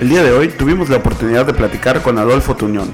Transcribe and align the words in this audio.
El 0.00 0.08
día 0.08 0.22
de 0.22 0.32
hoy 0.32 0.48
tuvimos 0.48 0.88
la 0.88 0.96
oportunidad 0.96 1.44
de 1.44 1.52
platicar 1.52 2.00
con 2.00 2.16
Adolfo 2.16 2.56
Tuñón, 2.56 2.90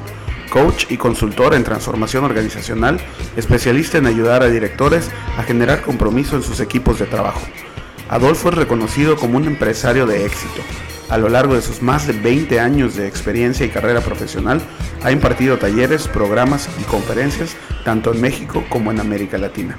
coach 0.50 0.86
y 0.90 0.96
consultor 0.96 1.54
en 1.54 1.62
transformación 1.62 2.24
organizacional, 2.24 2.98
especialista 3.36 3.98
en 3.98 4.06
ayudar 4.06 4.42
a 4.42 4.48
directores 4.48 5.08
a 5.38 5.44
generar 5.44 5.82
compromiso 5.82 6.34
en 6.34 6.42
sus 6.42 6.58
equipos 6.58 6.98
de 6.98 7.06
trabajo. 7.06 7.42
Adolfo 8.08 8.48
es 8.48 8.56
reconocido 8.56 9.14
como 9.14 9.36
un 9.36 9.44
empresario 9.44 10.04
de 10.04 10.26
éxito. 10.26 10.62
A 11.08 11.16
lo 11.16 11.28
largo 11.28 11.54
de 11.54 11.62
sus 11.62 11.80
más 11.80 12.08
de 12.08 12.12
20 12.12 12.58
años 12.58 12.96
de 12.96 13.06
experiencia 13.06 13.64
y 13.64 13.68
carrera 13.68 14.00
profesional, 14.00 14.60
ha 15.04 15.12
impartido 15.12 15.58
talleres, 15.58 16.08
programas 16.08 16.68
y 16.80 16.82
conferencias 16.82 17.54
tanto 17.84 18.12
en 18.12 18.20
México 18.20 18.64
como 18.68 18.90
en 18.90 18.98
América 18.98 19.38
Latina. 19.38 19.76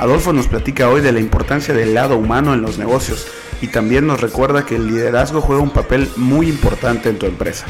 Adolfo 0.00 0.32
nos 0.32 0.48
platica 0.48 0.88
hoy 0.88 1.02
de 1.02 1.12
la 1.12 1.20
importancia 1.20 1.74
del 1.74 1.92
lado 1.92 2.16
humano 2.16 2.54
en 2.54 2.62
los 2.62 2.78
negocios 2.78 3.26
y 3.60 3.68
también 3.68 4.06
nos 4.06 4.22
recuerda 4.22 4.64
que 4.64 4.76
el 4.76 4.86
liderazgo 4.86 5.42
juega 5.42 5.60
un 5.60 5.68
papel 5.68 6.10
muy 6.16 6.48
importante 6.48 7.10
en 7.10 7.18
tu 7.18 7.26
empresa. 7.26 7.66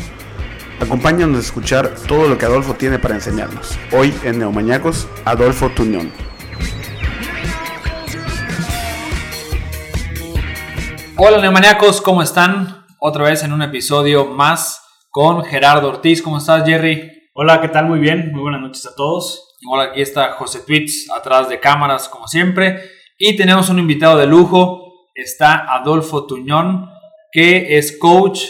Acompáñanos 0.78 1.38
a 1.38 1.40
escuchar 1.40 1.92
todo 2.06 2.28
lo 2.28 2.38
que 2.38 2.46
Adolfo 2.46 2.74
tiene 2.74 3.00
para 3.00 3.16
enseñarnos. 3.16 3.76
Hoy 3.90 4.14
en 4.22 4.38
Neomañacos, 4.38 5.08
Adolfo 5.24 5.70
Tuñón. 5.70 6.12
Hola 11.16 11.38
Neomañacos, 11.38 12.00
¿cómo 12.00 12.22
están? 12.22 12.86
Otra 13.00 13.24
vez 13.24 13.42
en 13.42 13.52
un 13.52 13.62
episodio 13.62 14.26
más 14.26 14.80
con 15.10 15.42
Gerardo 15.42 15.88
Ortiz. 15.88 16.22
¿Cómo 16.22 16.38
estás, 16.38 16.64
Jerry? 16.64 17.10
Hola, 17.34 17.60
¿qué 17.60 17.66
tal? 17.66 17.86
Muy 17.86 17.98
bien. 17.98 18.30
Muy 18.30 18.42
buenas 18.42 18.60
noches 18.60 18.86
a 18.86 18.94
todos. 18.94 19.49
Hola, 19.68 19.90
aquí 19.90 20.00
está 20.00 20.32
José 20.32 20.60
Tweets 20.66 21.10
atrás 21.10 21.50
de 21.50 21.60
cámaras, 21.60 22.08
como 22.08 22.26
siempre. 22.26 22.80
Y 23.18 23.36
tenemos 23.36 23.68
un 23.68 23.78
invitado 23.78 24.16
de 24.16 24.26
lujo, 24.26 25.10
está 25.14 25.74
Adolfo 25.74 26.26
Tuñón, 26.26 26.88
que 27.30 27.76
es 27.76 27.98
coach, 27.98 28.40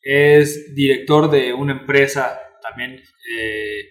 es 0.00 0.72
director 0.76 1.28
de 1.28 1.52
una 1.52 1.72
empresa 1.72 2.38
también 2.62 2.92
eh, 2.92 3.88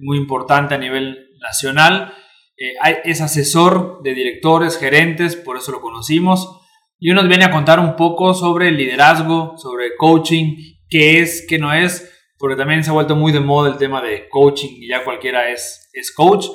muy 0.00 0.18
importante 0.18 0.74
a 0.74 0.78
nivel 0.78 1.28
nacional, 1.40 2.12
eh, 2.56 2.74
es 3.04 3.20
asesor 3.20 4.02
de 4.02 4.14
directores, 4.14 4.76
gerentes, 4.76 5.36
por 5.36 5.56
eso 5.56 5.70
lo 5.70 5.80
conocimos, 5.80 6.60
y 6.98 7.12
nos 7.12 7.28
viene 7.28 7.44
a 7.44 7.52
contar 7.52 7.78
un 7.78 7.94
poco 7.94 8.34
sobre 8.34 8.72
liderazgo, 8.72 9.56
sobre 9.56 9.94
coaching, 9.96 10.56
qué 10.90 11.20
es, 11.20 11.46
qué 11.48 11.60
no 11.60 11.72
es, 11.72 12.12
porque 12.38 12.56
también 12.56 12.84
se 12.84 12.90
ha 12.90 12.92
vuelto 12.92 13.16
muy 13.16 13.32
de 13.32 13.40
moda 13.40 13.70
el 13.70 13.78
tema 13.78 14.00
de 14.00 14.28
coaching 14.28 14.70
y 14.80 14.88
ya 14.88 15.04
cualquiera 15.04 15.50
es, 15.50 15.90
coach, 16.14 16.46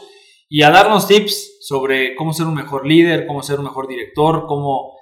y 0.49 0.61
a 0.63 0.69
darnos 0.69 1.07
tips 1.07 1.57
sobre 1.61 2.15
cómo 2.15 2.33
ser 2.33 2.45
un 2.45 2.53
mejor 2.53 2.87
líder, 2.87 3.25
cómo 3.27 3.43
ser 3.43 3.59
un 3.59 3.65
mejor 3.65 3.87
director, 3.87 4.45
cómo 4.47 4.97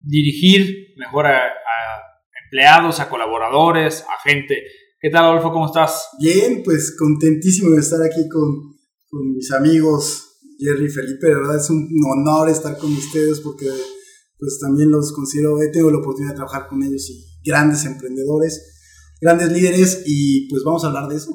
dirigir 0.00 0.94
mejor 0.96 1.26
a, 1.26 1.52
empleados, 2.44 3.00
a 3.00 3.08
colaboradores, 3.08 4.02
a 4.02 4.28
gente. 4.28 4.62
¿Qué 5.00 5.10
tal, 5.10 5.24
Adolfo? 5.24 5.52
¿Cómo 5.52 5.66
estás? 5.66 6.08
Bien, 6.20 6.62
pues 6.64 6.96
contentísimo 6.98 7.70
de 7.70 7.80
estar 7.80 8.00
aquí 8.02 8.28
con, 8.28 8.76
con 9.08 9.32
mis 9.32 9.50
amigos 9.52 10.26
Jerry 10.58 10.86
y 10.86 10.90
Felipe. 10.90 11.26
De 11.26 11.34
verdad 11.34 11.56
es 11.56 11.70
un 11.70 11.88
honor 12.12 12.48
estar 12.48 12.76
con 12.78 12.92
ustedes 12.92 13.40
porque 13.40 13.66
pues 14.38 14.58
también 14.60 14.90
los 14.90 15.12
considero, 15.12 15.60
he 15.62 15.70
tenido 15.70 15.90
la 15.90 15.98
oportunidad 15.98 16.32
de 16.32 16.36
trabajar 16.36 16.68
con 16.68 16.82
ellos 16.82 17.08
y 17.08 17.24
grandes 17.42 17.84
emprendedores, 17.84 18.75
grandes 19.20 19.50
líderes 19.52 20.04
y 20.06 20.48
pues 20.48 20.62
vamos 20.64 20.84
a 20.84 20.88
hablar 20.88 21.08
de 21.08 21.16
eso. 21.16 21.30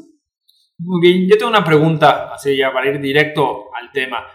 Muy 0.77 1.01
bien, 1.01 1.27
yo 1.29 1.37
tengo 1.37 1.51
una 1.51 1.63
pregunta, 1.63 2.33
así 2.33 2.57
ya 2.57 2.73
para 2.73 2.89
ir 2.89 2.99
directo 2.99 3.65
al 3.79 3.91
tema. 3.91 4.25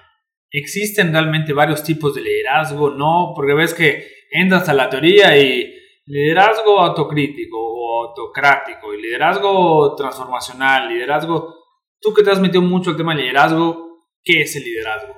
¿Existen 0.51 1.13
realmente 1.13 1.53
varios 1.53 1.83
tipos 1.83 2.15
de 2.15 2.23
liderazgo? 2.23 2.91
No, 2.91 3.33
porque 3.35 3.55
ves 3.55 3.75
que 3.75 4.07
entras 4.31 4.69
a 4.69 4.75
la 4.75 4.89
teoría 4.89 5.37
y 5.37 5.75
liderazgo 6.07 6.81
autocrítico 6.81 7.59
o 7.59 8.09
autocrático 8.09 8.95
y 8.95 9.03
liderazgo 9.03 9.95
transformacional, 9.97 10.89
liderazgo... 10.89 11.55
Tú 11.99 12.13
que 12.13 12.23
te 12.23 12.31
has 12.31 12.41
metido 12.41 12.63
mucho 12.63 12.91
al 12.91 12.97
tema 12.97 13.15
de 13.15 13.23
liderazgo, 13.23 14.07
¿qué 14.23 14.43
es 14.43 14.55
el 14.55 14.65
liderazgo? 14.65 15.15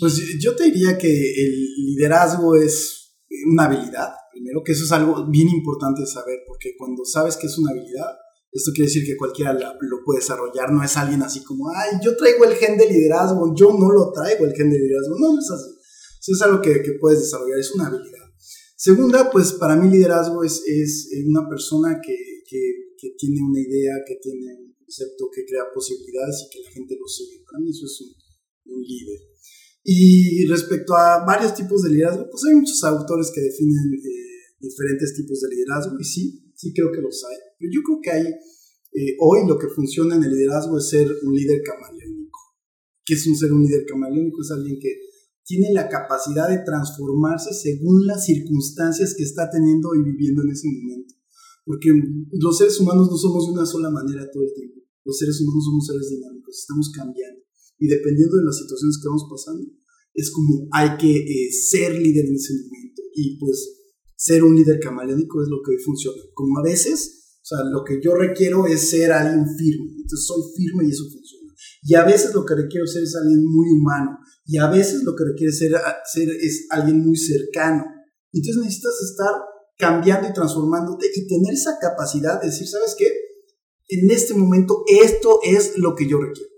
Pues 0.00 0.38
yo 0.42 0.54
te 0.54 0.64
diría 0.64 0.98
que 0.98 1.08
el 1.08 1.94
liderazgo 1.94 2.56
es 2.56 3.16
una 3.50 3.66
habilidad, 3.66 4.10
primero, 4.58 4.64
que 4.64 4.72
eso 4.72 4.84
es 4.84 4.92
algo 4.92 5.26
bien 5.30 5.48
importante 5.48 6.02
de 6.02 6.06
saber, 6.06 6.40
porque 6.46 6.74
cuando 6.76 7.04
sabes 7.04 7.36
que 7.36 7.46
es 7.46 7.58
una 7.58 7.70
habilidad, 7.70 8.16
esto 8.50 8.70
quiere 8.72 8.88
decir 8.88 9.04
que 9.04 9.16
cualquiera 9.16 9.52
lo 9.52 10.04
puede 10.04 10.20
desarrollar, 10.20 10.72
no 10.72 10.82
es 10.82 10.96
alguien 10.96 11.22
así 11.22 11.42
como, 11.44 11.68
ay, 11.70 11.98
yo 12.02 12.16
traigo 12.16 12.44
el 12.44 12.54
gen 12.54 12.78
de 12.78 12.88
liderazgo, 12.88 13.54
yo 13.54 13.72
no 13.78 13.90
lo 13.90 14.10
traigo 14.12 14.46
el 14.46 14.54
gen 14.54 14.70
de 14.70 14.78
liderazgo, 14.78 15.16
no, 15.18 15.34
no 15.34 15.38
es 15.38 15.50
así. 15.50 15.70
Eso 16.20 16.32
es 16.32 16.42
algo 16.42 16.60
que, 16.60 16.82
que 16.82 16.92
puedes 17.00 17.20
desarrollar, 17.20 17.58
es 17.58 17.72
una 17.74 17.86
habilidad. 17.86 18.26
Segunda, 18.76 19.30
pues 19.30 19.52
para 19.52 19.76
mí 19.76 19.90
liderazgo 19.90 20.44
es, 20.44 20.62
es 20.66 21.10
una 21.26 21.48
persona 21.48 22.00
que, 22.02 22.16
que, 22.48 22.94
que, 22.96 23.10
tiene 23.18 23.40
una 23.42 23.60
idea, 23.60 23.92
que 24.06 24.16
tiene 24.22 24.54
un 24.54 24.74
concepto, 24.74 25.28
que 25.34 25.44
crea 25.44 25.64
posibilidades 25.74 26.46
y 26.46 26.50
que 26.50 26.64
la 26.64 26.70
gente 26.70 26.96
lo 26.98 27.06
sigue. 27.06 27.42
Para 27.44 27.58
mí 27.58 27.70
eso 27.70 27.86
es 27.86 28.00
un, 28.00 28.74
un 28.76 28.82
líder. 28.82 29.18
Y 29.90 30.46
respecto 30.46 30.94
a 30.94 31.24
varios 31.24 31.54
tipos 31.54 31.82
de 31.82 31.90
liderazgo, 31.90 32.28
pues 32.30 32.44
hay 32.44 32.54
muchos 32.54 32.82
autores 32.84 33.30
que 33.34 33.40
definen 33.40 33.94
eh, 33.94 34.27
diferentes 34.60 35.14
tipos 35.14 35.40
de 35.40 35.48
liderazgo 35.54 35.96
y 35.98 36.04
sí, 36.04 36.52
sí 36.54 36.72
creo 36.74 36.90
que 36.92 37.00
los 37.00 37.24
hay. 37.24 37.36
Pero 37.58 37.70
yo 37.72 37.80
creo 37.82 37.98
que 38.02 38.10
hay, 38.10 38.26
eh, 38.26 39.16
hoy 39.20 39.46
lo 39.46 39.58
que 39.58 39.68
funciona 39.68 40.16
en 40.16 40.24
el 40.24 40.32
liderazgo 40.32 40.78
es 40.78 40.88
ser 40.88 41.06
un 41.06 41.34
líder 41.34 41.62
camaleónico. 41.62 42.38
¿Qué 43.04 43.14
es 43.14 43.26
un 43.26 43.36
ser 43.36 43.52
un 43.52 43.62
líder 43.62 43.86
camaleónico? 43.86 44.42
Es 44.42 44.50
alguien 44.50 44.78
que 44.80 44.92
tiene 45.44 45.72
la 45.72 45.88
capacidad 45.88 46.48
de 46.48 46.60
transformarse 46.64 47.54
según 47.54 48.06
las 48.06 48.26
circunstancias 48.26 49.14
que 49.16 49.24
está 49.24 49.48
teniendo 49.48 49.94
y 49.94 50.04
viviendo 50.04 50.42
en 50.42 50.50
ese 50.50 50.68
momento. 50.68 51.14
Porque 51.64 51.88
los 52.32 52.58
seres 52.58 52.78
humanos 52.80 53.08
no 53.10 53.16
somos 53.16 53.46
de 53.46 53.52
una 53.52 53.64
sola 53.64 53.90
manera 53.90 54.28
todo 54.30 54.42
el 54.42 54.52
tiempo. 54.52 54.80
Los 55.04 55.16
seres 55.16 55.40
humanos 55.40 55.64
somos 55.64 55.86
seres 55.86 56.10
dinámicos, 56.10 56.58
estamos 56.58 56.92
cambiando. 56.94 57.40
Y 57.78 57.86
dependiendo 57.88 58.36
de 58.36 58.44
las 58.44 58.58
situaciones 58.58 58.98
que 59.00 59.08
vamos 59.08 59.26
pasando, 59.30 59.64
es 60.12 60.30
como 60.32 60.68
hay 60.72 60.98
que 60.98 61.16
eh, 61.16 61.52
ser 61.52 61.96
líder 61.96 62.26
en 62.26 62.34
ese 62.34 62.52
momento. 62.52 63.02
Y 63.14 63.38
pues 63.38 63.77
ser 64.18 64.42
un 64.42 64.56
líder 64.56 64.80
camaleónico 64.80 65.40
es 65.42 65.48
lo 65.48 65.58
que 65.64 65.78
funciona. 65.78 66.20
Como 66.34 66.58
a 66.58 66.62
veces, 66.62 67.38
o 67.40 67.46
sea, 67.46 67.58
lo 67.70 67.84
que 67.84 68.00
yo 68.02 68.14
requiero 68.14 68.66
es 68.66 68.90
ser 68.90 69.12
alguien 69.12 69.46
firme. 69.56 69.92
Entonces 69.96 70.26
soy 70.26 70.42
firme 70.56 70.84
y 70.86 70.90
eso 70.90 71.04
funciona. 71.04 71.54
Y 71.82 71.94
a 71.94 72.04
veces 72.04 72.34
lo 72.34 72.44
que 72.44 72.56
requiero 72.56 72.86
ser 72.86 73.04
es 73.04 73.14
alguien 73.14 73.44
muy 73.44 73.68
humano 73.70 74.18
y 74.44 74.58
a 74.58 74.68
veces 74.68 75.04
lo 75.04 75.14
que 75.14 75.24
requiere 75.24 75.52
ser, 75.52 75.72
ser 76.04 76.28
es 76.30 76.66
alguien 76.70 77.00
muy 77.00 77.16
cercano. 77.16 77.84
Entonces 78.32 78.60
necesitas 78.60 79.00
estar 79.08 79.32
cambiando 79.78 80.28
y 80.28 80.32
transformándote 80.32 81.06
y 81.14 81.28
tener 81.28 81.54
esa 81.54 81.78
capacidad 81.80 82.40
de 82.40 82.48
decir, 82.48 82.66
¿sabes 82.66 82.96
qué? 82.98 83.06
En 83.88 84.10
este 84.10 84.34
momento 84.34 84.82
esto 84.86 85.38
es 85.44 85.78
lo 85.78 85.94
que 85.94 86.08
yo 86.08 86.18
requiero. 86.18 86.50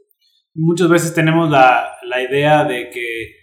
Muchas 0.54 0.88
veces 0.88 1.12
tenemos 1.12 1.50
la, 1.50 1.84
la 2.08 2.22
idea 2.22 2.64
de 2.64 2.88
que 2.90 3.39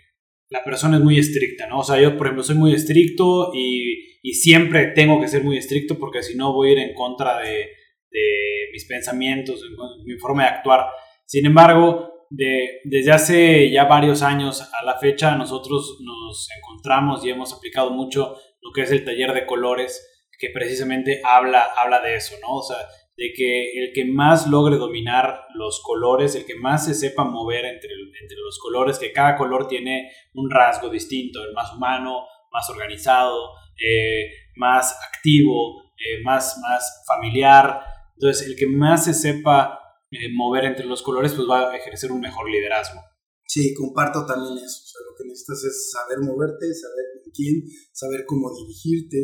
la 0.49 0.63
persona 0.63 0.97
es 0.97 1.03
muy 1.03 1.19
estricta, 1.19 1.67
¿no? 1.67 1.79
O 1.79 1.83
sea, 1.83 1.99
yo, 1.99 2.17
por 2.17 2.27
ejemplo, 2.27 2.43
soy 2.43 2.55
muy 2.55 2.73
estricto 2.73 3.51
y, 3.53 4.19
y 4.21 4.33
siempre 4.33 4.87
tengo 4.87 5.19
que 5.19 5.27
ser 5.27 5.43
muy 5.43 5.57
estricto 5.57 5.97
porque 5.99 6.23
si 6.23 6.35
no 6.35 6.53
voy 6.53 6.69
a 6.69 6.71
ir 6.73 6.79
en 6.79 6.93
contra 6.93 7.39
de, 7.39 7.69
de 8.09 8.69
mis 8.71 8.85
pensamientos, 8.85 9.61
mi 10.05 10.17
forma 10.17 10.43
de 10.43 10.49
actuar. 10.49 10.85
Sin 11.25 11.45
embargo, 11.45 12.17
de, 12.29 12.79
desde 12.83 13.11
hace 13.11 13.71
ya 13.71 13.85
varios 13.85 14.21
años 14.21 14.61
a 14.61 14.83
la 14.83 14.97
fecha 14.97 15.35
nosotros 15.35 15.97
nos 16.01 16.47
encontramos 16.57 17.25
y 17.25 17.29
hemos 17.29 17.53
aplicado 17.53 17.91
mucho 17.91 18.35
lo 18.61 18.71
que 18.73 18.81
es 18.81 18.91
el 18.91 19.05
taller 19.05 19.33
de 19.33 19.45
colores, 19.45 20.27
que 20.37 20.49
precisamente 20.53 21.21
habla, 21.23 21.67
habla 21.81 21.99
de 22.01 22.15
eso, 22.15 22.35
¿no? 22.41 22.55
O 22.55 22.63
sea, 22.63 22.77
de 23.17 23.33
que 23.35 23.71
el 23.79 23.93
que 23.93 24.05
más 24.05 24.47
logre 24.47 24.77
dominar 24.77 25.47
los 25.55 25.81
colores, 25.83 26.35
el 26.35 26.45
que 26.45 26.55
más 26.55 26.85
se 26.85 26.93
sepa 26.93 27.23
mover 27.23 27.65
entre, 27.65 27.89
entre 28.21 28.37
los 28.37 28.59
colores, 28.59 28.99
que 28.99 29.11
cada 29.11 29.35
color 29.35 29.67
tiene 29.67 30.11
un 30.35 30.51
rasgo 30.51 30.89
distinto, 30.89 31.43
el 31.43 31.53
más 31.53 31.73
humano, 31.73 32.21
más 32.51 32.69
organizado, 32.69 33.53
eh, 33.83 34.29
más 34.55 34.97
activo, 35.11 35.81
eh, 35.97 36.21
más, 36.23 36.59
más 36.61 37.03
familiar. 37.07 37.81
Entonces, 38.13 38.47
el 38.47 38.55
que 38.55 38.67
más 38.67 39.05
se 39.05 39.15
sepa 39.15 39.79
eh, 40.11 40.31
mover 40.33 40.65
entre 40.65 40.85
los 40.85 41.01
colores, 41.01 41.33
pues 41.33 41.47
va 41.49 41.71
a 41.71 41.75
ejercer 41.75 42.11
un 42.11 42.21
mejor 42.21 42.49
liderazgo. 42.49 43.01
Sí, 43.47 43.73
comparto 43.73 44.25
también 44.25 44.57
eso. 44.57 44.81
O 44.83 44.87
sea, 44.87 45.01
lo 45.09 45.15
que 45.17 45.23
necesitas 45.27 45.63
es 45.63 45.91
saber 45.91 46.19
moverte, 46.19 46.71
saber 46.73 47.05
con 47.23 47.31
quién, 47.33 47.63
saber 47.91 48.25
cómo 48.27 48.51
dirigirte. 48.53 49.17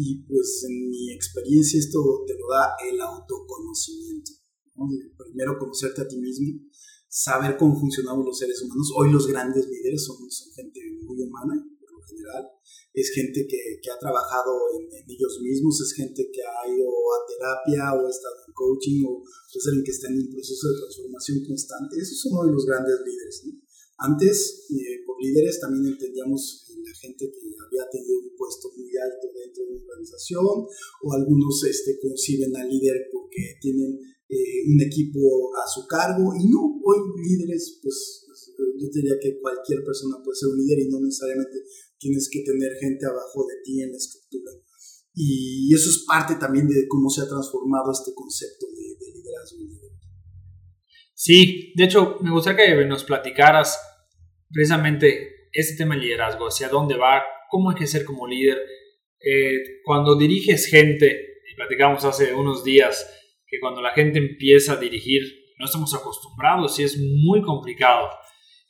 Y 0.00 0.24
pues 0.24 0.64
en 0.64 0.88
mi 0.88 1.12
experiencia 1.12 1.78
esto 1.78 2.00
te 2.26 2.32
lo 2.32 2.48
da 2.48 2.72
el 2.88 2.98
autoconocimiento. 3.02 4.32
Primero 5.18 5.58
conocerte 5.58 6.00
a 6.00 6.08
ti 6.08 6.16
mismo, 6.16 6.56
saber 7.06 7.58
cómo 7.58 7.78
funcionamos 7.78 8.24
los 8.24 8.38
seres 8.38 8.62
humanos. 8.62 8.88
Hoy 8.96 9.12
los 9.12 9.26
grandes 9.26 9.68
líderes 9.68 10.02
son, 10.02 10.16
gente 10.56 10.80
muy 11.04 11.20
humana, 11.20 11.52
por 11.78 11.92
lo 11.92 12.00
general. 12.00 12.48
Es 12.94 13.12
gente 13.12 13.44
que, 13.46 13.76
que 13.82 13.90
ha 13.90 13.98
trabajado 13.98 14.56
en, 14.80 14.88
en, 14.88 15.04
ellos 15.04 15.38
mismos, 15.42 15.78
es 15.82 15.92
gente 15.92 16.30
que 16.32 16.40
ha 16.48 16.64
ido 16.64 16.88
a 16.88 17.20
terapia 17.28 18.00
o 18.00 18.06
ha 18.06 18.08
estado 18.08 18.36
en 18.48 18.54
coaching 18.54 19.04
o 19.04 19.20
es 19.20 19.66
alguien 19.68 19.84
que 19.84 19.92
está 19.92 20.08
en 20.08 20.16
un 20.16 20.30
proceso 20.32 20.64
de 20.64 20.78
transformación 20.80 21.44
constante. 21.44 22.00
Esos 22.00 22.24
son 22.24 22.46
de 22.46 22.52
los 22.56 22.64
grandes 22.64 22.96
líderes. 23.04 23.44
Antes, 24.00 24.64
eh, 24.72 25.04
por 25.04 25.20
líderes, 25.20 25.60
también 25.60 25.92
entendíamos 25.92 26.64
la 26.80 26.94
gente 26.96 27.28
que 27.28 27.52
había 27.52 27.84
tenido 27.92 28.16
un 28.16 28.32
puesto 28.32 28.72
muy 28.72 28.88
alto 28.96 29.28
dentro 29.28 29.60
de 29.60 29.76
una 29.76 29.84
organización, 29.84 30.64
o 31.04 31.06
algunos 31.12 31.64
este, 31.68 32.00
conciben 32.00 32.56
al 32.56 32.68
líder 32.68 33.12
porque 33.12 33.60
tienen 33.60 34.00
eh, 34.24 34.64
un 34.72 34.80
equipo 34.80 35.52
a 35.52 35.68
su 35.68 35.86
cargo, 35.86 36.32
y 36.32 36.48
no, 36.48 36.80
hoy 36.80 36.98
líderes, 37.28 37.78
pues 37.82 38.24
yo 38.56 38.88
diría 38.88 39.20
que 39.20 39.38
cualquier 39.38 39.84
persona 39.84 40.16
puede 40.24 40.36
ser 40.36 40.48
un 40.48 40.56
líder 40.56 40.80
y 40.80 40.88
no 40.88 41.00
necesariamente 41.00 41.60
tienes 41.98 42.28
que 42.32 42.40
tener 42.40 42.72
gente 42.80 43.04
abajo 43.04 43.44
de 43.46 43.60
ti 43.62 43.82
en 43.82 43.92
la 43.92 43.98
estructura. 43.98 44.52
Y 45.12 45.74
eso 45.74 45.90
es 45.90 46.04
parte 46.08 46.36
también 46.40 46.66
de 46.66 46.88
cómo 46.88 47.10
se 47.10 47.20
ha 47.20 47.28
transformado 47.28 47.92
este 47.92 48.14
concepto 48.14 48.66
de, 48.72 48.96
de 48.96 49.12
liderazgo. 49.12 49.58
Sí, 51.12 51.74
de 51.76 51.84
hecho, 51.84 52.16
me 52.22 52.32
gustaría 52.32 52.64
que 52.64 52.86
nos 52.86 53.04
platicaras 53.04 53.76
precisamente 54.52 55.48
este 55.52 55.76
tema 55.76 55.94
del 55.94 56.04
liderazgo, 56.04 56.46
hacia 56.46 56.68
dónde 56.68 56.96
va, 56.96 57.22
cómo 57.48 57.70
hay 57.70 57.76
que 57.76 57.86
ser 57.86 58.04
como 58.04 58.26
líder. 58.26 58.58
Eh, 59.20 59.80
cuando 59.84 60.16
diriges 60.16 60.66
gente, 60.66 61.40
y 61.50 61.54
platicamos 61.54 62.04
hace 62.04 62.34
unos 62.34 62.64
días, 62.64 63.08
que 63.46 63.58
cuando 63.58 63.82
la 63.82 63.90
gente 63.92 64.18
empieza 64.18 64.74
a 64.74 64.76
dirigir, 64.76 65.22
no 65.58 65.66
estamos 65.66 65.94
acostumbrados 65.94 66.78
y 66.78 66.84
es 66.84 66.98
muy 66.98 67.42
complicado. 67.42 68.08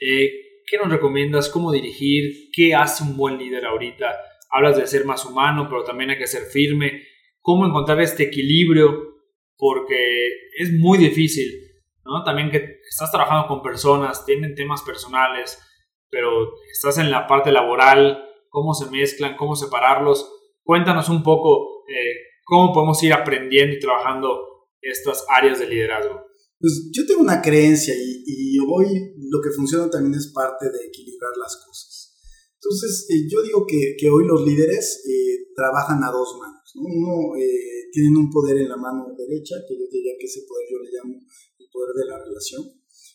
Eh, 0.00 0.30
¿Qué 0.66 0.76
nos 0.78 0.90
recomiendas? 0.90 1.48
¿Cómo 1.48 1.72
dirigir? 1.72 2.50
¿Qué 2.52 2.74
hace 2.74 3.02
un 3.02 3.16
buen 3.16 3.38
líder 3.38 3.64
ahorita? 3.66 4.16
Hablas 4.50 4.76
de 4.76 4.86
ser 4.86 5.04
más 5.04 5.24
humano, 5.24 5.66
pero 5.68 5.84
también 5.84 6.10
hay 6.10 6.18
que 6.18 6.26
ser 6.26 6.44
firme. 6.44 7.02
¿Cómo 7.40 7.66
encontrar 7.66 8.00
este 8.00 8.24
equilibrio? 8.24 9.16
Porque 9.56 10.28
es 10.58 10.72
muy 10.72 10.98
difícil, 10.98 11.60
¿no? 12.04 12.24
También 12.24 12.50
que 12.50 12.78
estás 12.88 13.10
trabajando 13.10 13.48
con 13.48 13.62
personas, 13.62 14.24
tienen 14.24 14.54
temas 14.54 14.82
personales, 14.82 15.58
pero 16.10 16.54
estás 16.70 16.98
en 16.98 17.10
la 17.10 17.26
parte 17.26 17.52
laboral, 17.52 18.24
cómo 18.48 18.74
se 18.74 18.90
mezclan, 18.90 19.36
cómo 19.36 19.54
separarlos. 19.56 20.30
Cuéntanos 20.62 21.08
un 21.08 21.22
poco 21.22 21.84
eh, 21.88 22.14
cómo 22.44 22.72
podemos 22.72 23.02
ir 23.02 23.12
aprendiendo 23.12 23.76
y 23.76 23.80
trabajando 23.80 24.68
estas 24.80 25.24
áreas 25.28 25.58
de 25.58 25.68
liderazgo. 25.68 26.26
Pues 26.58 26.90
yo 26.92 27.06
tengo 27.06 27.22
una 27.22 27.40
creencia 27.40 27.94
y, 27.94 28.24
y 28.26 28.58
hoy 28.58 29.14
lo 29.30 29.40
que 29.40 29.50
funciona 29.50 29.88
también 29.88 30.14
es 30.14 30.32
parte 30.34 30.66
de 30.66 30.86
equilibrar 30.86 31.32
las 31.36 31.56
cosas. 31.64 31.90
Entonces, 32.62 33.06
eh, 33.08 33.26
yo 33.26 33.42
digo 33.42 33.64
que, 33.66 33.96
que, 33.98 34.10
hoy 34.10 34.26
los 34.26 34.44
líderes 34.44 35.02
eh, 35.08 35.48
trabajan 35.56 36.04
a 36.04 36.10
dos 36.10 36.36
manos. 36.38 36.59
¿No? 36.74 36.82
Uno, 36.82 37.36
eh, 37.36 37.88
tienen 37.92 38.16
un 38.16 38.30
poder 38.30 38.58
en 38.58 38.68
la 38.68 38.76
mano 38.76 39.14
derecha, 39.16 39.56
que 39.66 39.74
yo 39.74 39.86
diría 39.90 40.12
que 40.18 40.26
ese 40.26 40.42
poder 40.46 40.66
yo 40.70 40.78
le 40.78 40.90
llamo 40.90 41.14
el 41.58 41.66
poder 41.70 41.94
de 41.94 42.06
la 42.06 42.18
relación 42.24 42.62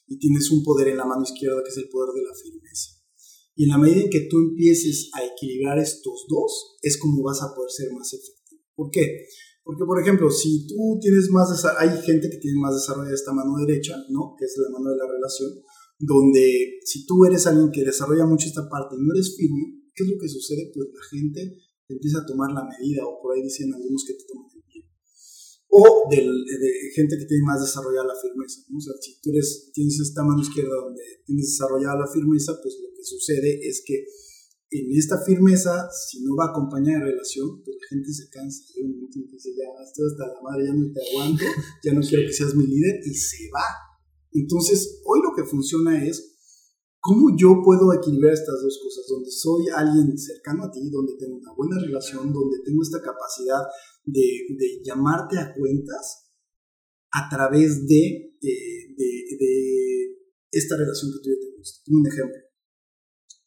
y 0.07 0.19
tienes 0.19 0.51
un 0.51 0.63
poder 0.63 0.89
en 0.89 0.97
la 0.97 1.05
mano 1.05 1.23
izquierda 1.23 1.63
que 1.63 1.69
es 1.69 1.77
el 1.77 1.89
poder 1.89 2.13
de 2.13 2.23
la 2.23 2.33
firmeza. 2.35 2.91
Y 3.55 3.63
en 3.63 3.69
la 3.69 3.77
medida 3.77 4.01
en 4.01 4.09
que 4.09 4.27
tú 4.29 4.37
empieces 4.37 5.09
a 5.13 5.23
equilibrar 5.23 5.79
estos 5.79 6.25
dos, 6.27 6.77
es 6.81 6.97
como 6.99 7.23
vas 7.23 7.41
a 7.41 7.55
poder 7.55 7.71
ser 7.71 7.91
más 7.93 8.13
efectivo. 8.13 8.61
¿Por 8.75 8.91
qué? 8.91 9.27
Porque, 9.63 9.83
por 9.85 9.99
ejemplo, 9.99 10.29
si 10.29 10.67
tú 10.67 10.99
tienes 11.01 11.29
más, 11.31 11.49
hay 11.79 11.89
gente 12.03 12.29
que 12.29 12.37
tiene 12.37 12.59
más 12.59 12.75
desarrollada 12.75 13.15
esta 13.15 13.33
mano 13.33 13.55
derecha, 13.65 13.95
¿no? 14.09 14.35
Que 14.37 14.45
es 14.45 14.53
la 14.57 14.69
mano 14.69 14.91
de 14.91 14.97
la 14.97 15.07
relación, 15.09 15.49
donde 15.97 16.79
si 16.83 17.05
tú 17.05 17.25
eres 17.25 17.47
alguien 17.47 17.71
que 17.71 17.83
desarrolla 17.83 18.27
mucho 18.27 18.47
esta 18.47 18.69
parte 18.69 18.95
y 18.95 19.01
no 19.01 19.13
eres 19.15 19.35
firme, 19.35 19.89
¿qué 19.95 20.03
es 20.03 20.09
lo 20.09 20.19
que 20.19 20.29
sucede? 20.29 20.69
Pues 20.73 20.87
la 20.93 21.03
gente 21.09 21.57
empieza 21.89 22.19
a 22.19 22.25
tomar 22.25 22.51
la 22.51 22.63
medida, 22.63 23.05
o 23.05 23.21
por 23.21 23.35
ahí 23.35 23.43
dicen 23.43 23.73
algunos 23.73 24.03
que 24.05 24.13
te 24.13 24.25
toman 24.27 24.55
o 25.77 26.07
de 26.09 26.23
gente 26.95 27.17
que 27.19 27.25
tiene 27.25 27.43
más 27.43 27.59
desarrollada 27.59 28.07
la 28.07 28.21
firmeza. 28.21 28.63
O 28.71 28.79
sea, 28.79 28.93
si 29.01 29.19
tú 29.19 29.29
eres, 29.31 29.71
tienes 29.73 29.99
esta 29.99 30.23
mano 30.23 30.41
izquierda 30.41 30.73
donde 30.73 31.03
tienes 31.25 31.51
desarrollada 31.51 31.99
la 31.99 32.07
firmeza, 32.07 32.55
pues 32.63 32.79
lo 32.81 32.95
que 32.95 33.03
sucede 33.03 33.59
es 33.67 33.83
que 33.85 34.05
en 34.71 34.97
esta 34.97 35.21
firmeza, 35.25 35.89
si 35.91 36.23
no 36.23 36.35
va 36.35 36.51
acompañada 36.51 36.99
de 36.99 37.11
relación, 37.11 37.61
pues 37.63 37.75
la 37.75 37.87
gente 37.89 38.13
se 38.13 38.29
cansa. 38.29 38.63
Y 38.75 38.83
un 38.83 38.95
momento 38.95 39.19
dice, 39.31 39.51
ya, 39.51 39.67
estoy 39.83 40.07
hasta 40.07 40.27
la 40.27 40.41
madre, 40.41 40.65
ya 40.65 40.73
no 40.73 40.91
te 40.93 41.01
aguanto, 41.11 41.43
ya 41.83 41.93
no 41.93 42.01
quiero 42.07 42.23
que 42.25 42.33
seas 42.33 42.55
mi 42.55 42.67
líder, 42.67 42.95
y 43.05 43.13
se 43.13 43.49
va. 43.53 43.67
Entonces, 44.31 45.01
hoy 45.03 45.19
lo 45.23 45.35
que 45.35 45.43
funciona 45.43 46.05
es 46.05 46.34
¿Cómo 47.05 47.37
yo 47.37 47.61
puedo 47.63 47.93
equilibrar 47.93 48.33
estas 48.33 48.57
dos 48.63 48.79
cosas? 48.81 49.05
Donde 49.07 49.29
soy 49.29 49.69
alguien 49.69 50.17
cercano 50.17 50.63
a 50.65 50.71
ti, 50.71 50.89
donde 50.89 51.13
tengo 51.19 51.37
una 51.37 51.53
buena 51.53 51.77
relación, 51.77 52.33
donde 52.33 52.57
tengo 52.65 52.81
esta 52.81 52.99
capacidad 52.99 53.61
de, 54.03 54.81
llamarte 54.83 55.37
a 55.37 55.53
cuentas 55.53 56.33
a 57.11 57.29
través 57.29 57.85
de, 57.85 58.33
de, 58.41 58.57
esta 60.49 60.77
relación 60.77 61.11
que 61.11 61.19
tú 61.21 61.29
y 61.29 61.33
yo 61.33 61.39
tenemos. 61.45 61.83
Un 61.89 62.07
ejemplo. 62.07 62.41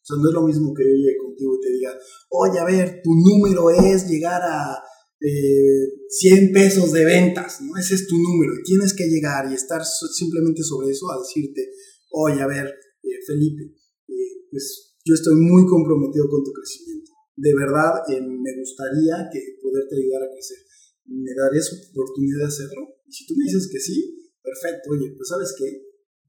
O 0.09 0.15
no 0.15 0.29
es 0.29 0.33
lo 0.33 0.47
mismo 0.47 0.73
que 0.73 0.83
yo 0.83 0.95
llegue 0.95 1.17
contigo 1.17 1.55
y 1.55 1.59
te 1.59 1.71
diga, 1.73 1.99
oye, 2.29 2.59
a 2.59 2.65
ver, 2.65 3.01
tu 3.03 3.11
número 3.13 3.71
es 3.71 4.07
llegar 4.07 4.41
a 4.41 4.81
eh, 5.19 5.99
100 6.07 6.53
pesos 6.53 6.93
de 6.93 7.03
ventas, 7.03 7.59
¿no? 7.61 7.75
Ese 7.77 7.95
es 7.95 8.07
tu 8.07 8.15
número 8.15 8.53
y 8.53 8.63
tienes 8.63 8.93
que 8.93 9.09
llegar 9.09 9.51
y 9.51 9.55
estar 9.55 9.81
simplemente 9.83 10.63
sobre 10.63 10.91
eso 10.91 11.11
a 11.11 11.19
decirte, 11.19 11.69
oye, 12.11 12.41
a 12.41 12.47
ver, 12.47 12.73
eh, 13.03 13.19
Felipe, 13.25 13.63
eh, 14.07 14.47
pues 14.49 14.97
yo 15.05 15.13
estoy 15.13 15.35
muy 15.35 15.65
comprometido 15.65 16.27
con 16.29 16.43
tu 16.43 16.51
crecimiento. 16.51 17.11
De 17.35 17.53
verdad, 17.55 18.03
eh, 18.11 18.19
me 18.19 18.51
gustaría 18.59 19.29
que 19.31 19.39
poderte 19.61 19.95
ayudar 19.95 20.23
a 20.27 20.31
crecer. 20.31 20.59
¿Me 21.07 21.31
darías 21.33 21.71
oportunidad 21.91 22.45
de 22.45 22.51
hacerlo? 22.51 22.83
Y 23.07 23.11
si 23.11 23.25
tú 23.25 23.33
me 23.37 23.45
dices 23.45 23.69
que 23.71 23.79
sí, 23.79 24.29
perfecto. 24.43 24.91
Oye, 24.91 25.15
pues 25.15 25.29
sabes 25.29 25.55
qué, 25.57 25.65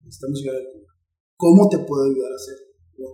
necesitamos 0.00 0.38
llegar 0.40 0.56
al 0.56 0.70
punto. 0.70 0.92
¿Cómo 1.36 1.68
te 1.68 1.78
puedo 1.82 2.04
ayudar 2.06 2.32
a 2.32 2.40
hacerlo? 2.40 2.66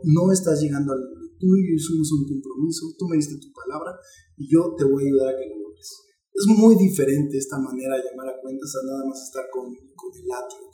No 0.04 0.30
estás 0.30 0.60
llegando 0.60 0.92
al 0.92 1.00
número. 1.00 1.26
Tú 1.38 1.46
y 1.56 1.62
yo 1.68 1.72
hicimos 1.76 2.10
un 2.12 2.24
compromiso, 2.26 2.92
tú 2.98 3.06
me 3.08 3.16
diste 3.16 3.36
tu 3.38 3.52
palabra 3.52 3.96
y 4.36 4.48
yo 4.50 4.74
te 4.76 4.84
voy 4.84 5.04
a 5.04 5.06
ayudar 5.06 5.28
a 5.34 5.38
que 5.38 5.48
lo 5.48 5.56
logres. 5.62 5.88
Es 6.32 6.46
muy 6.52 6.74
diferente 6.76 7.38
esta 7.38 7.58
manera 7.58 7.96
de 7.96 8.04
llamar 8.04 8.28
a 8.28 8.40
cuentas 8.40 8.72
a 8.76 8.86
nada 8.86 9.04
más 9.08 9.24
estar 9.24 9.44
con, 9.52 9.72
con 9.94 10.10
el 10.12 10.26
látigo, 10.26 10.68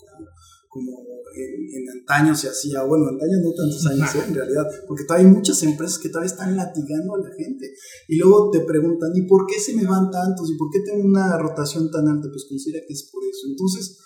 como, 0.73 0.97
como 0.97 1.21
en, 1.37 1.85
antaño 2.01 2.35
se 2.35 2.49
hacía, 2.49 2.83
bueno, 2.85 3.05
antaño 3.09 3.45
no 3.45 3.53
tantos 3.53 3.87
años 3.87 4.09
¿eh? 4.15 4.25
en 4.29 4.35
realidad, 4.35 4.65
porque 4.89 5.05
todavía 5.05 5.29
hay 5.29 5.35
muchas 5.35 5.63
empresas 5.63 5.99
que 5.99 6.09
todavía 6.09 6.33
están 6.33 6.57
latigando 6.57 7.15
a 7.15 7.19
la 7.19 7.31
gente 7.37 7.75
y 8.09 8.17
luego 8.17 8.51
te 8.51 8.61
preguntan, 8.61 9.13
¿y 9.15 9.27
por 9.29 9.45
qué 9.47 9.61
se 9.61 9.77
me 9.77 9.85
van 9.85 10.11
tantos? 10.11 10.51
¿Y 10.51 10.57
por 10.57 10.71
qué 10.73 10.81
tengo 10.81 11.05
una 11.05 11.37
rotación 11.37 11.91
tan 11.91 12.09
alta? 12.09 12.27
Pues 12.33 12.47
considera 12.49 12.83
que 12.89 12.95
es 12.95 13.11
por 13.13 13.23
eso. 13.23 13.49
Entonces, 13.49 13.99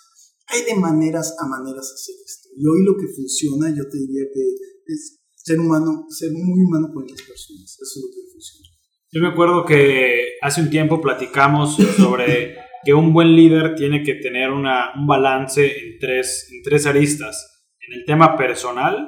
hay 0.47 0.65
de 0.65 0.75
maneras 0.75 1.35
a 1.39 1.47
maneras 1.47 1.89
hacer 1.89 2.15
esto. 2.25 2.49
Y 2.57 2.67
hoy 2.67 2.83
lo 2.83 2.97
que 2.97 3.07
funciona, 3.15 3.69
yo 3.69 3.87
te 3.87 3.97
diría 3.97 4.23
que 4.33 4.43
es 4.91 5.19
ser 5.35 5.61
humano, 5.61 6.05
ser 6.09 6.33
muy 6.33 6.59
humano 6.65 6.91
con 6.93 7.07
las 7.07 7.21
personas. 7.21 7.77
Eso 7.79 7.99
es 7.99 8.03
lo 8.03 8.09
que 8.11 8.31
funciona. 8.31 8.67
Yo 9.09 9.21
me 9.21 9.29
acuerdo 9.29 9.63
que 9.65 10.35
hace 10.41 10.61
un 10.61 10.69
tiempo 10.69 10.99
platicamos 10.99 11.77
sobre 11.95 12.66
que 12.83 12.93
un 12.93 13.13
buen 13.13 13.35
líder 13.35 13.75
tiene 13.75 14.03
que 14.03 14.15
tener 14.15 14.51
una, 14.51 14.91
un 14.95 15.07
balance 15.07 15.65
en 15.65 15.99
tres, 15.99 16.49
en 16.51 16.61
tres 16.63 16.85
aristas. 16.85 17.65
En 17.79 17.93
el 17.93 18.05
tema 18.05 18.35
personal, 18.35 19.07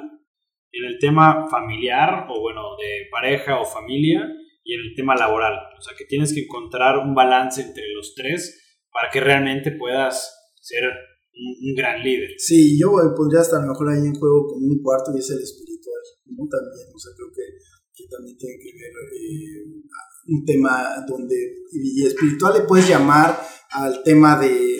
en 0.72 0.84
el 0.84 0.98
tema 0.98 1.48
familiar 1.50 2.26
o 2.28 2.40
bueno, 2.40 2.76
de 2.78 3.08
pareja 3.10 3.60
o 3.60 3.64
familia 3.64 4.26
y 4.64 4.74
en 4.74 4.80
el 4.80 4.94
tema 4.94 5.14
laboral. 5.16 5.54
O 5.78 5.82
sea 5.82 5.94
que 5.96 6.04
tienes 6.04 6.32
que 6.32 6.40
encontrar 6.40 6.98
un 6.98 7.14
balance 7.14 7.62
entre 7.62 7.88
los 7.94 8.14
tres 8.14 8.84
para 8.92 9.10
que 9.10 9.20
realmente 9.20 9.72
puedas 9.72 10.52
ser 10.60 10.84
un, 10.84 11.74
gran 11.74 12.02
líder. 12.02 12.34
Sí, 12.38 12.78
yo 12.78 12.90
podría 13.16 13.40
estar 13.40 13.60
mejor 13.66 13.88
ahí 13.88 14.06
en 14.06 14.14
juego 14.14 14.46
con 14.46 14.62
un 14.62 14.82
cuarto 14.82 15.12
y 15.14 15.20
es 15.20 15.30
el 15.30 15.40
espiritual, 15.40 16.02
¿no? 16.26 16.46
También, 16.48 16.88
o 16.94 16.98
sea, 16.98 17.12
creo 17.16 17.30
que, 17.32 17.46
que 17.94 18.04
también 18.10 18.36
tiene 18.36 18.56
que 18.58 18.72
ver 18.76 18.92
eh, 19.14 19.80
un 20.28 20.44
tema 20.44 21.04
donde, 21.08 21.64
y 21.72 22.04
espiritual 22.04 22.54
le 22.58 22.66
puedes 22.66 22.88
llamar 22.88 23.40
al 23.70 24.02
tema 24.02 24.38
de 24.38 24.78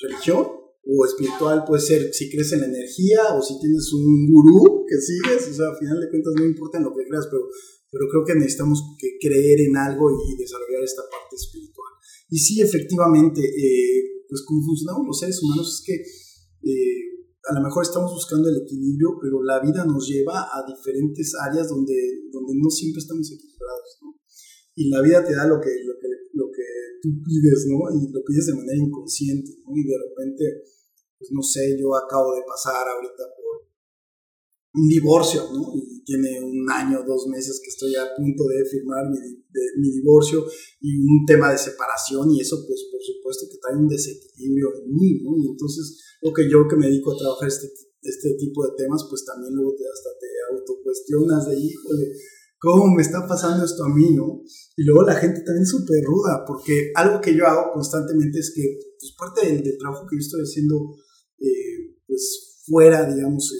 religión 0.00 0.58
o 0.88 1.04
espiritual 1.04 1.64
puede 1.66 1.82
ser 1.82 2.14
si 2.14 2.30
crees 2.30 2.52
en 2.52 2.60
la 2.60 2.66
energía 2.66 3.34
o 3.34 3.42
si 3.42 3.60
tienes 3.60 3.92
un 3.92 4.32
gurú 4.32 4.86
que 4.88 4.96
sigues, 4.96 5.48
o 5.50 5.54
sea, 5.54 5.68
al 5.68 5.76
final 5.76 6.00
de 6.00 6.08
cuentas 6.08 6.32
no 6.34 6.44
importa 6.46 6.78
en 6.78 6.84
lo 6.84 6.96
que 6.96 7.04
creas, 7.04 7.28
pero, 7.30 7.44
pero 7.92 8.08
creo 8.08 8.24
que 8.24 8.40
necesitamos 8.40 8.96
que 8.96 9.20
creer 9.20 9.60
en 9.68 9.76
algo 9.76 10.08
y 10.08 10.36
desarrollar 10.40 10.82
esta 10.82 11.02
parte 11.02 11.36
espiritual. 11.36 11.92
Y 12.30 12.38
sí, 12.38 12.60
efectivamente, 12.62 13.44
eh, 13.44 14.24
pues 14.28 14.42
como 14.48 14.64
funcionamos 14.64 15.06
los 15.06 15.18
seres 15.18 15.42
humanos 15.42 15.68
es 15.76 15.82
que 15.84 15.96
eh, 16.72 17.08
a 17.48 17.52
lo 17.52 17.60
mejor 17.60 17.84
estamos 17.84 18.12
buscando 18.12 18.48
el 18.48 18.64
equilibrio, 18.64 19.16
pero 19.20 19.42
la 19.42 19.60
vida 19.60 19.84
nos 19.84 20.08
lleva 20.08 20.48
a 20.52 20.64
diferentes 20.64 21.32
áreas 21.36 21.68
donde, 21.68 22.28
donde 22.32 22.52
no 22.56 22.68
siempre 22.70 23.00
estamos 23.00 23.28
equilibrados. 23.32 23.97
Y 24.78 24.90
la 24.90 25.02
vida 25.02 25.24
te 25.26 25.34
da 25.34 25.42
lo 25.46 25.58
que, 25.58 25.74
lo 25.82 25.98
que, 25.98 26.08
lo 26.38 26.46
que 26.54 26.66
tú 27.02 27.10
pides, 27.26 27.66
¿no? 27.66 27.82
Y 27.90 28.06
lo 28.14 28.22
pides 28.22 28.46
de 28.46 28.54
manera 28.54 28.78
inconsciente, 28.78 29.50
¿no? 29.66 29.74
Y 29.74 29.82
de 29.82 29.98
repente, 29.98 30.44
pues 31.18 31.30
no 31.34 31.42
sé, 31.42 31.74
yo 31.74 31.90
acabo 31.98 32.30
de 32.34 32.46
pasar 32.46 32.86
ahorita 32.86 33.26
por 33.34 33.66
un 34.78 34.86
divorcio, 34.88 35.42
¿no? 35.50 35.74
Y 35.74 36.04
tiene 36.04 36.38
un 36.38 36.62
año, 36.70 37.02
dos 37.02 37.26
meses 37.26 37.58
que 37.58 37.70
estoy 37.70 37.96
a 37.96 38.14
punto 38.14 38.46
de 38.46 38.64
firmar 38.70 39.10
mi, 39.10 39.18
mi 39.82 39.90
divorcio 39.90 40.46
y 40.80 40.94
un 41.02 41.26
tema 41.26 41.50
de 41.50 41.58
separación 41.58 42.30
y 42.30 42.40
eso, 42.40 42.62
pues 42.66 42.86
por 42.92 43.02
supuesto 43.02 43.46
que 43.50 43.58
trae 43.58 43.76
un 43.76 43.88
desequilibrio 43.88 44.68
en 44.78 44.94
mí, 44.94 45.20
¿no? 45.24 45.36
Y 45.36 45.48
entonces, 45.50 45.98
lo 46.22 46.32
que 46.32 46.48
yo 46.48 46.68
que 46.70 46.76
me 46.76 46.86
dedico 46.86 47.12
a 47.12 47.18
trabajar 47.18 47.48
este 47.48 47.66
este 48.02 48.34
tipo 48.38 48.64
de 48.64 48.72
temas, 48.76 49.06
pues 49.08 49.24
también 49.24 49.54
luego 49.54 49.74
te, 49.76 49.84
hasta 49.84 50.10
te 50.18 50.28
autocuestionas 50.54 51.48
de, 51.48 51.58
híjole, 51.58 52.12
¿cómo 52.58 52.94
me 52.94 53.02
está 53.02 53.26
pasando 53.26 53.64
esto 53.64 53.84
a 53.84 53.94
mí, 53.94 54.14
no? 54.14 54.42
Y 54.76 54.84
luego 54.84 55.02
la 55.02 55.14
gente 55.14 55.42
también 55.42 55.62
es 55.62 55.70
súper 55.70 56.02
ruda, 56.04 56.44
porque 56.46 56.90
algo 56.94 57.20
que 57.20 57.34
yo 57.34 57.46
hago 57.46 57.72
constantemente 57.72 58.38
es 58.38 58.52
que, 58.54 58.78
pues 58.98 59.14
parte 59.16 59.46
del, 59.46 59.78
trabajo 59.78 60.06
que 60.08 60.16
yo 60.16 60.20
estoy 60.20 60.42
haciendo, 60.42 60.96
eh, 61.38 61.96
pues 62.06 62.62
fuera, 62.66 63.12
digamos, 63.12 63.52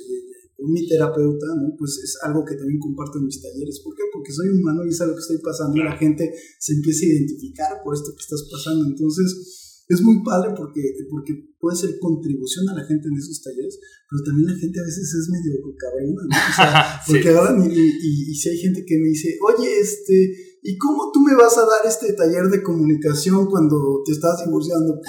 con 0.57 0.73
mi 0.73 0.87
terapeuta, 0.87 1.47
¿no? 1.55 1.75
Pues 1.79 1.99
es 2.03 2.19
algo 2.23 2.45
que 2.45 2.57
también 2.57 2.81
comparto 2.81 3.19
en 3.19 3.27
mis 3.27 3.41
talleres. 3.41 3.81
¿Por 3.85 3.95
qué? 3.95 4.03
Porque 4.13 4.33
soy 4.33 4.49
humano 4.49 4.85
y 4.85 4.91
es 4.91 5.01
algo 5.01 5.15
que 5.15 5.21
estoy 5.21 5.39
pasando 5.39 5.77
y 5.77 5.85
la 5.85 5.97
gente 5.97 6.35
se 6.59 6.75
empieza 6.75 7.07
a 7.07 7.09
identificar 7.09 7.83
por 7.85 7.95
esto 7.95 8.11
que 8.11 8.23
estás 8.23 8.49
pasando. 8.51 8.85
Entonces, 8.85 9.68
es 9.89 10.03
muy 10.03 10.23
padre 10.23 10.53
porque, 10.55 10.83
porque 11.11 11.33
puede 11.59 11.77
ser 11.77 11.99
contribución 11.99 12.69
a 12.69 12.75
la 12.75 12.85
gente 12.85 13.09
en 13.09 13.17
esos 13.17 13.43
talleres, 13.43 13.81
pero 14.09 14.23
también 14.23 14.53
la 14.53 14.59
gente 14.59 14.81
a 14.81 14.85
veces 14.85 15.15
es 15.15 15.29
medio 15.31 15.57
cabrona, 15.79 16.23
¿no? 16.29 16.37
O 16.37 16.55
sea, 16.55 17.01
porque 17.07 17.29
agarran 17.31 17.65
y, 17.65 17.73
y, 17.73 18.35
si 18.35 18.51
hay 18.51 18.59
gente 18.59 18.85
que 18.85 18.99
me 18.99 19.09
dice, 19.09 19.39
oye, 19.41 19.81
este, 19.81 20.59
¿y 20.63 20.77
cómo 20.77 21.11
tú 21.11 21.21
me 21.21 21.35
vas 21.35 21.57
a 21.57 21.63
dar 21.63 21.87
este 21.87 22.13
taller 22.13 22.51
de 22.51 22.63
comunicación 22.63 23.47
cuando 23.47 24.03
te 24.05 24.13
estás 24.13 24.45
divorciando? 24.45 25.01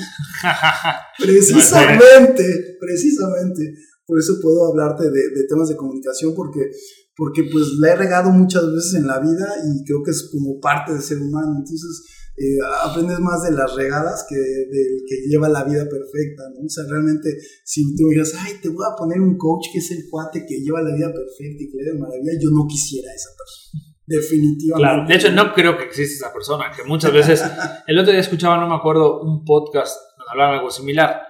precisamente, 1.19 2.77
precisamente. 2.79 3.73
Por 4.07 4.17
eso 4.17 4.39
puedo 4.41 4.65
hablarte 4.71 5.03
de, 5.03 5.21
de 5.35 5.47
temas 5.47 5.69
de 5.69 5.75
comunicación 5.75 6.33
porque 6.33 6.71
porque 7.19 7.43
pues 7.51 7.65
la 7.79 7.91
he 7.91 7.95
regado 7.97 8.31
muchas 8.31 8.65
veces 8.71 8.93
en 8.95 9.07
la 9.07 9.19
vida 9.19 9.53
y 9.59 9.83
creo 9.83 10.01
que 10.01 10.11
es 10.11 10.29
como 10.31 10.57
parte 10.61 10.93
de 10.93 11.01
ser 11.01 11.19
humano. 11.19 11.57
Entonces, 11.59 12.01
eh, 12.39 12.57
aprendes 12.85 13.19
más 13.19 13.43
de 13.43 13.51
las 13.51 13.75
regadas 13.75 14.25
que 14.29 14.35
del 14.35 15.03
que 15.05 15.27
lleva 15.27 15.49
la 15.49 15.65
vida 15.65 15.83
perfecta, 15.83 16.43
¿no? 16.55 16.65
O 16.65 16.69
sea, 16.69 16.85
realmente, 16.89 17.35
si 17.65 17.83
tú 17.97 18.07
digas, 18.07 18.33
ay, 18.39 18.53
te 18.61 18.69
voy 18.69 18.85
a 18.89 18.95
poner 18.95 19.19
un 19.19 19.37
coach 19.37 19.67
que 19.73 19.79
es 19.79 19.91
el 19.91 20.09
cuate 20.09 20.45
que 20.47 20.61
lleva 20.61 20.81
la 20.81 20.95
vida 20.95 21.11
perfecta 21.11 21.63
y 21.63 21.69
que 21.69 21.77
le 21.77 21.91
da 21.91 21.99
maravilla, 21.99 22.31
yo 22.39 22.49
no 22.51 22.65
quisiera 22.65 23.11
esa 23.13 23.29
persona. 23.35 23.83
Definitivamente. 24.05 24.87
Claro, 24.87 25.07
de 25.07 25.15
hecho, 25.15 25.31
no 25.33 25.53
creo 25.53 25.77
que 25.77 25.83
exista 25.83 26.27
esa 26.27 26.33
persona, 26.33 26.71
que 26.71 26.85
muchas 26.85 27.11
veces, 27.11 27.43
el 27.87 27.99
otro 27.99 28.11
día 28.11 28.21
escuchaba, 28.21 28.57
no 28.57 28.69
me 28.69 28.75
acuerdo, 28.75 29.21
un 29.21 29.43
podcast 29.43 29.99
donde 30.17 30.31
hablaban 30.31 30.59
algo 30.59 30.71
similar, 30.71 31.21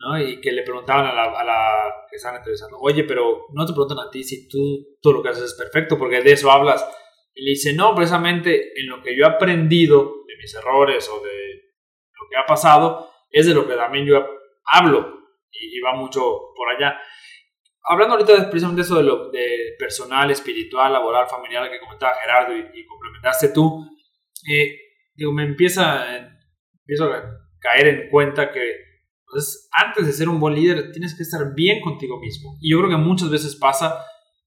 ¿no? 0.00 0.20
Y 0.20 0.40
que 0.40 0.50
le 0.50 0.64
preguntaban 0.64 1.06
a 1.06 1.14
la, 1.14 1.24
a 1.30 1.44
la 1.44 1.60
que 2.10 2.16
estaban 2.16 2.38
entrevistando, 2.38 2.76
oye, 2.80 3.04
pero 3.04 3.46
no 3.54 3.64
te 3.64 3.72
preguntan 3.72 4.00
a 4.00 4.10
ti 4.10 4.24
si 4.24 4.48
tú 4.48 4.98
todo 5.00 5.14
lo 5.14 5.22
que 5.22 5.28
haces 5.28 5.44
es 5.44 5.54
perfecto, 5.54 5.96
porque 5.96 6.22
de 6.22 6.32
eso 6.32 6.50
hablas. 6.50 6.84
Y 7.34 7.44
le 7.44 7.50
dice, 7.50 7.72
no, 7.72 7.94
precisamente 7.94 8.80
en 8.80 8.88
lo 8.88 9.00
que 9.02 9.16
yo 9.16 9.24
he 9.24 9.28
aprendido 9.28 10.25
mis 10.36 10.54
errores 10.54 11.08
o 11.08 11.20
de 11.20 11.72
lo 12.12 12.28
que 12.30 12.36
ha 12.36 12.46
pasado, 12.46 13.10
es 13.30 13.46
de 13.46 13.54
lo 13.54 13.66
que 13.66 13.74
también 13.74 14.06
yo 14.06 14.24
hablo 14.64 15.16
y, 15.50 15.80
va 15.80 15.94
mucho 15.94 16.20
por 16.54 16.68
allá. 16.70 16.98
Hablando 17.88 18.14
ahorita 18.14 18.50
precisamente 18.50 18.82
de 18.82 18.86
eso 18.86 18.96
de 18.96 19.04
lo 19.04 19.30
de 19.30 19.74
personal, 19.78 20.30
espiritual, 20.30 20.92
laboral, 20.92 21.28
familiar 21.28 21.70
que 21.70 21.78
comentaba 21.78 22.14
Gerardo 22.20 22.56
y, 22.56 22.86
complementaste 22.86 23.50
tú, 23.50 23.86
eh, 24.48 24.78
digo, 25.14 25.32
me 25.32 25.44
empieza, 25.44 26.16
empiezo 26.80 27.12
a 27.12 27.22
caer 27.60 27.88
en 27.88 28.10
cuenta 28.10 28.50
que 28.50 28.86
pues, 29.26 29.68
antes 29.72 30.06
de 30.06 30.12
ser 30.12 30.28
un 30.28 30.40
buen 30.40 30.54
líder 30.54 30.92
tienes 30.92 31.16
que 31.16 31.22
estar 31.22 31.54
bien 31.54 31.80
contigo 31.80 32.18
mismo. 32.20 32.56
Y 32.60 32.72
yo 32.72 32.78
creo 32.78 32.90
que 32.90 32.96
muchas 32.96 33.30
veces 33.30 33.56
pasa 33.56 34.04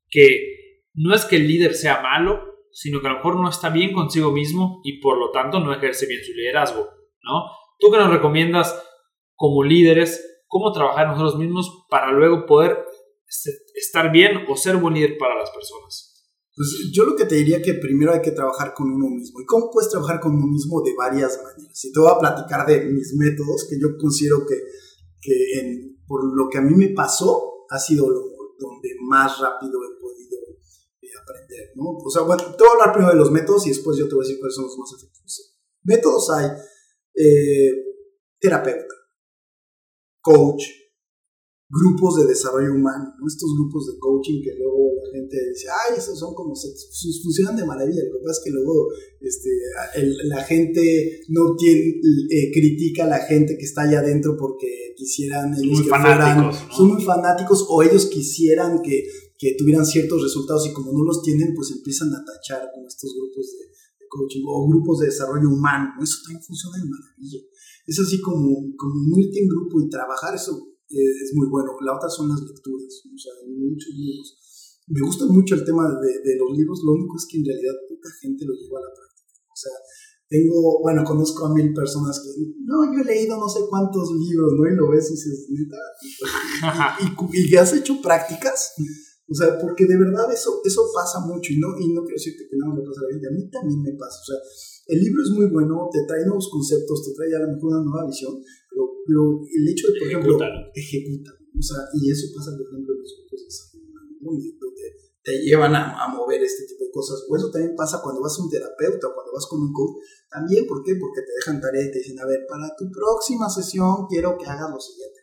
que 0.09 0.83
no 0.93 1.13
es 1.13 1.25
que 1.25 1.35
el 1.37 1.47
líder 1.47 1.75
sea 1.75 2.01
malo, 2.01 2.48
sino 2.71 3.01
que 3.01 3.07
a 3.07 3.11
lo 3.11 3.17
mejor 3.17 3.35
no 3.35 3.49
está 3.49 3.69
bien 3.69 3.93
consigo 3.93 4.31
mismo 4.31 4.81
y 4.83 4.99
por 4.99 5.17
lo 5.17 5.31
tanto 5.31 5.59
no 5.59 5.73
ejerce 5.73 6.05
bien 6.05 6.23
su 6.23 6.33
liderazgo, 6.33 6.87
¿no? 7.23 7.43
¿Tú 7.79 7.91
qué 7.91 7.97
nos 7.97 8.11
recomiendas 8.11 8.81
como 9.35 9.63
líderes 9.63 10.43
cómo 10.47 10.71
trabajar 10.71 11.07
nosotros 11.07 11.37
mismos 11.37 11.85
para 11.89 12.11
luego 12.11 12.45
poder 12.45 12.85
estar 13.75 14.11
bien 14.11 14.45
o 14.49 14.55
ser 14.55 14.77
buen 14.77 14.95
líder 14.95 15.17
para 15.17 15.35
las 15.35 15.49
personas? 15.51 16.09
Pues 16.55 16.91
yo 16.91 17.05
lo 17.05 17.15
que 17.15 17.23
te 17.23 17.35
diría 17.35 17.61
que 17.61 17.75
primero 17.75 18.11
hay 18.11 18.21
que 18.21 18.31
trabajar 18.31 18.73
con 18.73 18.91
uno 18.91 19.07
mismo. 19.09 19.39
¿Y 19.39 19.45
cómo 19.45 19.69
puedes 19.71 19.89
trabajar 19.89 20.19
con 20.19 20.35
uno 20.35 20.47
mismo? 20.47 20.81
De 20.81 20.93
varias 20.93 21.41
maneras. 21.41 21.85
Y 21.85 21.93
te 21.93 21.99
voy 22.01 22.11
a 22.11 22.19
platicar 22.19 22.67
de 22.67 22.81
mis 22.81 23.15
métodos 23.15 23.65
que 23.69 23.77
yo 23.79 23.95
considero 23.97 24.39
que, 24.45 24.55
que 25.21 25.95
por 26.05 26.21
lo 26.35 26.49
que 26.49 26.57
a 26.57 26.61
mí 26.61 26.75
me 26.75 26.89
pasó 26.89 27.65
ha 27.69 27.79
sido 27.79 28.09
lo, 28.09 28.19
donde 28.59 28.89
más 29.07 29.39
rápido 29.39 29.79
he 29.85 29.99
aprender, 31.21 31.71
¿no? 31.75 31.97
O 31.97 32.09
sea, 32.09 32.23
bueno, 32.23 32.43
te 32.55 32.63
voy 32.63 32.69
a 32.69 32.73
hablar 32.73 32.93
primero 32.93 33.13
de 33.13 33.19
los 33.19 33.31
métodos 33.31 33.65
y 33.67 33.69
después 33.69 33.97
yo 33.97 34.07
te 34.07 34.15
voy 34.15 34.23
a 34.23 34.27
decir 34.27 34.39
cuáles 34.39 34.55
son 34.55 34.65
los 34.65 34.77
más 34.77 34.93
efectivos. 34.97 35.57
Métodos 35.83 36.29
hay 36.31 36.47
eh, 37.15 37.71
terapeuta, 38.39 38.95
coach, 40.21 40.63
grupos 41.69 42.17
de 42.17 42.27
desarrollo 42.27 42.73
humano, 42.73 43.13
¿no? 43.19 43.27
estos 43.27 43.53
grupos 43.55 43.85
de 43.87 43.99
coaching 43.99 44.41
que 44.41 44.55
luego 44.57 44.89
la 44.95 45.11
gente 45.11 45.37
dice, 45.49 45.67
ay, 45.69 45.97
esos 45.97 46.17
son 46.17 46.33
como, 46.33 46.53
funcionan 46.55 47.55
de 47.55 47.65
maravilla, 47.65 48.03
lo 48.05 48.17
que 48.17 48.25
pasa 48.25 48.39
es 48.39 48.43
que 48.43 48.51
luego 48.51 48.87
este, 49.21 49.49
la 50.23 50.43
gente 50.43 51.21
no 51.29 51.55
tiene, 51.55 52.01
eh, 52.31 52.51
critica 52.51 53.03
a 53.03 53.07
la 53.09 53.19
gente 53.19 53.55
que 53.55 53.65
está 53.65 53.83
allá 53.83 53.99
adentro 53.99 54.35
porque 54.37 54.95
quisieran 54.97 55.53
ellos 55.53 55.83
que 55.83 55.89
fueran, 55.89 56.51
son 56.75 56.87
muy 56.87 57.03
fanáticos 57.03 57.65
o 57.69 57.83
ellos 57.83 58.07
quisieran 58.07 58.81
que 58.81 59.03
que 59.39 59.55
tuvieran 59.57 59.85
ciertos 59.85 60.21
resultados 60.21 60.67
y 60.67 60.73
como 60.73 60.91
no 60.91 61.01
los 61.07 61.23
tienen, 61.23 61.55
pues 61.55 61.71
empiezan 61.71 62.11
a 62.13 62.19
tachar 62.27 62.67
con 62.75 62.83
estos 62.85 63.15
grupos 63.15 63.55
de, 63.55 63.71
coaching 64.09 64.43
o 64.43 64.67
grupos 64.67 64.99
de 64.99 65.05
desarrollo 65.05 65.47
humano. 65.47 65.95
Eso 66.01 66.17
también 66.25 66.43
funciona 66.43 66.75
de 66.77 66.89
maravilla. 66.89 67.39
Es 67.87 67.97
así 68.01 68.19
como, 68.19 68.75
como 68.75 68.95
unirte 69.05 69.39
en 69.39 69.47
grupo 69.47 69.79
y 69.79 69.87
trabajar, 69.87 70.35
eso 70.35 70.51
eh, 70.89 71.15
es 71.23 71.31
muy 71.33 71.47
bueno. 71.47 71.71
La 71.85 71.95
otra 71.95 72.09
son 72.09 72.27
las 72.27 72.41
lecturas, 72.41 72.89
o 73.05 73.17
sea, 73.17 73.33
hay 73.39 73.53
muchos 73.55 73.93
libros. 73.95 74.35
Me 74.87 74.99
gusta 74.99 75.25
mucho 75.29 75.55
el 75.55 75.63
tema 75.63 75.87
de, 75.87 76.11
de 76.25 76.35
los 76.35 76.57
libros, 76.57 76.81
lo 76.83 76.93
único 76.93 77.15
es 77.15 77.25
que 77.29 77.37
en 77.37 77.45
realidad 77.45 77.75
poca 77.87 78.09
gente 78.19 78.43
lo 78.43 78.53
lleva 78.53 78.79
a 78.79 78.89
la 78.89 78.93
práctica. 78.97 79.39
O 79.45 79.55
sea, 79.55 79.77
tengo, 80.27 80.81
bueno, 80.81 81.03
conozco 81.05 81.45
a 81.45 81.53
mil 81.53 81.73
personas 81.73 82.19
que, 82.19 82.29
no, 82.65 82.85
yo 82.93 83.01
he 83.01 83.05
leído 83.05 83.37
no 83.37 83.47
sé 83.47 83.61
cuántos 83.69 84.11
libros, 84.13 84.53
¿no? 84.57 84.67
Y 84.67 84.75
lo 84.75 84.89
ves 84.89 85.09
y 85.09 85.13
dices, 85.13 85.47
neta, 85.49 85.77
y, 87.01 87.37
y, 87.37 87.53
y, 87.53 87.57
has 87.57 87.73
hecho 87.73 88.01
prácticas, 88.01 88.73
o 89.29 89.35
sea, 89.35 89.59
porque 89.61 89.85
de 89.85 89.95
verdad 89.95 90.25
eso, 90.33 90.61
eso 90.65 90.89
pasa 90.89 91.19
mucho 91.21 91.53
y 91.53 91.59
no, 91.59 91.77
y 91.77 91.93
no 91.93 92.01
quiero 92.01 92.17
decirte 92.17 92.49
que 92.49 92.57
no 92.57 92.73
me 92.73 92.81
pasa 92.81 93.01
a 93.01 93.03
la 93.05 93.13
gente, 93.13 93.27
a 93.29 93.35
mí 93.37 93.45
también 93.49 93.81
me 93.81 93.93
pasa. 93.93 94.17
O 94.17 94.25
sea, 94.25 94.39
el 94.89 94.99
libro 95.05 95.21
es 95.21 95.29
muy 95.29 95.45
bueno, 95.53 95.87
te 95.93 96.01
trae 96.09 96.25
nuevos 96.25 96.49
conceptos, 96.49 97.05
te 97.05 97.13
trae 97.13 97.29
a 97.37 97.45
lo 97.45 97.53
mejor 97.53 97.77
una 97.77 97.83
nueva 97.85 98.09
visión, 98.09 98.41
pero, 98.69 98.89
pero 99.05 99.21
el 99.45 99.69
hecho 99.69 99.85
de, 99.93 99.99
por 99.99 100.07
ejemplo, 100.09 100.33
ejecuta. 100.73 101.29
O 101.29 101.61
sea, 101.61 101.77
y 101.93 102.09
eso 102.09 102.25
pasa, 102.33 102.57
por 102.57 102.65
ejemplo, 102.73 102.89
en 102.89 103.01
los 103.05 103.13
grupos 103.21 103.39
de 103.45 103.69
donde 104.25 104.89
te 105.21 105.37
llevan 105.45 105.75
a, 105.75 105.93
a, 105.93 106.07
mover 106.07 106.41
este 106.41 106.65
tipo 106.65 106.85
de 106.85 106.91
cosas. 106.91 107.21
O 107.29 107.35
eso 107.37 107.51
también 107.51 107.75
pasa 107.75 108.01
cuando 108.01 108.21
vas 108.21 108.33
a 108.39 108.43
un 108.43 108.49
terapeuta, 108.49 109.13
cuando 109.13 109.31
vas 109.31 109.45
con 109.45 109.61
un 109.61 109.73
coach. 109.73 110.01
También, 110.31 110.65
¿por 110.65 110.81
qué? 110.81 110.95
Porque 110.95 111.21
te 111.21 111.33
dejan 111.37 111.61
tarea 111.61 111.85
y 111.85 111.91
te 111.91 111.99
dicen, 111.99 112.19
a 112.19 112.25
ver, 112.25 112.47
para 112.49 112.73
tu 112.75 112.89
próxima 112.89 113.47
sesión 113.49 114.07
quiero 114.09 114.37
que 114.37 114.45
hagas 114.47 114.71
lo 114.71 114.79
siguiente 114.79 115.18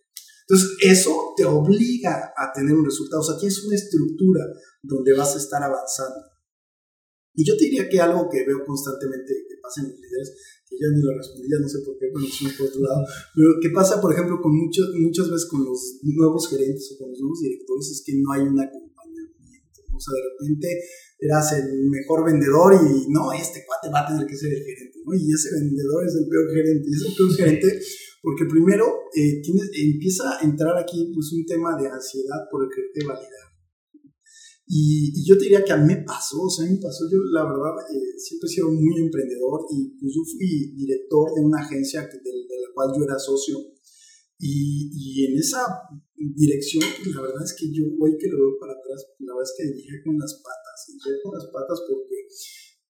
entonces, 0.47 0.79
eso 0.79 1.35
te 1.37 1.45
obliga 1.45 2.33
a 2.39 2.53
tener 2.55 2.73
un 2.73 2.85
resultado. 2.85 3.21
O 3.21 3.25
sea, 3.27 3.37
tienes 3.37 3.65
una 3.67 3.75
estructura 3.75 4.47
donde 4.81 5.13
vas 5.13 5.35
a 5.35 5.43
estar 5.43 5.61
avanzando. 5.61 6.23
Y 7.35 7.45
yo 7.45 7.57
te 7.59 7.65
diría 7.65 7.89
que 7.89 8.01
algo 8.01 8.31
que 8.31 8.47
veo 8.47 8.65
constantemente 8.65 9.35
que 9.43 9.59
pasa 9.61 9.83
en 9.83 9.91
los 9.91 9.99
líderes, 9.99 10.63
que 10.71 10.79
ya 10.79 10.87
ni 10.89 11.03
lo 11.03 11.13
respondí, 11.19 11.51
ya 11.51 11.59
no 11.61 11.69
sé 11.69 11.83
por 11.85 11.99
qué, 11.99 12.07
pero 12.15 12.25
es 12.25 12.57
por 12.57 12.67
otro 12.71 12.81
lado, 12.81 13.03
pero 13.35 13.49
que 13.61 13.71
pasa, 13.71 14.01
por 14.01 14.15
ejemplo, 14.15 14.41
con 14.41 14.57
muchos, 14.57 14.89
muchas 14.97 15.29
veces 15.29 15.47
con 15.51 15.67
los 15.67 16.01
nuevos 16.03 16.49
gerentes 16.49 16.95
o 16.95 16.97
con 16.97 17.11
los 17.11 17.21
nuevos 17.21 17.41
directores, 17.43 17.91
es 17.91 18.03
que 18.07 18.15
no 18.23 18.33
hay 18.33 18.47
un 18.47 18.57
acompañamiento. 18.57 19.83
O 19.93 20.01
sea, 20.01 20.15
de 20.15 20.25
repente 20.31 20.69
eras 21.19 21.53
el 21.59 21.91
mejor 21.91 22.25
vendedor 22.25 22.73
y 22.73 23.11
no, 23.11 23.33
este 23.33 23.67
cuate 23.67 23.93
va 23.93 24.07
a 24.07 24.09
tener 24.09 24.25
que 24.25 24.37
ser 24.37 24.55
el 24.55 24.63
gerente, 24.63 24.97
¿no? 25.05 25.13
Y 25.13 25.29
ese 25.29 25.51
vendedor 25.61 26.07
es 26.07 26.15
el 26.17 26.29
peor 26.31 26.47
gerente, 26.55 26.87
y 26.89 26.95
ese 26.95 27.11
peor 27.17 27.31
gerente 27.35 27.69
porque 28.27 28.43
primero 28.51 29.07
eh, 29.15 29.39
empieza 29.39 30.27
a 30.35 30.43
entrar 30.43 30.75
aquí 30.75 31.15
pues, 31.15 31.31
un 31.31 31.47
tema 31.47 31.79
de 31.79 31.87
ansiedad 31.87 32.51
por 32.51 32.67
el 32.67 32.71
quererte 32.75 33.07
validar. 33.07 33.47
Y, 34.67 35.15
y, 35.15 35.23
yo 35.23 35.39
te 35.39 35.47
diría 35.47 35.63
que 35.63 35.71
a 35.71 35.79
mí 35.79 35.87
me 35.87 36.03
pasó, 36.03 36.43
o 36.43 36.51
sea, 36.51 36.67
a 36.67 36.69
mí 36.69 36.75
me 36.75 36.83
pasó, 36.83 37.07
yo 37.07 37.23
la 37.31 37.47
verdad 37.47 37.87
eh, 37.87 38.19
siempre 38.19 38.51
he 38.51 38.55
sido 38.59 38.67
muy 38.75 38.99
emprendedor 38.99 39.71
y 39.71 39.95
pues 39.95 40.11
yo 40.11 40.27
fui 40.27 40.75
director 40.75 41.39
de 41.39 41.47
una 41.47 41.63
agencia 41.63 42.03
de, 42.03 42.19
de 42.19 42.57
la 42.67 42.75
cual 42.75 42.91
yo 42.99 43.07
era 43.07 43.15
socio. 43.15 43.63
Y, 44.43 44.91
y, 44.91 45.31
en 45.31 45.39
esa 45.39 45.63
dirección, 46.19 46.83
pues 46.83 47.15
la 47.15 47.23
verdad 47.23 47.47
es 47.47 47.55
que 47.55 47.71
yo 47.71 47.87
hoy 47.95 48.19
que 48.19 48.27
lo 48.27 48.43
veo 48.43 48.59
para 48.59 48.75
atrás, 48.75 49.07
la 49.23 49.39
verdad 49.39 49.47
es 49.47 49.55
que 49.55 49.71
dije 49.71 50.03
con 50.03 50.19
las 50.19 50.35
patas, 50.43 50.79
dije 50.99 51.15
con 51.23 51.31
las 51.31 51.47
patas 51.47 51.79
porque 51.87 52.27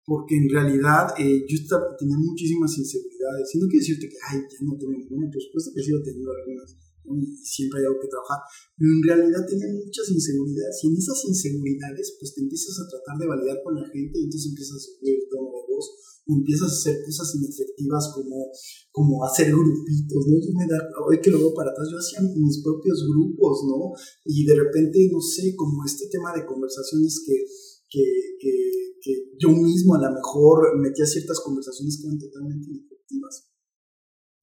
porque 0.06 0.38
en 0.38 0.48
realidad 0.48 1.10
eh, 1.18 1.42
yo 1.50 1.56
estaba, 1.58 1.90
tenía 1.98 2.16
muchísimas 2.16 2.70
inseguridades. 2.78 3.50
Y 3.52 3.58
no 3.58 3.66
quiero 3.66 3.82
decirte 3.82 4.08
que, 4.08 4.18
ay, 4.30 4.38
ya 4.46 4.58
no 4.62 4.78
tengo 4.78 4.94
ninguna, 4.94 5.26
por 5.26 5.42
supuesto 5.42 5.74
que 5.74 5.82
sí 5.82 5.90
he 5.90 6.00
tenido 6.06 6.30
algunas. 6.30 6.78
y 7.10 7.26
siempre 7.42 7.82
hay 7.82 7.86
algo 7.90 7.98
que 7.98 8.06
trabajar, 8.06 8.40
pero 8.78 8.90
en 8.90 9.02
realidad 9.02 9.42
tienen 9.46 9.82
muchas 9.82 10.06
inseguridades 10.10 10.78
y 10.82 10.86
en 10.88 10.96
esas 10.96 11.18
inseguridades 11.26 12.16
pues 12.18 12.34
te 12.34 12.40
empiezas 12.42 12.74
a 12.82 12.88
tratar 12.88 13.18
de 13.18 13.26
validar 13.26 13.58
con 13.62 13.74
la 13.74 13.86
gente 13.90 14.14
y 14.18 14.24
entonces 14.26 14.50
empiezas 14.50 14.78
a 14.78 14.84
subir 14.86 15.14
el 15.14 15.28
tono 15.30 15.50
de 15.54 15.62
voz 15.74 15.86
empiezas 16.26 16.70
a 16.70 16.74
hacer 16.74 17.02
cosas 17.04 17.34
inefectivas 17.36 18.10
como, 18.14 18.50
como 18.90 19.24
hacer 19.24 19.50
grupitos, 19.50 20.26
¿no? 20.26 20.34
Yo 20.42 20.50
me 20.58 20.66
da, 20.66 20.78
hoy 21.06 21.20
que 21.20 21.30
lo 21.30 21.38
veo 21.38 21.54
para 21.54 21.70
atrás, 21.70 21.88
yo 21.90 21.98
hacía 21.98 22.20
mis 22.36 22.62
propios 22.62 23.06
grupos, 23.06 23.62
¿no? 23.66 23.92
Y 24.24 24.44
de 24.44 24.54
repente, 24.56 25.08
no 25.12 25.20
sé, 25.20 25.54
como 25.54 25.84
este 25.84 26.08
tema 26.10 26.34
de 26.34 26.44
conversaciones 26.44 27.22
que, 27.24 27.44
que, 27.88 28.04
que, 28.40 28.52
que 29.00 29.12
yo 29.38 29.50
mismo 29.50 29.94
a 29.94 30.02
lo 30.02 30.14
mejor 30.14 30.78
metía 30.78 31.06
ciertas 31.06 31.40
conversaciones 31.40 31.98
que 31.98 32.06
eran 32.06 32.18
totalmente 32.18 32.70
inefectivas. 32.70 33.50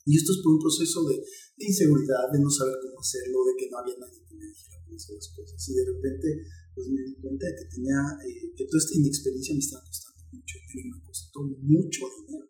Y 0.05 0.17
esto 0.17 0.31
es 0.35 0.39
por 0.43 0.53
un 0.53 0.59
proceso 0.59 0.99
de, 1.07 1.15
de, 1.15 1.65
inseguridad, 1.65 2.27
de 2.31 2.39
no 2.39 2.49
saber 2.51 2.75
cómo 2.83 2.99
hacerlo, 2.99 3.39
de 3.47 3.55
que 3.55 3.69
no 3.71 3.79
había 3.79 3.95
nadie 3.95 4.19
que 4.27 4.35
me 4.35 4.47
dijera 4.47 4.83
cómo 4.83 4.95
hacer 4.95 5.15
las 5.15 5.31
cosas. 5.31 5.59
Y 5.63 5.73
de 5.79 5.85
repente, 5.85 6.27
pues 6.75 6.87
me 6.91 7.01
di 7.03 7.15
cuenta 7.23 7.47
de 7.47 7.55
que 7.55 7.67
tenía, 7.71 7.99
eh, 8.27 8.51
que 8.51 8.67
toda 8.67 8.83
esta 8.83 8.99
inexperiencia 8.99 9.55
me 9.55 9.63
estaba 9.63 9.83
costando 9.87 10.23
mucho 10.27 10.55
dinero, 10.59 10.97
me 10.97 11.03
costó 11.07 11.39
mucho 11.43 12.03
dinero. 12.19 12.47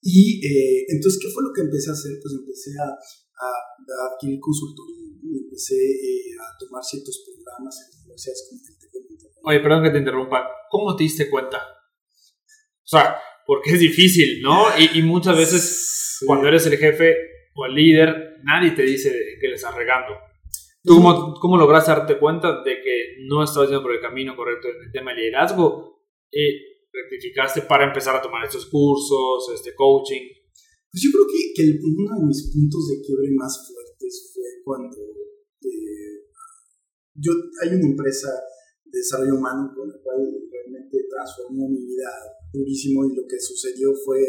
Y 0.00 0.40
eh, 0.40 0.86
entonces, 0.88 1.20
¿qué 1.20 1.28
fue 1.28 1.44
lo 1.44 1.52
que 1.52 1.60
empecé 1.68 1.90
a 1.90 1.98
hacer? 1.98 2.16
Pues 2.22 2.32
empecé 2.40 2.72
a, 2.80 2.88
a, 3.40 3.46
a 3.46 4.14
adquirir 4.14 4.38
consultoría, 4.40 5.06
y 5.22 5.44
empecé 5.44 5.74
eh, 5.76 6.34
a 6.40 6.56
tomar 6.58 6.82
ciertos 6.82 7.24
programas 7.24 7.74
en 7.80 8.00
universidades 8.02 8.46
como 8.48 8.60
el. 8.62 8.78
Oye, 9.44 9.60
perdón 9.60 9.82
que 9.84 9.90
te 9.90 9.98
interrumpa. 9.98 10.48
¿Cómo 10.70 10.94
te 10.96 11.04
diste 11.04 11.30
cuenta? 11.30 11.58
O 11.58 12.86
sea, 12.90 13.16
porque 13.46 13.70
es 13.72 13.80
difícil, 13.80 14.42
¿no? 14.42 14.66
Y, 14.78 14.98
y 14.98 15.02
muchas 15.02 15.36
veces 15.36 16.16
Sí. 16.18 16.26
cuando 16.26 16.48
eres 16.48 16.66
el 16.66 16.76
jefe 16.76 17.14
o 17.54 17.64
el 17.66 17.74
líder, 17.74 18.38
nadie 18.42 18.72
te 18.72 18.82
dice 18.82 19.10
que 19.40 19.48
le 19.48 19.54
estás 19.54 19.74
regando. 19.74 20.14
¿Tú 20.82 20.96
cómo, 20.96 21.34
cómo 21.34 21.56
lograste 21.56 21.90
darte 21.92 22.18
cuenta 22.18 22.62
de 22.62 22.80
que 22.82 23.16
no 23.26 23.44
estabas 23.44 23.68
yendo 23.68 23.82
por 23.82 23.92
el 23.92 24.00
camino 24.00 24.34
correcto 24.34 24.68
en 24.68 24.86
el 24.86 24.92
tema 24.92 25.12
de 25.12 25.18
liderazgo? 25.20 26.02
Y 26.30 26.40
rectificaste 26.92 27.62
para 27.62 27.84
empezar 27.84 28.16
a 28.16 28.22
tomar 28.22 28.44
estos 28.44 28.66
cursos, 28.66 29.50
este 29.54 29.74
coaching. 29.74 30.22
Pues 30.90 31.04
yo 31.04 31.10
creo 31.12 31.26
que, 31.28 31.40
que 31.52 31.64
uno 31.84 32.16
de 32.16 32.26
mis 32.26 32.48
puntos 32.48 32.88
de 32.88 33.00
quiebre 33.04 33.28
más 33.36 33.60
fuertes 33.68 34.32
fue 34.32 34.48
cuando 34.64 34.96
eh, 35.60 36.32
yo, 37.12 37.32
hay 37.60 37.76
una 37.76 37.92
empresa 37.92 38.32
de 38.84 38.98
desarrollo 38.98 39.36
humano 39.36 39.68
con 39.76 39.88
la 39.88 40.00
cual 40.00 40.24
realmente 40.50 40.96
transformó 41.10 41.68
mi 41.68 41.84
vida 41.84 42.08
durísimo 42.52 43.04
y 43.04 43.14
lo 43.14 43.26
que 43.28 43.38
sucedió 43.38 43.92
fue 44.04 44.24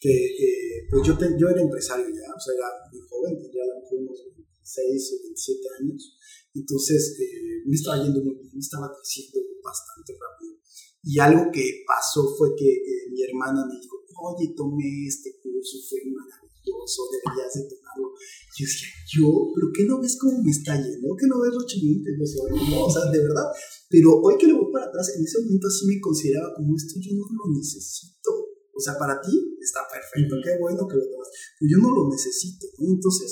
que 0.00 0.10
eh, 0.10 0.86
pues 0.90 1.06
yo, 1.06 1.16
te, 1.16 1.38
yo 1.38 1.46
era 1.46 1.62
empresario 1.62 2.06
ya, 2.10 2.34
o 2.34 2.40
sea, 2.40 2.54
era 2.58 2.66
muy 2.90 3.00
joven, 3.06 3.38
ya 3.38 3.62
unos 3.94 4.26
26 4.34 5.12
o 5.12 5.22
27 5.22 5.68
años, 5.78 6.18
entonces 6.52 7.14
eh, 7.20 7.62
me 7.64 7.76
estaba 7.76 8.02
yendo 8.02 8.24
muy 8.24 8.34
bien, 8.34 8.50
me 8.52 8.58
estaba 8.58 8.90
creciendo 8.90 9.38
bastante 9.62 10.18
rápido. 10.18 10.58
Y 11.04 11.18
algo 11.18 11.50
que 11.52 11.82
pasó 11.86 12.34
fue 12.36 12.54
que 12.56 12.82
mi 13.10 13.22
hermana 13.22 13.66
me 13.66 13.78
dijo, 13.78 14.02
oye, 14.22 14.54
tomé 14.56 15.06
este 15.06 15.34
curso, 15.62 15.78
fue 15.86 16.02
maravilloso, 16.10 17.06
deberías 17.06 17.54
de 17.54 17.62
tomarlo. 17.70 18.10
Y 18.18 18.54
yo 18.58 18.64
decía, 18.66 18.90
yo, 19.06 19.26
pero 19.54 19.66
¿qué 19.70 19.82
no 19.86 20.02
ves 20.02 20.18
cómo 20.18 20.42
me 20.42 20.50
está 20.50 20.74
yendo? 20.74 21.14
¿Qué 21.14 21.26
no 21.30 21.38
ves 21.38 21.54
lo 21.54 21.62
chingón 21.62 22.02
que 22.02 22.12
yo 22.18 22.26
soy? 22.26 22.50
No, 22.66 22.86
o 22.86 22.90
sea, 22.90 23.06
de 23.06 23.22
verdad. 23.22 23.46
Pero 23.86 24.18
hoy 24.18 24.34
que 24.34 24.50
lo 24.50 24.58
voy 24.58 24.72
para 24.74 24.90
atrás, 24.90 25.14
en 25.14 25.22
ese 25.22 25.38
momento 25.46 25.70
así 25.70 25.86
me 25.86 26.00
consideraba 26.02 26.50
como 26.58 26.74
esto, 26.74 26.98
yo 26.98 27.14
no 27.14 27.26
lo 27.30 27.46
necesito. 27.54 28.30
O 28.74 28.80
sea, 28.80 28.98
para 28.98 29.20
ti 29.22 29.30
está 29.62 29.86
perfecto, 29.86 30.34
qué 30.42 30.58
bueno 30.58 30.82
que 30.90 30.98
lo 30.98 31.06
tomas. 31.06 31.30
Pero 31.60 31.68
yo 31.70 31.78
no 31.78 31.90
lo 31.94 32.10
necesito, 32.10 32.66
¿no? 32.82 32.90
Entonces, 32.90 33.30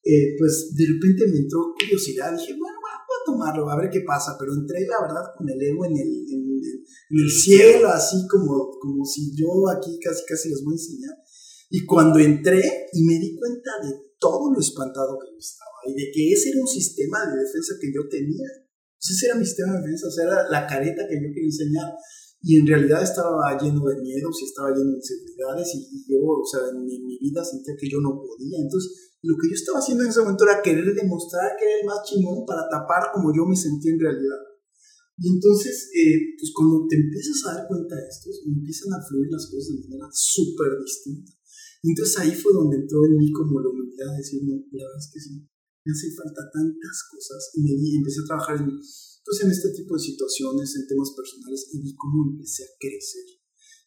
eh, 0.00 0.38
pues 0.38 0.72
de 0.72 0.86
repente 0.86 1.26
me 1.28 1.44
entró 1.44 1.74
curiosidad, 1.76 2.32
dije, 2.32 2.56
bueno, 2.56 2.78
voy 2.80 3.16
a 3.20 3.24
tomarlo, 3.26 3.68
a 3.68 3.76
ver 3.76 3.90
qué 3.90 4.00
pasa. 4.06 4.38
Pero 4.38 4.54
entré, 4.54 4.86
la 4.86 5.02
verdad, 5.02 5.34
con 5.36 5.50
el 5.50 5.60
ego 5.60 5.84
en 5.84 5.98
el, 5.98 6.10
en, 6.30 6.42
en 7.10 7.18
el 7.18 7.30
cielo, 7.30 7.88
así 7.88 8.16
como, 8.30 8.70
como 8.78 9.04
si 9.04 9.34
yo 9.34 9.68
aquí 9.68 9.98
casi 9.98 10.22
casi 10.24 10.48
les 10.48 10.62
voy 10.62 10.74
a 10.74 10.78
enseñar. 10.78 11.16
Y 11.70 11.84
cuando 11.84 12.18
entré 12.18 12.88
y 12.92 13.04
me 13.04 13.18
di 13.18 13.36
cuenta 13.36 13.70
de 13.82 13.92
todo 14.18 14.52
lo 14.52 14.60
espantado 14.60 15.18
que 15.20 15.32
yo 15.32 15.38
estaba 15.38 15.78
y 15.86 15.92
de 15.92 16.10
que 16.12 16.32
ese 16.32 16.50
era 16.50 16.60
un 16.60 16.68
sistema 16.68 17.18
de 17.26 17.44
defensa 17.44 17.74
que 17.80 17.92
yo 17.92 18.08
tenía. 18.08 18.48
Pues 18.98 19.14
ese 19.14 19.26
era 19.26 19.36
mi 19.36 19.44
sistema 19.44 19.74
de 19.74 19.80
defensa, 19.80 20.08
o 20.08 20.20
era 20.20 20.48
la 20.50 20.66
careta 20.66 21.06
que 21.06 21.16
yo 21.16 21.28
quería 21.30 21.52
enseñar. 21.52 21.92
Y 22.40 22.58
en 22.58 22.66
realidad 22.66 23.02
estaba 23.02 23.58
lleno 23.58 23.82
de 23.84 24.00
miedos 24.00 24.42
y 24.42 24.44
estaba 24.46 24.70
lleno 24.70 24.90
de 24.90 25.02
inseguridades 25.02 25.74
y, 25.74 26.06
yo, 26.06 26.22
o 26.22 26.46
sea, 26.46 26.70
en 26.70 26.84
mi, 26.84 26.96
en 26.96 27.06
mi, 27.06 27.18
vida 27.18 27.44
sentía 27.44 27.74
que 27.78 27.90
yo 27.90 28.00
no 28.00 28.14
podía. 28.22 28.58
Entonces, 28.62 29.18
lo 29.22 29.34
que 29.34 29.50
yo 29.50 29.54
estaba 29.54 29.78
haciendo 29.78 30.04
en 30.04 30.10
ese 30.10 30.20
momento 30.20 30.44
era 30.44 30.62
querer 30.62 30.94
demostrar 30.94 31.58
que 31.58 31.66
era 31.66 31.80
el 31.82 31.86
más 31.86 32.06
chingón 32.06 32.46
para 32.46 32.68
tapar 32.70 33.10
como 33.12 33.34
yo 33.34 33.44
me 33.44 33.56
sentía 33.56 33.92
en 33.92 34.00
realidad. 34.00 34.38
Y 35.18 35.34
entonces, 35.34 35.90
eh, 35.98 36.38
pues 36.38 36.52
cuando 36.54 36.86
te 36.86 36.94
empiezas 36.94 37.42
a 37.46 37.54
dar 37.58 37.66
cuenta 37.66 37.96
de 37.96 38.06
esto, 38.06 38.30
empiezan 38.46 38.94
a 38.94 39.02
fluir 39.02 39.26
las 39.30 39.50
cosas 39.50 39.74
de 39.74 39.82
manera 39.82 40.06
súper 40.12 40.78
distinta. 40.78 41.37
Y 41.82 41.90
entonces 41.90 42.18
ahí 42.18 42.32
fue 42.34 42.52
donde 42.52 42.76
entró 42.78 43.04
en 43.06 43.16
mí 43.16 43.30
como 43.32 43.60
la 43.60 43.70
humildad 43.70 44.10
de 44.12 44.18
decir, 44.18 44.42
no, 44.42 44.54
la 44.58 44.84
verdad 44.84 44.98
es 44.98 45.10
que 45.12 45.20
sí, 45.20 45.34
me 45.38 45.92
hace 45.92 46.10
falta 46.12 46.42
tantas 46.50 46.96
cosas. 47.10 47.40
Y 47.54 47.62
me 47.62 47.72
di, 47.78 47.96
empecé 47.96 48.20
a 48.20 48.28
trabajar 48.28 48.56
en, 48.58 48.66
pues, 48.68 49.38
en 49.40 49.50
este 49.50 49.70
tipo 49.72 49.94
de 49.94 50.02
situaciones, 50.02 50.74
en 50.76 50.86
temas 50.86 51.14
personales, 51.14 51.70
y 51.72 51.80
vi 51.80 51.94
cómo 51.94 52.34
empecé 52.34 52.64
a 52.64 52.74
crecer. 52.78 53.38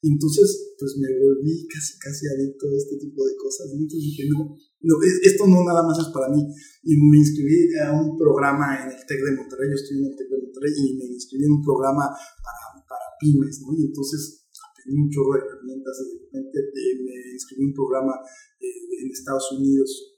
Y 0.01 0.17
entonces, 0.17 0.73
pues 0.79 0.97
me 0.97 1.13
volví 1.13 1.67
casi, 1.69 1.93
casi 2.01 2.25
adicto 2.25 2.65
a 2.65 2.73
este 2.73 2.97
tipo 2.97 3.21
de 3.21 3.37
cosas. 3.37 3.69
Y 3.69 3.85
entonces 3.85 4.01
dije, 4.01 4.25
no, 4.33 4.57
no, 4.57 4.93
esto 5.21 5.45
no 5.45 5.61
nada 5.61 5.85
más 5.85 5.99
es 6.01 6.09
para 6.09 6.33
mí. 6.33 6.41
Y 6.41 6.97
me 6.97 7.17
inscribí 7.21 7.69
a 7.77 7.93
un 7.93 8.17
programa 8.17 8.81
en 8.81 8.97
el 8.97 9.01
TEC 9.05 9.19
de 9.21 9.37
Monterrey, 9.37 9.69
yo 9.69 9.77
estoy 9.77 10.01
en 10.01 10.09
el 10.09 10.15
TEC 10.17 10.25
de 10.25 10.41
Monterrey, 10.41 10.73
y 10.73 10.97
me 10.97 11.05
inscribí 11.05 11.45
en 11.45 11.53
un 11.53 11.61
programa 11.61 12.09
para, 12.09 12.81
para 12.89 13.05
pymes, 13.21 13.61
¿no? 13.61 13.77
Y 13.77 13.93
entonces 13.93 14.40
aprendí 14.81 14.97
un 14.97 15.09
chorro 15.13 15.37
de 15.37 15.45
herramientas 15.45 15.93
y 16.01 16.05
de 16.09 16.17
repente 16.25 16.57
me 17.05 17.15
inscribí 17.37 17.65
un 17.69 17.73
programa 17.73 18.17
eh, 18.59 19.05
en 19.05 19.11
Estados 19.13 19.45
Unidos 19.53 20.11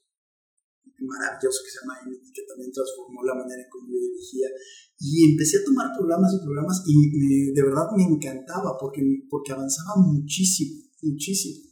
maravilloso 1.03 1.59
que 1.63 1.71
se 1.71 1.79
llama 1.83 1.99
Emily, 1.99 2.31
que 2.31 2.47
también 2.47 2.71
transformó 2.71 3.19
la 3.23 3.35
manera 3.35 3.59
en 3.59 3.69
cómo 3.69 3.91
yo 3.91 3.99
dirigía. 3.99 4.47
Y 4.99 5.35
empecé 5.35 5.59
a 5.59 5.67
tomar 5.67 5.91
programas 5.91 6.31
y 6.31 6.39
programas 6.39 6.79
y 6.87 6.95
me, 6.95 7.51
de 7.51 7.63
verdad 7.63 7.91
me 7.95 8.07
encantaba 8.07 8.77
porque, 8.79 9.03
porque 9.27 9.51
avanzaba 9.51 9.99
muchísimo, 9.99 10.79
muchísimo. 11.01 11.69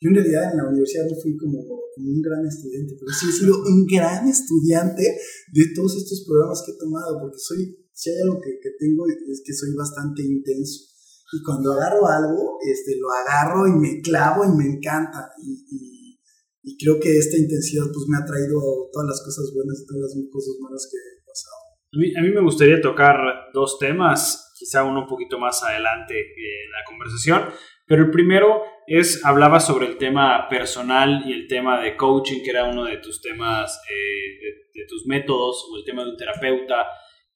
Yo 0.00 0.08
en 0.08 0.16
realidad 0.16 0.52
en 0.52 0.56
la 0.56 0.68
universidad 0.72 1.04
no 1.04 1.16
fui 1.20 1.36
como, 1.36 1.60
como 1.60 2.08
un 2.08 2.22
gran 2.24 2.40
estudiante, 2.46 2.96
pero 2.96 3.12
sí 3.12 3.28
he 3.28 3.36
sido 3.36 3.52
un 3.68 3.84
gran 3.84 4.24
estudiante 4.24 5.04
de 5.04 5.64
todos 5.76 5.92
estos 5.96 6.24
programas 6.24 6.62
que 6.64 6.72
he 6.72 6.78
tomado, 6.80 7.20
porque 7.20 7.36
soy, 7.36 7.60
si 7.92 8.08
hay 8.08 8.24
algo 8.24 8.40
que, 8.40 8.56
que 8.64 8.70
tengo 8.80 9.04
es 9.06 9.42
que 9.44 9.52
soy 9.52 9.74
bastante 9.76 10.24
intenso. 10.24 10.88
Y 11.32 11.42
cuando 11.44 11.72
agarro 11.72 12.06
algo, 12.06 12.58
este, 12.60 12.98
lo 12.98 13.08
agarro 13.10 13.66
y 13.68 13.72
me 13.72 14.00
clavo 14.00 14.44
y 14.44 14.56
me 14.56 14.66
encanta. 14.66 15.30
Y, 15.38 15.64
y, 15.70 16.18
y 16.62 16.76
creo 16.76 16.98
que 17.00 17.16
esta 17.16 17.38
intensidad 17.38 17.84
pues 17.92 18.06
me 18.08 18.18
ha 18.18 18.26
traído 18.26 18.58
todas 18.92 19.08
las 19.08 19.22
cosas 19.24 19.52
buenas 19.54 19.80
y 19.80 19.86
todas 19.86 20.02
las 20.02 20.30
cosas 20.30 20.54
malas 20.60 20.88
que 20.90 20.98
he 20.98 21.22
pasado. 21.24 21.60
A 21.92 21.96
mí, 21.98 22.12
a 22.16 22.22
mí 22.22 22.34
me 22.34 22.42
gustaría 22.42 22.80
tocar 22.80 23.16
dos 23.52 23.78
temas, 23.78 24.52
quizá 24.58 24.84
uno 24.84 25.02
un 25.02 25.06
poquito 25.06 25.38
más 25.38 25.62
adelante 25.62 26.14
en 26.14 26.70
la 26.70 26.84
conversación, 26.86 27.42
pero 27.86 28.04
el 28.04 28.10
primero 28.10 28.62
es, 28.86 29.24
hablaba 29.24 29.58
sobre 29.58 29.86
el 29.86 29.98
tema 29.98 30.48
personal 30.48 31.24
y 31.26 31.32
el 31.32 31.48
tema 31.48 31.80
de 31.80 31.96
coaching, 31.96 32.42
que 32.42 32.50
era 32.50 32.64
uno 32.64 32.84
de 32.84 32.98
tus 32.98 33.20
temas, 33.20 33.80
eh, 33.88 34.38
de, 34.74 34.80
de, 34.80 34.86
tus 34.86 35.06
métodos, 35.06 35.66
o 35.70 35.76
el 35.76 35.84
tema 35.84 36.04
de 36.04 36.10
un 36.10 36.16
terapeuta. 36.16 36.86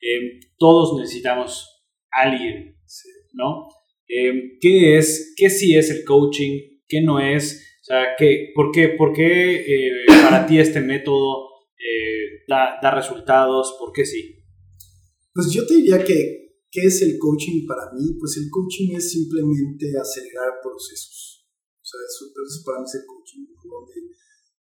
Eh, 0.01 0.41
todos 0.59 0.99
necesitamos 0.99 1.85
a 2.13 2.29
alguien, 2.29 2.77
¿no? 3.33 3.69
Eh, 4.09 4.59
¿Qué 4.61 4.99
es, 4.99 5.35
qué 5.37 5.49
sí 5.51 5.75
es 5.75 5.91
el 5.91 6.05
coaching? 6.05 6.81
¿Qué 6.87 7.01
no 7.03 7.21
es? 7.21 7.61
O 7.81 7.85
sea, 7.85 8.17
¿qué, 8.19 8.53
¿por 8.55 8.71
qué, 8.73 8.89
por 8.97 9.13
qué 9.13 9.57
eh, 9.57 10.07
para 10.07 10.47
ti 10.47 10.59
este 10.59 10.81
método 10.81 11.69
eh, 11.77 12.45
da, 12.49 12.79
da, 12.83 12.95
resultados? 12.95 13.77
¿Por 13.79 13.93
qué 13.93 14.05
sí? 14.05 14.43
Pues 15.33 15.51
yo 15.53 15.67
te 15.67 15.75
diría 15.77 16.03
que, 16.03 16.61
¿qué 16.71 16.81
es 16.81 17.03
el 17.03 17.19
coaching 17.19 17.67
para 17.67 17.93
mí? 17.93 18.17
Pues 18.19 18.37
el 18.37 18.49
coaching 18.51 18.95
es 18.97 19.11
simplemente 19.11 19.93
acelerar 20.01 20.61
procesos. 20.63 21.45
O 21.77 21.85
sea, 21.85 22.01
eso, 22.09 22.25
eso 22.33 22.63
para 22.65 22.81
mí 22.81 22.85
es 22.87 22.95
el 22.95 23.07
coaching, 23.07 23.45
donde, 23.69 23.95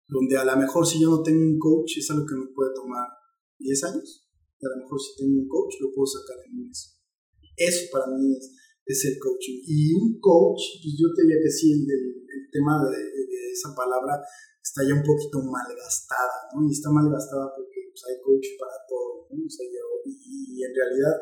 donde 0.08 0.36
a 0.36 0.44
lo 0.44 0.56
mejor 0.60 0.86
si 0.86 1.00
yo 1.00 1.10
no 1.10 1.22
tengo 1.22 1.40
un 1.40 1.58
coach 1.58 1.98
es 1.98 2.10
algo 2.10 2.26
que 2.26 2.36
me 2.36 2.52
puede 2.52 2.74
tomar 2.74 3.08
10 3.58 3.84
años. 3.84 4.28
A 4.60 4.68
lo 4.68 4.84
mejor 4.84 5.00
si 5.00 5.16
tengo 5.16 5.40
un 5.40 5.48
coach 5.48 5.80
lo 5.80 5.92
puedo 5.92 6.06
sacar 6.06 6.44
en 6.44 6.60
un 6.60 6.68
mes. 6.68 7.00
Eso 7.56 7.88
para 7.92 8.06
mí 8.12 8.36
es, 8.36 8.52
es 8.86 9.04
el 9.04 9.16
coaching. 9.18 9.64
Y 9.64 9.92
un 9.94 10.20
coach, 10.20 10.80
pues 10.80 10.92
yo 10.96 11.08
te 11.16 11.24
que 11.24 11.50
sí, 11.50 11.72
el, 11.72 11.88
el 11.88 12.42
tema 12.52 12.78
de, 12.84 13.14
esa 13.52 13.70
palabra 13.74 14.18
está 14.58 14.82
ya 14.82 14.94
un 14.94 15.06
poquito 15.06 15.38
malgastada, 15.38 16.50
¿no? 16.52 16.66
Y 16.66 16.72
está 16.72 16.90
malgastada 16.90 17.52
porque 17.54 17.86
pues, 17.90 18.02
hay 18.10 18.18
coach 18.20 18.58
para 18.58 18.74
todo, 18.88 19.30
¿no? 19.30 19.46
O 19.46 19.50
sea, 19.50 19.64
y, 19.64 20.62
en 20.64 20.74
realidad, 20.74 21.14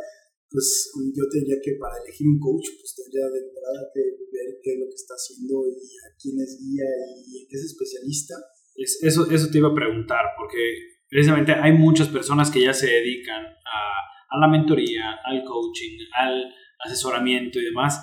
pues 0.50 0.90
yo 1.14 1.24
te 1.28 1.44
que 1.44 1.76
para 1.78 2.00
elegir 2.02 2.26
un 2.26 2.38
coach, 2.40 2.66
pues 2.78 2.94
tendría 2.96 3.28
de 3.28 3.40
entrada 3.46 3.80
que 3.92 4.00
ver 4.32 4.48
qué 4.62 4.70
es 4.74 4.78
lo 4.78 4.86
que 4.86 4.98
está 4.98 5.14
haciendo 5.14 5.68
y 5.68 5.90
a 6.02 6.08
quién 6.16 6.36
es 6.40 6.58
guía 6.58 6.88
y 7.26 7.42
en 7.42 7.48
qué 7.48 7.56
es 7.56 7.64
especialista. 7.64 8.34
Es, 8.74 8.98
eso, 9.02 9.28
eso 9.30 9.50
te 9.50 9.58
iba 9.58 9.68
a 9.68 9.74
preguntar, 9.74 10.32
porque 10.38 11.02
precisamente 11.08 11.52
hay 11.52 11.72
muchas 11.76 12.08
personas 12.08 12.50
que 12.50 12.64
ya 12.64 12.72
se 12.72 12.86
dedican 12.86 13.44
a, 13.44 13.82
a 14.30 14.40
la 14.40 14.48
mentoría, 14.48 15.20
al 15.24 15.44
coaching, 15.44 15.98
al 16.16 16.48
asesoramiento 16.84 17.58
y 17.58 17.64
demás. 17.64 17.98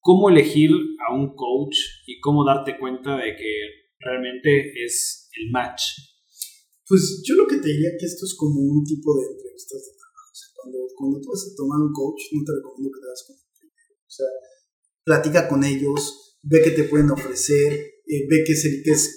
¿Cómo 0.00 0.28
elegir 0.28 0.70
a 1.08 1.14
un 1.14 1.34
coach 1.36 1.76
y 2.06 2.18
cómo 2.20 2.44
darte 2.44 2.78
cuenta 2.78 3.16
de 3.16 3.36
que 3.36 3.52
realmente 4.00 4.72
es 4.84 5.28
el 5.38 5.50
match? 5.50 5.82
Pues 6.88 7.22
yo 7.24 7.36
lo 7.36 7.46
que 7.46 7.56
te 7.56 7.68
diría 7.68 7.90
que 7.98 8.06
esto 8.06 8.26
es 8.26 8.34
como 8.36 8.60
un 8.60 8.84
tipo 8.84 9.14
de 9.14 9.26
entrevistas 9.30 9.80
de 9.80 9.92
trabajo. 9.96 10.12
Cuando, 10.56 10.78
cuando 10.96 11.20
tú 11.20 11.28
vas 11.30 11.46
a 11.46 11.56
tomar 11.56 11.80
un 11.80 11.92
coach, 11.92 12.20
no 12.32 12.44
te 12.44 12.52
recomiendo 12.52 12.90
que 12.90 13.00
te 13.00 13.06
hagas 13.06 13.24
con. 13.26 13.36
O 13.36 14.14
sea, 14.14 14.26
platica 15.04 15.48
con 15.48 15.64
ellos, 15.64 16.38
ve 16.42 16.60
qué 16.62 16.72
te 16.72 16.84
pueden 16.84 17.10
ofrecer, 17.10 17.72
eh, 17.72 18.26
ve 18.28 18.44
qué, 18.44 18.54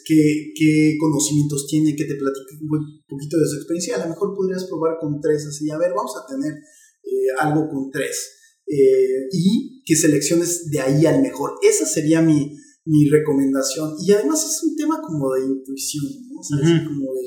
qué, 0.05 0.53
qué, 0.55 0.97
conocimientos 0.99 1.67
tiene, 1.67 1.95
que 1.95 2.05
te 2.05 2.15
platique 2.15 2.61
un 2.61 3.03
poquito 3.07 3.37
de 3.37 3.47
su 3.47 3.55
experiencia. 3.57 3.95
A 3.95 4.05
lo 4.05 4.09
mejor 4.09 4.35
podrías 4.35 4.65
probar 4.65 4.97
con 4.99 5.19
tres, 5.19 5.45
así, 5.47 5.69
a 5.69 5.77
ver, 5.77 5.91
vamos 5.93 6.13
a 6.15 6.25
tener 6.27 6.53
eh, 6.53 7.27
algo 7.39 7.67
con 7.67 7.91
tres. 7.91 8.44
Eh, 8.67 9.27
y 9.31 9.83
que 9.85 9.95
selecciones 9.95 10.69
de 10.71 10.79
ahí 10.79 11.05
al 11.05 11.21
mejor. 11.21 11.51
Esa 11.61 11.85
sería 11.85 12.21
mi, 12.21 12.57
mi 12.85 13.09
recomendación. 13.09 13.95
Y 14.03 14.11
además 14.11 14.43
es 14.43 14.63
un 14.63 14.75
tema 14.75 14.99
como 15.01 15.33
de 15.33 15.45
intuición, 15.45 16.05
¿no? 16.29 16.39
O 16.39 16.43
sea, 16.43 16.57
es 16.59 16.87
como 16.87 17.13
de 17.13 17.21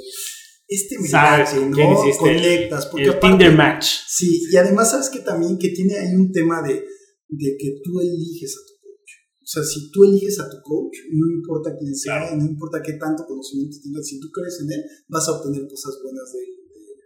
este 0.70 0.98
me 0.98 1.08
Sabes 1.08 1.54
late, 1.54 1.60
con 1.60 1.70
¿no? 1.70 2.16
Conectas. 2.18 2.86
Porque 2.86 3.04
el 3.06 3.10
aparte- 3.12 3.28
Tinder 3.38 3.56
match. 3.56 3.86
Sí, 4.06 4.42
y 4.50 4.56
además 4.56 4.90
sabes 4.90 5.08
que 5.08 5.20
también 5.20 5.56
que 5.58 5.70
tiene 5.70 5.96
ahí 5.96 6.14
un 6.14 6.30
tema 6.30 6.60
de, 6.60 6.74
de 6.74 7.56
que 7.58 7.80
tú 7.82 8.00
eliges 8.00 8.52
a 8.56 8.60
tu 8.66 8.74
coach. 8.82 9.10
O 9.40 9.46
sea, 9.46 9.62
si 9.64 9.90
tú 9.90 10.04
eliges 10.04 10.38
a 10.40 10.50
tu 10.50 10.58
coach, 10.62 10.96
no 11.10 11.24
importa 11.38 11.74
quién 11.78 11.94
sea, 11.94 12.18
Claro. 12.20 12.36
no 12.36 12.44
importa 12.44 12.82
qué 12.84 12.94
tanto 12.94 13.24
conocimiento 13.26 13.78
tengas, 13.82 14.06
si 14.06 14.20
tú 14.20 14.28
crees 14.30 14.60
en 14.60 14.72
él, 14.72 14.82
vas 15.08 15.26
a 15.28 15.32
obtener 15.40 15.66
cosas 15.66 15.96
buenas 16.02 16.32
de 16.34 16.38
él. 16.40 16.50
de 16.68 16.80
él. 16.84 17.00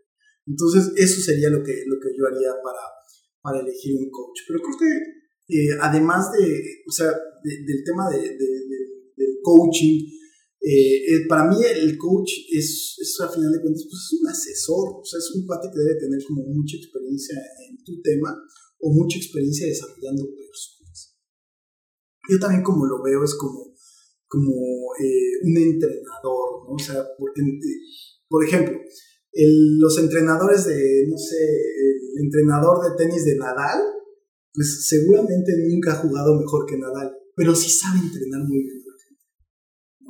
Entonces, 0.48 0.82
eso 0.96 1.20
sería 1.20 1.48
lo 1.50 1.62
que, 1.62 1.84
lo 1.86 1.96
que 2.02 2.10
yo 2.18 2.26
haría 2.26 2.50
para, 2.64 2.82
para 3.42 3.60
elegir 3.60 3.96
un 3.96 4.10
coach. 4.10 4.40
Pero 4.46 4.60
creo 4.60 4.76
que 4.78 4.92
eh, 5.54 5.68
además 5.80 6.32
de, 6.32 6.82
o 6.88 6.92
sea, 6.92 7.08
de- 7.08 7.64
del 7.66 7.84
tema 7.84 8.08
de, 8.10 8.18
de- 8.20 8.60
de- 8.70 8.88
del 9.16 9.36
coaching, 9.42 10.06
eh, 10.60 10.96
eh, 11.10 11.26
para 11.28 11.50
mí 11.50 11.56
el 11.62 11.98
coach 11.98 12.30
es, 12.52 12.94
es 13.00 13.20
a 13.20 13.28
final 13.28 13.50
de 13.52 13.60
cuentas, 13.60 13.82
pues 13.90 14.00
es 14.00 14.20
un 14.20 14.28
asesor, 14.28 15.00
o 15.02 15.04
sea, 15.04 15.18
es 15.18 15.30
un 15.34 15.44
cuate 15.44 15.68
que 15.72 15.78
debe 15.80 15.98
tener 15.98 16.22
como 16.24 16.42
mucha 16.44 16.76
experiencia 16.76 17.36
en 17.68 17.82
tu 17.84 18.00
tema 18.00 18.30
o 18.78 18.92
mucha 18.94 19.18
experiencia 19.18 19.66
desarrollando 19.66 20.22
personas. 20.36 21.16
Yo 22.30 22.38
también 22.38 22.62
como 22.62 22.86
lo 22.86 23.02
veo 23.02 23.24
es 23.24 23.34
como, 23.34 23.74
como 24.28 24.54
eh, 25.02 25.42
un 25.44 25.56
entrenador, 25.56 26.64
¿no? 26.68 26.74
O 26.74 26.78
sea, 26.78 27.00
eh, 27.00 27.76
por 28.28 28.44
ejemplo, 28.46 28.78
el- 29.32 29.78
los 29.78 29.98
entrenadores 29.98 30.66
de, 30.66 31.06
no 31.08 31.16
sé, 31.16 31.36
el 31.36 32.24
entrenador 32.24 32.78
de 32.84 32.96
tenis 32.96 33.24
de 33.24 33.36
Nadal, 33.36 33.80
pues 34.52 34.86
seguramente 34.86 35.52
nunca 35.68 35.92
ha 35.92 35.96
jugado 35.96 36.38
mejor 36.38 36.66
que 36.66 36.76
Nadal, 36.78 37.10
pero 37.34 37.54
sí 37.54 37.70
sabe 37.70 38.00
entrenar 38.00 38.42
muy 38.46 38.58
bien. 38.62 38.82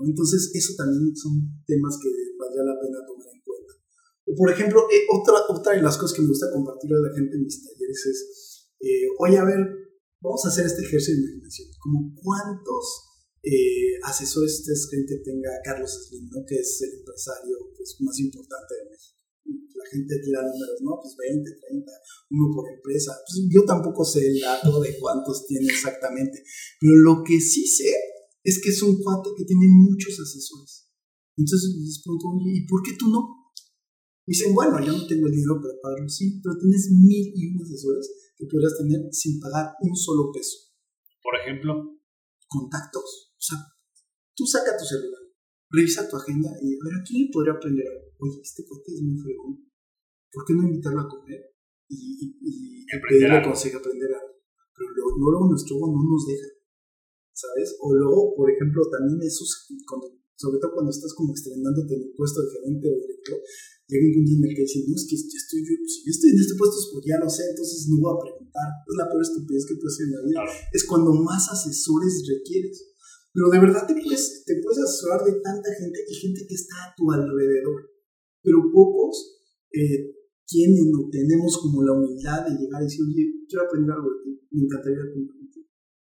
Entonces, 0.05 0.51
eso 0.55 0.75
también 0.77 1.15
son 1.15 1.63
temas 1.67 1.95
que 2.03 2.11
valdría 2.35 2.65
la 2.67 2.75
pena 2.81 2.99
tomar 3.07 3.29
en 3.31 3.43
cuenta. 3.47 3.73
O, 4.27 4.35
por 4.35 4.51
ejemplo, 4.51 4.81
eh, 4.91 5.07
otra, 5.07 5.39
otra 5.49 5.75
de 5.79 5.83
las 5.83 5.97
cosas 5.97 6.17
que 6.17 6.23
me 6.23 6.29
gusta 6.29 6.51
compartir 6.51 6.91
a 6.91 6.99
la 6.99 7.15
gente 7.15 7.37
en 7.37 7.45
mis 7.45 7.63
talleres 7.63 8.07
es, 8.07 8.19
eh, 8.81 9.07
oye, 9.19 9.39
a 9.39 9.45
ver, 9.45 9.61
vamos 10.21 10.43
a 10.45 10.49
hacer 10.49 10.67
este 10.67 10.83
ejercicio 10.83 11.15
de 11.15 11.21
imaginación. 11.23 11.69
Como 11.79 12.15
cuántos 12.19 13.12
eh, 13.43 13.99
asesores 14.05 14.61
ustedes 14.61 14.87
creen 14.89 15.07
que 15.07 15.19
tenga 15.19 15.51
Carlos 15.65 15.91
Slim, 15.91 16.31
¿no? 16.31 16.45
que 16.47 16.57
es 16.57 16.81
el 16.83 16.99
empresario 16.99 17.59
pues, 17.77 17.97
más 18.01 18.19
importante 18.21 18.75
de 18.75 18.91
México. 18.91 19.19
La 19.75 19.87
gente 19.91 20.15
tira 20.23 20.47
números, 20.47 20.79
¿no? 20.83 20.95
Pues 21.03 21.17
20, 21.19 21.43
30, 21.43 21.91
uno 22.31 22.55
por 22.55 22.71
empresa. 22.71 23.19
Pues 23.27 23.43
yo 23.51 23.65
tampoco 23.67 24.05
sé 24.05 24.23
el 24.23 24.39
dato 24.39 24.79
de 24.79 24.97
cuántos 24.97 25.45
tiene 25.47 25.67
exactamente, 25.67 26.39
pero 26.79 26.95
lo 27.03 27.25
que 27.27 27.41
sí 27.41 27.67
sé 27.67 27.91
es 28.45 28.63
que 28.63 28.71
es 28.71 28.81
un 28.83 29.03
cuate 29.03 29.31
que 29.37 29.45
tiene 29.45 29.67
muchos 29.67 30.15
asesores. 30.21 30.87
Entonces 31.37 31.75
les 31.83 32.01
pregunto, 32.01 32.27
¿y 32.47 32.65
por 32.67 32.83
qué 32.83 32.95
tú 32.97 33.11
no? 33.11 33.51
Dicen, 34.25 34.55
bueno, 34.55 34.79
yo 34.79 34.93
no 34.93 35.07
tengo 35.09 35.27
el 35.27 35.35
dinero 35.35 35.59
para 35.61 35.75
pagarlo, 35.83 36.09
sí, 36.09 36.39
pero 36.41 36.55
tienes 36.57 36.89
mil 36.93 37.33
y 37.35 37.51
un 37.51 37.59
asesores 37.61 38.07
que 38.37 38.47
podrías 38.47 38.79
tener 38.79 39.03
sin 39.11 39.41
pagar 39.41 39.75
un 39.83 39.97
solo 39.97 40.31
peso. 40.31 40.71
Por 41.21 41.35
ejemplo, 41.43 41.93
Contactos. 42.53 43.32
O 43.43 43.45
sea, 43.45 43.59
tú 44.39 44.47
saca 44.47 44.79
tu 44.79 44.87
celular, 44.87 45.19
revisa 45.67 46.07
tu 46.07 46.15
agenda 46.15 46.47
y 46.63 46.79
a 46.79 46.85
ver, 46.87 46.95
¿a 46.95 47.03
quién 47.03 47.27
podría 47.35 47.59
aprender 47.59 47.83
algo? 47.91 48.15
Oye, 48.23 48.39
este 48.39 48.63
cuate 48.63 48.95
es 48.95 49.03
muy 49.03 49.19
fregón. 49.19 49.67
¿Por 50.31 50.47
qué 50.47 50.55
no 50.55 50.63
invitarlo 50.63 51.03
a 51.03 51.11
comer? 51.11 51.43
Y, 51.91 52.39
y, 52.39 52.87
y 52.87 52.97
pedirle 53.03 53.43
consejo, 53.43 53.83
aprender 53.83 54.15
algo. 54.15 54.39
Pero 54.79 54.95
luego, 54.95 55.11
luego 55.19 55.51
nuestro 55.51 55.75
ego 55.75 55.91
no 55.91 56.07
nos 56.07 56.23
deja. 56.23 56.55
¿Sabes? 57.35 57.75
O 57.83 57.91
luego, 57.91 58.31
por 58.39 58.47
ejemplo, 58.47 58.87
también 58.95 59.19
esos, 59.27 59.67
cuando, 59.91 60.07
sobre 60.39 60.63
todo 60.63 60.79
cuando 60.79 60.95
estás 60.95 61.11
como 61.19 61.35
estrenándote 61.35 61.99
en 61.99 62.03
el 62.07 62.15
puesto 62.15 62.47
de 62.47 62.53
gerente 62.55 62.87
o 62.87 62.95
director, 62.95 63.43
llega 63.91 64.07
un 64.07 64.15
punto 64.23 64.33
en 64.39 64.45
el 64.47 64.55
que 64.55 64.63
dices, 64.63 64.87
no, 64.87 64.95
es 64.95 65.05
que 65.11 65.17
estoy, 65.19 65.61
yo, 65.67 65.75
si 65.83 65.99
yo 66.07 66.13
estoy 66.15 66.31
en 66.31 66.41
este 66.47 66.55
puesto 66.55 66.79
es 66.79 66.89
porque 66.95 67.11
ya 67.11 67.19
lo 67.19 67.27
sé, 67.27 67.43
entonces 67.51 67.91
no 67.91 67.99
voy 67.99 68.13
a 68.15 68.23
preguntar. 68.23 68.69
Es 68.87 68.95
la 68.95 69.11
peor 69.11 69.23
estupidez 69.27 69.67
que 69.67 69.75
puedes 69.83 69.99
hacer 69.99 70.07
en 70.07 70.15
la 70.15 70.23
vida. 70.23 70.39
Claro. 70.47 70.53
Es 70.71 70.83
cuando 70.87 71.11
más 71.27 71.43
asesores 71.51 72.23
requieres. 72.23 72.92
Pero 73.33 73.49
de 73.49 73.59
verdad 73.61 73.87
te 73.89 73.95
puedes, 73.97 74.45
te 74.45 74.61
puedes 74.63 74.79
asesorar 74.85 75.25
de 75.25 75.41
tanta 75.41 75.69
gente 75.81 75.99
y 76.09 76.15
gente 76.15 76.41
que 76.47 76.55
está 76.55 76.77
a 76.85 76.95
tu 76.97 77.11
alrededor. 77.11 77.89
Pero 78.45 78.59
pocos 78.73 79.41
eh, 79.73 80.13
tienen 80.47 80.93
o 80.93 81.09
tenemos 81.11 81.57
como 81.59 81.83
la 81.83 81.93
humildad 81.97 82.45
de 82.45 82.61
llegar 82.61 82.83
y 82.83 82.85
decir, 82.85 83.01
oye, 83.09 83.25
quiero 83.49 83.65
aprender 83.65 83.93
algo 83.97 84.11
de 84.13 84.19
ti, 84.25 84.31
me 84.53 84.63
encantaría 84.69 85.01
aprender 85.01 85.33
contigo. 85.33 85.67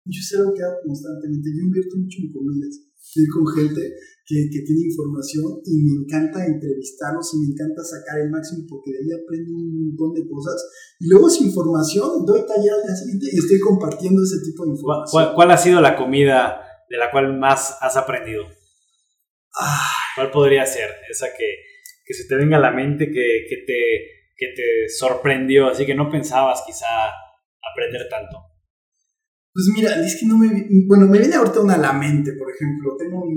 Y 0.06 0.10
yo 0.18 0.22
sé 0.26 0.38
algo 0.42 0.54
que 0.56 0.64
hago 0.66 0.82
constantemente, 0.82 1.46
yo 1.54 1.62
invierto 1.62 1.94
mucho 2.02 2.18
en 2.26 2.32
comidas, 2.34 2.74
estoy 2.98 3.28
con 3.30 3.46
gente 3.54 3.82
que, 4.26 4.50
que 4.50 4.62
tiene 4.66 4.82
información 4.90 5.62
y 5.62 5.74
me 5.86 5.94
encanta 6.02 6.42
entrevistarlos 6.42 7.28
y 7.36 7.38
me 7.46 7.48
encanta 7.54 7.84
sacar 7.86 8.18
el 8.26 8.32
máximo 8.34 8.66
porque 8.66 8.90
de 8.90 8.98
ahí 8.98 9.12
aprendo 9.14 9.52
un 9.62 9.94
montón 9.94 10.14
de 10.18 10.26
cosas. 10.26 10.58
Y 10.98 11.06
luego 11.06 11.28
esa 11.30 11.44
información 11.46 12.26
doy 12.26 12.42
taller 12.50 12.74
al 12.82 12.82
día 12.88 12.96
siguiente 12.98 13.28
y 13.30 13.38
estoy 13.38 13.60
compartiendo 13.60 14.24
ese 14.24 14.42
tipo 14.42 14.66
de 14.66 14.74
¿cuál, 14.74 14.78
información. 14.80 15.12
cuál- 15.12 15.36
cuál 15.36 15.52
ha 15.52 15.58
sido 15.62 15.82
la 15.82 15.94
comida 15.94 16.66
de 16.92 16.98
la 16.98 17.10
cual 17.10 17.40
más 17.40 17.78
has 17.80 17.96
aprendido? 17.96 18.44
¿Cuál 20.16 20.30
podría 20.30 20.66
ser? 20.66 20.90
Esa 21.10 21.28
que, 21.38 21.56
que 22.06 22.14
se 22.14 22.28
te 22.28 22.36
venga 22.36 22.58
a 22.58 22.60
la 22.60 22.72
mente, 22.72 23.08
que, 23.08 23.46
que 23.48 23.58
te, 23.66 23.80
que 24.36 24.48
te 24.56 24.90
sorprendió, 24.90 25.68
así 25.68 25.86
que 25.86 25.96
no 25.96 26.12
pensabas 26.12 26.64
quizá 26.68 26.86
aprender 27.64 28.08
tanto. 28.10 28.38
Pues 29.54 29.68
mira, 29.76 30.06
es 30.06 30.20
que 30.20 30.28
no 30.28 30.38
me... 30.38 30.48
Bueno, 30.88 31.08
me 31.08 31.20
viene 31.20 31.36
ahorita 31.36 31.62
una 31.62 31.76
a 31.76 31.86
la 31.92 31.94
mente, 31.94 32.34
por 32.34 32.52
ejemplo. 32.52 32.96
Tengo 32.98 33.24
un, 33.24 33.36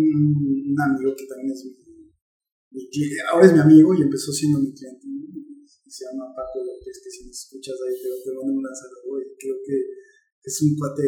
un 0.70 0.78
amigo 0.78 1.14
que 1.16 1.26
también 1.26 1.50
es 1.50 1.64
mi, 1.64 1.74
mi 2.70 2.90
Ahora 3.30 3.46
es 3.46 3.52
mi 3.52 3.60
amigo 3.60 3.94
y 3.94 4.02
empezó 4.02 4.32
siendo 4.32 4.58
mi 4.58 4.72
cliente. 4.74 5.06
Se 5.86 6.06
llama 6.06 6.26
Paco 6.34 6.58
López, 6.58 7.02
que 7.02 7.10
si 7.10 7.24
me 7.24 7.30
escuchas 7.30 7.74
ahí 7.86 7.94
te, 7.94 8.08
te 8.10 8.30
mando 8.34 8.50
un 8.50 8.66
saludo 8.74 9.22
y 9.22 9.30
creo 9.38 9.54
que 9.62 9.78
es 10.42 10.62
un 10.62 10.74
cuate 10.76 11.06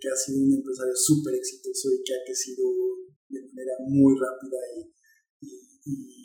que 0.00 0.08
ha 0.08 0.16
sido 0.16 0.42
un 0.42 0.52
empresario 0.52 0.94
súper 0.94 1.34
exitoso 1.34 1.92
y 1.92 2.02
que 2.02 2.14
ha 2.14 2.24
crecido 2.24 2.64
de 3.28 3.40
manera 3.42 3.74
muy 3.88 4.12
rápida 4.14 4.58
y, 4.76 4.94
y, 5.42 5.50
y 5.84 6.24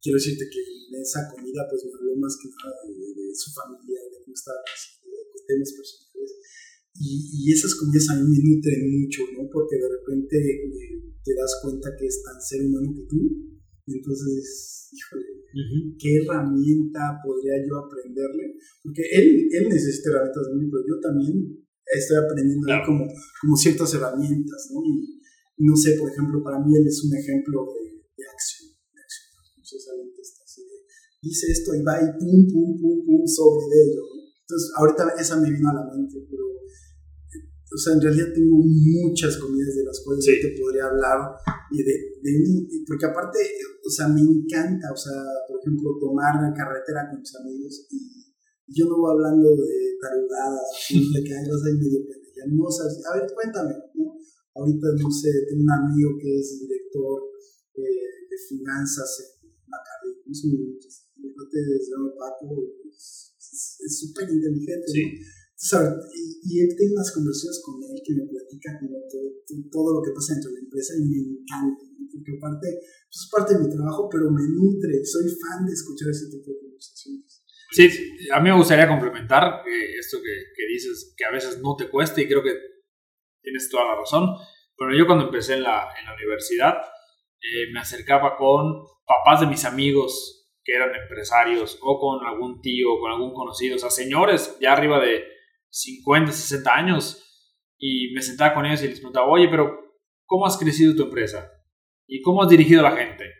quiero 0.00 0.22
decirte 0.22 0.46
que 0.46 0.62
en 0.62 1.02
esa 1.02 1.26
comida 1.26 1.66
pues 1.66 1.82
me 1.82 1.90
habló 1.90 2.14
más 2.22 2.38
que 2.38 2.46
nada 2.46 2.78
de, 2.86 2.94
de 2.94 3.34
su 3.34 3.50
familia, 3.50 3.98
de 4.06 4.22
cómo 4.22 4.34
estaba 4.34 4.62
creciendo, 4.62 5.10
de 5.10 5.40
temas 5.42 5.72
personales. 5.74 6.30
Y, 6.94 7.10
y 7.34 7.52
esas 7.52 7.74
comidas 7.74 8.08
a 8.08 8.22
mí 8.22 8.24
me 8.24 8.38
nutren 8.38 8.86
mucho, 8.86 9.20
¿no? 9.34 9.50
Porque 9.50 9.76
de 9.76 9.90
repente 9.90 10.36
eh, 10.38 10.96
te 11.26 11.32
das 11.34 11.58
cuenta 11.60 11.90
que 11.98 12.06
es 12.06 12.22
tan 12.22 12.38
ser 12.40 12.64
humano 12.64 12.94
que 12.94 13.04
tú. 13.10 13.18
Entonces, 13.86 14.88
híjole, 14.94 15.26
¿qué 15.98 16.22
herramienta 16.22 17.18
podría 17.22 17.58
yo 17.66 17.74
aprenderle? 17.82 18.54
Porque 18.82 19.02
él, 19.10 19.46
él 19.50 19.68
necesita 19.68 20.10
herramientas 20.10 20.46
de 20.48 20.54
mí, 20.54 20.70
pero 20.70 20.82
yo 20.86 20.96
también 21.02 21.65
estoy 21.94 22.16
aprendiendo 22.18 22.66
ahí 22.66 22.78
Claro. 22.82 22.86
como, 22.86 23.04
como 23.06 23.54
ciertas 23.56 23.94
herramientas, 23.94 24.70
¿no? 24.72 24.80
Y, 24.84 25.22
no 25.58 25.74
sé, 25.76 25.96
por 25.96 26.10
ejemplo, 26.10 26.42
para 26.42 26.58
mí 26.60 26.76
él 26.76 26.86
es 26.86 27.00
un 27.04 27.14
ejemplo 27.16 27.64
de, 27.72 27.96
de 27.96 28.24
acción, 28.28 28.68
de 28.92 29.00
acción. 29.00 29.26
Entonces, 29.56 29.88
está 30.20 30.44
así 30.44 30.60
de, 30.62 30.76
dice 31.22 31.46
esto 31.50 31.74
y 31.74 31.82
va 31.82 31.96
y 32.02 32.06
pum, 32.18 32.44
pum, 32.52 32.70
pum, 32.80 32.96
pum, 33.06 33.22
sobre 33.26 33.72
ello. 33.72 34.02
¿no? 34.04 34.20
Entonces, 34.46 34.68
ahorita 34.76 35.02
esa 35.18 35.40
me 35.40 35.50
vino 35.50 35.68
a 35.70 35.74
la 35.74 35.84
mente, 35.96 36.22
pero, 36.28 36.44
eh, 36.44 37.40
o 37.72 37.78
sea, 37.78 37.94
en 37.94 38.02
realidad 38.02 38.28
tengo 38.34 38.58
muchas 38.62 39.38
comidas 39.38 39.74
de 39.74 39.84
las 39.84 39.98
cuales 40.04 40.24
Sí. 40.24 40.32
yo 40.36 40.48
te 40.48 40.60
podría 40.60 40.86
hablar, 40.86 41.18
y 41.72 41.82
de, 41.82 41.94
de 42.22 42.30
porque 42.86 43.06
aparte, 43.06 43.38
o 43.82 43.90
sea, 43.90 44.06
me 44.08 44.20
encanta, 44.20 44.92
o 44.92 44.96
sea, 44.96 45.18
por 45.48 45.58
ejemplo, 45.60 45.96
tomar 45.98 46.36
la 46.42 46.52
carretera 46.54 47.08
con 47.10 47.18
mis 47.20 47.34
amigos 47.34 47.86
y 47.90 48.25
yo 48.68 48.84
no 48.86 48.98
voy 48.98 49.10
hablando 49.14 49.54
de 49.56 49.96
tarugadas, 50.00 50.66
de 51.14 51.18
que 51.24 51.32
ay, 51.34 51.44
vas 51.48 51.62
ahí 51.66 51.76
medio 51.78 52.00
pendeja, 52.06 52.42
no, 52.52 52.66
sea, 52.70 52.86
a 52.86 53.10
ver, 53.20 53.26
cuéntame, 53.32 53.74
¿no? 53.94 54.14
Ahorita, 54.56 54.86
no 55.02 55.10
sé, 55.10 55.28
tengo 55.48 55.62
un 55.62 55.70
amigo 55.70 56.10
que 56.20 56.30
es 56.40 56.60
director 56.64 57.20
eh, 57.76 58.08
de 58.30 58.36
finanzas 58.48 59.10
en 59.44 59.52
unos 60.24 60.44
minutos. 60.48 60.92
El 61.20 61.32
cuate 61.36 61.58
se 61.60 61.90
llama 61.92 62.10
Paco, 62.16 62.56
es 62.88 63.36
es- 63.36 63.76
es 63.84 63.92
súper 64.00 64.28
inteligente. 64.32 64.88
Sí. 64.88 65.02
¿no? 65.04 65.36
¿sabes? 65.56 65.92
Y, 66.12 66.22
y 66.44 66.60
él 66.60 66.68
tiene 66.76 66.92
unas 66.92 67.12
conversaciones 67.12 67.60
con 67.64 67.80
él 67.84 67.96
que 68.04 68.12
me 68.14 68.26
platica 68.28 68.76
como 68.80 68.96
todo, 69.08 69.28
todo- 69.48 69.68
todo 69.72 69.88
lo 69.96 70.00
que 70.04 70.12
pasa 70.12 70.34
dentro 70.36 70.50
de 70.52 70.56
la 70.60 70.64
empresa 70.68 70.92
y 71.00 71.04
me 71.08 71.18
encanta, 71.32 71.84
¿no? 71.96 72.04
porque 72.12 72.32
aparte 72.36 72.68
pues 73.08 73.18
es 73.24 73.28
parte 73.32 73.54
de 73.56 73.60
mi 73.64 73.68
trabajo, 73.72 74.08
pero 74.12 74.28
me 74.32 74.44
nutre, 74.52 75.00
soy 75.04 75.24
fan 75.36 75.64
de 75.64 75.72
escuchar 75.72 76.08
ese 76.12 76.28
tipo 76.28 76.48
de 76.52 76.60
conversaciones. 76.60 77.35
Sí, 77.76 77.90
a 78.32 78.40
mí 78.40 78.48
me 78.48 78.56
gustaría 78.56 78.88
complementar 78.88 79.62
eh, 79.66 79.98
esto 79.98 80.16
que, 80.22 80.44
que 80.56 80.66
dices, 80.66 81.14
que 81.14 81.26
a 81.26 81.30
veces 81.30 81.60
no 81.60 81.76
te 81.76 81.90
cuesta 81.90 82.22
y 82.22 82.26
creo 82.26 82.42
que 82.42 82.54
tienes 83.42 83.68
toda 83.68 83.84
la 83.84 83.96
razón. 83.96 84.34
Pero 84.78 84.94
yo 84.94 85.04
cuando 85.04 85.26
empecé 85.26 85.54
en 85.54 85.64
la, 85.64 85.90
en 85.98 86.06
la 86.06 86.14
universidad 86.14 86.78
eh, 87.38 87.70
me 87.74 87.80
acercaba 87.80 88.34
con 88.38 88.82
papás 89.04 89.40
de 89.40 89.46
mis 89.46 89.66
amigos 89.66 90.54
que 90.64 90.72
eran 90.72 90.94
empresarios 90.94 91.78
o 91.82 92.00
con 92.00 92.26
algún 92.26 92.62
tío, 92.62 92.98
con 92.98 93.12
algún 93.12 93.34
conocido, 93.34 93.76
o 93.76 93.78
sea, 93.78 93.90
señores 93.90 94.56
ya 94.58 94.72
arriba 94.72 94.98
de 94.98 95.22
50, 95.68 96.32
60 96.32 96.74
años 96.74 97.22
y 97.76 98.10
me 98.14 98.22
sentaba 98.22 98.54
con 98.54 98.64
ellos 98.64 98.82
y 98.84 98.88
les 98.88 99.00
preguntaba, 99.00 99.26
oye, 99.28 99.48
pero 99.48 99.78
¿cómo 100.24 100.46
has 100.46 100.56
crecido 100.56 100.96
tu 100.96 101.02
empresa? 101.02 101.52
¿Y 102.06 102.22
cómo 102.22 102.42
has 102.42 102.48
dirigido 102.48 102.80
a 102.80 102.90
la 102.90 102.96
gente? 102.96 103.30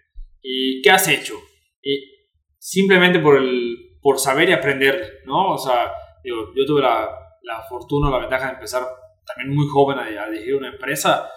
¿Y 0.43 0.83
qué 0.83 0.91
has 0.91 1.09
hecho? 1.09 1.41
Y 1.81 2.05
simplemente 2.59 3.19
por, 3.19 3.39
el, 3.39 3.86
por 4.01 4.19
saber 4.19 4.49
y 4.49 4.53
aprender, 4.53 5.21
¿no? 5.25 5.53
O 5.53 5.59
sea, 5.59 5.93
digo, 6.23 6.53
yo 6.55 6.65
tuve 6.67 6.83
la, 6.83 7.09
la 7.43 7.63
fortuna, 7.69 8.11
la 8.11 8.19
ventaja 8.19 8.47
de 8.47 8.55
empezar 8.55 8.87
también 9.27 9.55
muy 9.55 9.67
joven 9.69 9.99
a, 9.99 10.03
a 10.03 10.31
dirigir 10.31 10.55
una 10.55 10.69
empresa 10.69 11.29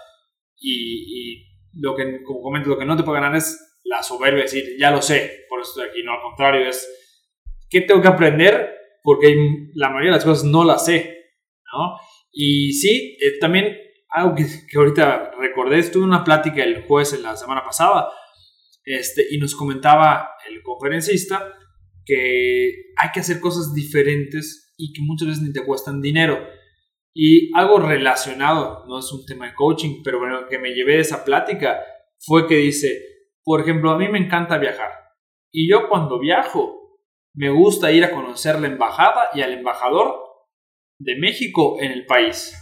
y, 0.56 1.32
y 1.34 1.50
lo 1.74 1.94
que, 1.94 2.22
como 2.22 2.42
comento, 2.42 2.70
lo 2.70 2.78
que 2.78 2.84
no 2.84 2.96
te 2.96 3.02
puede 3.02 3.20
ganar 3.20 3.36
es 3.36 3.80
la 3.84 4.02
soberbia, 4.02 4.38
de 4.38 4.42
decir, 4.42 4.64
ya 4.78 4.90
lo 4.90 5.02
sé, 5.02 5.46
por 5.48 5.60
eso 5.60 5.70
estoy 5.70 5.88
aquí, 5.88 6.02
no, 6.02 6.12
al 6.12 6.22
contrario, 6.22 6.68
es, 6.68 6.88
¿qué 7.68 7.80
tengo 7.82 8.02
que 8.02 8.08
aprender? 8.08 8.76
Porque 9.02 9.34
la 9.74 9.88
mayoría 9.88 10.10
de 10.10 10.16
las 10.16 10.24
cosas 10.24 10.44
no 10.44 10.64
las 10.64 10.84
sé, 10.84 11.32
¿no? 11.72 11.96
Y 12.30 12.72
sí, 12.72 13.16
eh, 13.20 13.38
también 13.40 13.76
algo 14.10 14.34
que, 14.34 14.44
que 14.68 14.78
ahorita 14.78 15.32
recordé, 15.38 15.78
estuve 15.78 16.02
en 16.02 16.10
una 16.10 16.24
plática 16.24 16.62
el 16.62 16.82
jueves 16.82 17.12
en 17.12 17.22
la 17.22 17.36
semana 17.36 17.64
pasada, 17.64 18.10
este, 18.84 19.26
y 19.30 19.38
nos 19.38 19.54
comentaba 19.54 20.30
el 20.48 20.62
conferencista 20.62 21.54
que 22.10 22.92
hay 22.96 23.10
que 23.14 23.20
hacer 23.20 23.38
cosas 23.40 23.72
diferentes 23.72 24.74
y 24.76 24.92
que 24.92 25.02
muchas 25.02 25.28
veces 25.28 25.42
ni 25.44 25.52
te 25.52 25.64
cuestan 25.64 26.00
dinero. 26.00 26.44
Y 27.14 27.56
algo 27.56 27.78
relacionado, 27.78 28.84
no 28.88 28.98
es 28.98 29.12
un 29.12 29.24
tema 29.26 29.46
de 29.46 29.54
coaching, 29.54 30.02
pero 30.02 30.18
bueno, 30.18 30.46
que 30.48 30.58
me 30.58 30.74
llevé 30.74 30.94
de 30.94 31.00
esa 31.00 31.24
plática 31.24 31.80
fue 32.18 32.48
que 32.48 32.56
dice, 32.56 33.00
por 33.44 33.60
ejemplo, 33.60 33.90
a 33.90 33.98
mí 33.98 34.08
me 34.08 34.18
encanta 34.18 34.58
viajar. 34.58 34.90
Y 35.52 35.70
yo 35.70 35.88
cuando 35.88 36.18
viajo, 36.18 36.98
me 37.34 37.50
gusta 37.50 37.92
ir 37.92 38.04
a 38.04 38.10
conocer 38.10 38.58
la 38.60 38.66
embajada 38.66 39.28
y 39.34 39.42
al 39.42 39.52
embajador 39.52 40.16
de 40.98 41.16
México 41.16 41.76
en 41.80 41.92
el 41.92 42.06
país. 42.06 42.54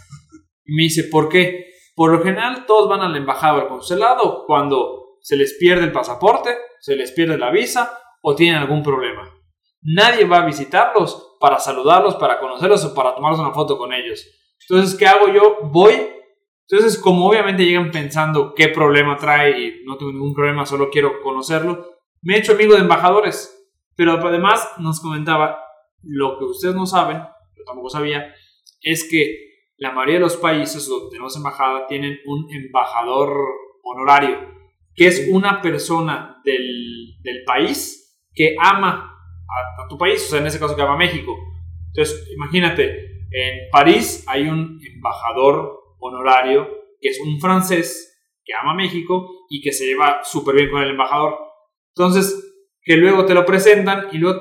Y 0.63 0.75
me 0.75 0.83
dice, 0.83 1.05
¿por 1.05 1.29
qué? 1.29 1.65
Por 1.95 2.11
lo 2.11 2.23
general 2.23 2.65
todos 2.67 2.87
van 2.87 3.01
a 3.01 3.09
la 3.09 3.17
embajada 3.17 3.55
o 3.55 3.61
al 3.61 3.67
consulado 3.67 4.45
cuando 4.45 5.17
se 5.21 5.35
les 5.35 5.55
pierde 5.59 5.85
el 5.85 5.91
pasaporte, 5.91 6.55
se 6.79 6.95
les 6.95 7.11
pierde 7.11 7.37
la 7.37 7.51
visa 7.51 7.97
o 8.21 8.35
tienen 8.35 8.61
algún 8.61 8.83
problema. 8.83 9.38
Nadie 9.81 10.25
va 10.25 10.39
a 10.39 10.45
visitarlos 10.45 11.37
para 11.39 11.57
saludarlos, 11.57 12.15
para 12.15 12.39
conocerlos 12.39 12.83
o 12.85 12.93
para 12.93 13.15
tomarse 13.15 13.41
una 13.41 13.53
foto 13.53 13.77
con 13.77 13.93
ellos. 13.93 14.25
Entonces, 14.67 14.97
¿qué 14.97 15.07
hago 15.07 15.29
yo? 15.29 15.57
Voy. 15.63 15.93
Entonces, 16.67 16.99
como 16.99 17.27
obviamente 17.27 17.65
llegan 17.65 17.89
pensando 17.89 18.53
qué 18.53 18.67
problema 18.67 19.17
trae 19.17 19.59
y 19.59 19.83
no 19.85 19.97
tengo 19.97 20.11
ningún 20.11 20.33
problema, 20.33 20.65
solo 20.65 20.89
quiero 20.89 21.21
conocerlo, 21.21 21.99
me 22.21 22.35
he 22.35 22.39
hecho 22.39 22.51
amigo 22.51 22.75
de 22.75 22.81
embajadores. 22.81 23.55
Pero 23.95 24.13
además 24.13 24.69
nos 24.77 24.99
comentaba, 25.01 25.59
lo 26.03 26.37
que 26.37 26.45
ustedes 26.45 26.75
no 26.75 26.85
saben, 26.85 27.17
yo 27.17 27.63
tampoco 27.65 27.89
sabía, 27.89 28.33
es 28.81 29.07
que 29.09 29.49
la 29.77 29.91
mayoría 29.91 30.15
de 30.15 30.21
los 30.21 30.37
países 30.37 30.87
donde 30.87 31.09
tenemos 31.09 31.35
embajada 31.35 31.87
tienen 31.87 32.19
un 32.25 32.47
embajador 32.51 33.33
honorario, 33.83 34.37
que 34.93 35.07
es 35.07 35.27
una 35.31 35.61
persona 35.61 36.41
del, 36.43 37.15
del 37.21 37.43
país 37.45 37.99
que 38.33 38.55
ama 38.59 39.08
a, 39.77 39.87
tu 39.87 39.97
país, 39.97 40.23
o 40.25 40.29
sea, 40.29 40.39
en 40.39 40.47
ese 40.47 40.59
caso 40.59 40.75
que 40.75 40.81
ama 40.81 40.93
a 40.93 40.97
México. 40.97 41.35
Entonces, 41.87 42.29
imagínate, 42.33 43.25
en 43.31 43.69
París 43.71 44.23
hay 44.27 44.47
un 44.47 44.79
embajador 44.95 45.79
honorario 45.99 46.67
que 47.01 47.09
es 47.09 47.19
un 47.19 47.39
francés 47.39 48.05
que 48.43 48.53
ama 48.53 48.73
México 48.73 49.45
y 49.49 49.61
que 49.61 49.71
se 49.71 49.85
lleva 49.85 50.21
súper 50.23 50.55
bien 50.55 50.69
con 50.69 50.81
el 50.81 50.91
embajador. 50.91 51.37
Entonces, 51.95 52.53
que 52.81 52.97
luego 52.97 53.25
te 53.25 53.33
lo 53.33 53.45
presentan 53.45 54.07
y 54.11 54.17
luego 54.17 54.39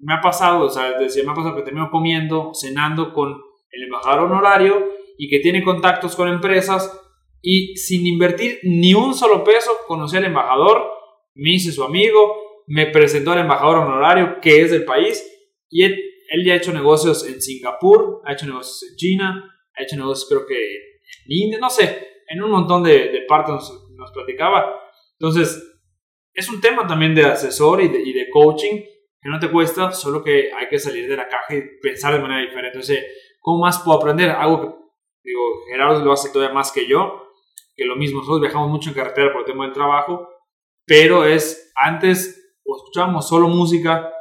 me 0.00 0.14
ha 0.14 0.20
pasado, 0.20 0.64
o 0.64 0.70
sea, 0.70 0.98
decía, 0.98 1.24
me 1.24 1.32
ha 1.32 1.34
pasado 1.34 1.56
que 1.56 1.62
termino 1.62 1.90
comiendo, 1.90 2.52
cenando 2.54 3.12
con 3.12 3.36
el 3.70 3.82
embajador 3.84 4.30
honorario 4.30 4.92
y 5.18 5.28
que 5.28 5.40
tiene 5.40 5.62
contactos 5.62 6.16
con 6.16 6.28
empresas 6.28 6.98
y 7.42 7.76
sin 7.76 8.06
invertir 8.06 8.60
ni 8.62 8.94
un 8.94 9.14
solo 9.14 9.44
peso 9.44 9.70
conocí 9.86 10.16
al 10.16 10.24
embajador, 10.24 10.90
me 11.34 11.52
hice 11.52 11.72
su 11.72 11.84
amigo, 11.84 12.49
me 12.66 12.86
presentó 12.86 13.32
al 13.32 13.40
embajador 13.40 13.78
honorario 13.78 14.40
que 14.40 14.62
es 14.62 14.70
del 14.70 14.84
país 14.84 15.26
y 15.68 15.84
él, 15.84 15.92
él 16.30 16.44
ya 16.44 16.54
ha 16.54 16.56
hecho 16.56 16.72
negocios 16.72 17.26
en 17.26 17.40
Singapur, 17.40 18.22
ha 18.24 18.32
hecho 18.32 18.46
negocios 18.46 18.90
en 18.90 18.96
China, 18.96 19.54
ha 19.74 19.82
hecho 19.82 19.96
negocios 19.96 20.28
creo 20.28 20.46
que 20.46 20.74
en 20.76 21.26
India, 21.26 21.58
no 21.58 21.70
sé, 21.70 22.22
en 22.28 22.42
un 22.42 22.50
montón 22.50 22.82
de, 22.82 23.08
de 23.08 23.22
partes 23.28 23.54
nos, 23.54 23.90
nos, 23.96 24.12
platicaba. 24.12 24.80
Entonces, 25.18 25.80
es 26.32 26.48
un 26.48 26.60
tema 26.60 26.86
también 26.86 27.14
de 27.14 27.24
asesor 27.24 27.82
y 27.82 27.88
de, 27.88 28.00
y 28.00 28.12
de 28.12 28.30
coaching 28.30 28.82
que 29.20 29.28
no 29.28 29.38
te 29.38 29.50
cuesta, 29.50 29.92
solo 29.92 30.22
que 30.22 30.50
hay 30.52 30.68
que 30.68 30.78
salir 30.78 31.08
de 31.08 31.16
la 31.16 31.28
caja 31.28 31.54
y 31.54 31.62
pensar 31.82 32.14
de 32.14 32.20
manera 32.20 32.40
diferente. 32.40 32.68
Entonces, 32.68 33.04
¿cómo 33.40 33.64
más 33.64 33.80
puedo 33.80 33.98
aprender? 33.98 34.30
Algo 34.30 34.60
que, 34.60 34.68
digo, 35.24 35.42
Gerardo 35.70 36.04
lo 36.04 36.12
hace 36.12 36.30
todavía 36.30 36.54
más 36.54 36.72
que 36.72 36.86
yo, 36.86 37.30
que 37.76 37.84
lo 37.84 37.96
mismo, 37.96 38.20
nosotros 38.20 38.40
viajamos 38.40 38.70
mucho 38.70 38.90
en 38.90 38.94
carretera 38.94 39.32
por 39.32 39.42
el 39.42 39.46
tema 39.46 39.64
del 39.64 39.74
trabajo, 39.74 40.28
pero 40.86 41.24
es, 41.24 41.72
antes 41.74 42.39
o 42.70 42.76
escuchábamos 42.76 43.28
solo 43.28 43.48
música 43.48 44.12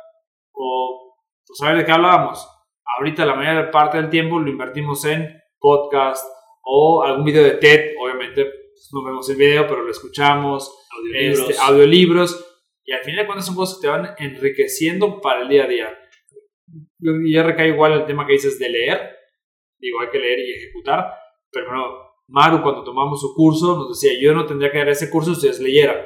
o 0.51 1.15
pues, 1.45 1.57
saber 1.57 1.77
de 1.77 1.85
qué 1.85 1.91
hablábamos. 1.91 2.47
Ahorita 2.97 3.25
la 3.25 3.35
mayor 3.35 3.69
parte 3.69 3.97
del 3.97 4.09
tiempo 4.09 4.39
lo 4.39 4.49
invertimos 4.49 5.05
en 5.05 5.39
podcast 5.59 6.25
o 6.63 7.03
algún 7.03 7.25
video 7.25 7.43
de 7.43 7.51
TED, 7.51 7.95
obviamente 8.01 8.45
pues, 8.45 8.89
no 8.91 9.03
vemos 9.03 9.29
el 9.29 9.37
video, 9.37 9.67
pero 9.67 9.83
lo 9.83 9.91
escuchamos, 9.91 10.87
audiolibros. 10.91 11.49
Este, 11.49 11.61
audiolibros 11.61 12.45
y 12.83 12.91
al 12.91 13.03
final 13.03 13.19
de 13.19 13.25
cuentas 13.27 13.45
son 13.45 13.55
cosas 13.55 13.77
que 13.77 13.81
te 13.81 13.91
van 13.91 14.15
enriqueciendo 14.17 15.21
para 15.21 15.43
el 15.43 15.49
día 15.49 15.65
a 15.65 15.67
día. 15.67 15.99
Yo 16.97 17.11
ya 17.31 17.43
recae 17.43 17.69
igual 17.69 17.93
el 17.93 18.05
tema 18.05 18.25
que 18.25 18.33
dices 18.33 18.57
de 18.57 18.69
leer, 18.69 19.15
digo, 19.77 20.01
hay 20.01 20.09
que 20.09 20.17
leer 20.17 20.39
y 20.39 20.53
ejecutar, 20.53 21.13
pero 21.51 21.67
bueno, 21.67 21.85
Maru 22.27 22.61
cuando 22.61 22.83
tomamos 22.83 23.21
su 23.21 23.33
curso 23.35 23.75
nos 23.75 23.89
decía, 23.89 24.19
yo 24.19 24.33
no 24.33 24.45
tendría 24.45 24.71
que 24.71 24.79
dar 24.79 24.89
ese 24.89 25.09
curso 25.09 25.31
si 25.31 25.37
ustedes 25.37 25.59
leyeran, 25.59 25.97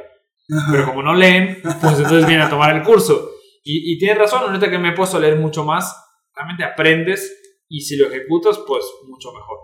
pero 0.71 0.85
como 0.85 1.03
no 1.03 1.13
leen, 1.13 1.59
pues 1.61 1.97
entonces 1.97 2.25
vienen 2.25 2.41
a 2.41 2.49
tomar 2.49 2.75
el 2.75 2.83
curso. 2.83 3.31
Y, 3.63 3.93
y 3.93 3.97
tienes 3.97 4.17
razón, 4.17 4.43
ahorita 4.43 4.69
que 4.69 4.77
me 4.77 4.89
he 4.89 4.95
puesto 4.95 5.17
a 5.17 5.19
leer 5.19 5.37
mucho 5.37 5.63
más, 5.63 5.95
realmente 6.35 6.63
aprendes 6.63 7.31
y 7.69 7.81
si 7.81 7.95
lo 7.95 8.07
ejecutas, 8.07 8.59
pues 8.67 8.83
mucho 9.07 9.31
mejor. 9.31 9.57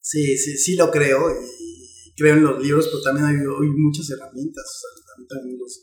Sí, 0.00 0.36
sí, 0.36 0.56
sí 0.56 0.76
lo 0.76 0.90
creo 0.90 1.30
y 1.30 2.14
creo 2.16 2.34
en 2.34 2.44
los 2.44 2.62
libros, 2.62 2.88
pero 2.88 3.02
también 3.02 3.26
hay, 3.26 3.36
hay 3.36 3.70
muchas 3.76 4.10
herramientas. 4.10 4.64
O 4.64 4.78
sea, 4.78 5.26
también, 5.28 5.58
los, 5.58 5.82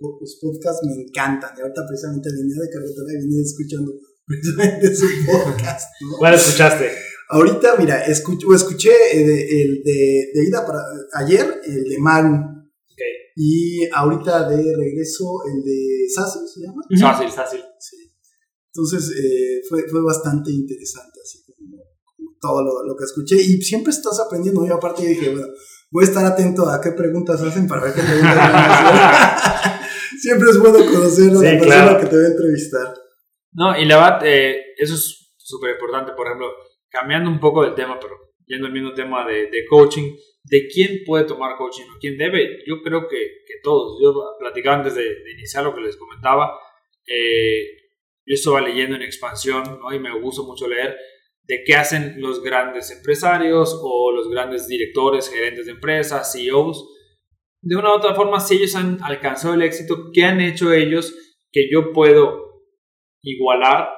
los, 0.00 0.38
podcasts 0.40 0.84
me 0.86 1.02
encantan. 1.02 1.54
Y 1.56 1.60
ahorita 1.60 1.86
precisamente 1.86 2.28
venía 2.30 2.56
de 2.60 2.70
carretera 2.70 3.08
y 3.12 3.22
venía 3.22 3.42
escuchando 3.42 3.92
precisamente 4.26 4.94
su 4.94 5.06
podcast. 5.26 5.90
¿no? 6.02 6.18
¿Cuál 6.18 6.34
escuchaste? 6.34 6.90
Ahorita, 7.28 7.76
mira, 7.76 8.04
escuché, 8.04 8.46
escuché 8.54 8.92
el, 9.12 9.30
el 9.30 9.82
de, 9.82 10.30
de, 10.34 10.44
ida 10.48 10.64
para 10.64 10.80
ayer, 11.14 11.60
el 11.64 11.84
de 11.84 11.98
Maru. 11.98 12.55
Y 13.38 13.86
ahorita 13.92 14.48
de 14.48 14.56
regreso, 14.56 15.42
el 15.46 15.62
de 15.62 16.06
Sassy, 16.08 16.38
¿se 16.48 16.60
llama? 16.62 16.80
Fácil, 16.98 17.30
fácil. 17.30 17.60
Sí. 17.78 17.96
Entonces, 18.72 19.14
eh, 19.14 19.60
fue, 19.68 19.86
fue 19.90 20.02
bastante 20.02 20.50
interesante, 20.50 21.20
así 21.22 21.42
como, 21.44 21.76
como 22.16 22.30
todo 22.40 22.64
lo, 22.64 22.82
lo, 22.86 22.96
que 22.96 23.04
escuché. 23.04 23.36
Y 23.36 23.60
siempre 23.60 23.90
estás 23.90 24.18
aprendiendo. 24.20 24.64
Y 24.64 24.70
aparte 24.70 25.06
dije, 25.06 25.28
bueno, 25.30 25.48
voy 25.90 26.04
a 26.04 26.06
estar 26.06 26.24
atento 26.24 26.66
a 26.66 26.80
qué 26.80 26.92
preguntas 26.92 27.42
hacen 27.42 27.66
para 27.66 27.82
ver 27.82 27.92
qué 27.92 28.00
preguntas 28.00 28.36
van 28.36 28.54
a 28.54 29.34
hacer. 29.34 29.80
siempre 30.18 30.50
es 30.50 30.58
bueno 30.58 30.78
conocer 30.78 31.30
a 31.30 31.38
sí, 31.38 31.44
la 31.44 31.50
persona 31.50 31.60
claro. 31.60 32.00
que 32.00 32.06
te 32.06 32.16
va 32.16 32.22
a 32.22 32.26
entrevistar. 32.26 32.94
No, 33.52 33.78
y 33.78 33.84
la 33.84 33.96
verdad, 33.96 34.26
eh, 34.26 34.56
eso 34.78 34.94
es 34.94 35.34
súper 35.36 35.72
importante. 35.72 36.12
Por 36.16 36.26
ejemplo, 36.26 36.46
cambiando 36.88 37.28
un 37.28 37.38
poco 37.38 37.64
del 37.64 37.74
tema, 37.74 37.98
pero 38.00 38.14
yendo 38.46 38.66
al 38.66 38.72
mismo 38.72 38.94
tema 38.94 39.26
de, 39.26 39.50
de 39.50 39.66
coaching, 39.66 40.14
de 40.44 40.68
quién 40.68 41.00
puede 41.04 41.24
tomar 41.24 41.56
coaching 41.56 41.84
o 41.84 41.98
quién 42.00 42.16
debe. 42.16 42.62
Yo 42.66 42.82
creo 42.82 43.08
que, 43.08 43.16
que 43.46 43.54
todos. 43.62 44.00
Yo 44.02 44.14
platicaba 44.38 44.76
antes 44.76 44.94
de, 44.94 45.02
de, 45.02 45.32
iniciar 45.32 45.64
lo 45.64 45.74
que 45.74 45.80
les 45.80 45.96
comentaba. 45.96 46.58
Eh, 47.06 47.76
yo 48.26 48.34
estaba 48.34 48.60
leyendo 48.60 48.96
en 48.96 49.02
expansión 49.02 49.78
¿no? 49.80 49.94
y 49.94 50.00
me 50.00 50.18
gusta 50.20 50.42
mucho 50.42 50.66
leer 50.66 50.96
de 51.44 51.62
qué 51.64 51.76
hacen 51.76 52.20
los 52.20 52.42
grandes 52.42 52.90
empresarios 52.90 53.78
o 53.80 54.10
los 54.10 54.28
grandes 54.28 54.66
directores, 54.66 55.30
gerentes 55.30 55.66
de 55.66 55.72
empresas, 55.72 56.32
CEOs. 56.32 56.88
de 57.62 57.76
una 57.76 57.90
u 57.90 57.96
otra 57.96 58.14
forma, 58.14 58.40
si 58.40 58.56
ellos 58.56 58.74
han 58.74 58.98
alcanzado 59.02 59.54
el 59.54 59.62
éxito, 59.62 60.10
¿qué 60.12 60.24
han 60.24 60.40
hecho 60.40 60.72
ellos 60.72 61.14
que 61.52 61.68
yo 61.70 61.92
puedo 61.92 62.64
igualar 63.22 63.88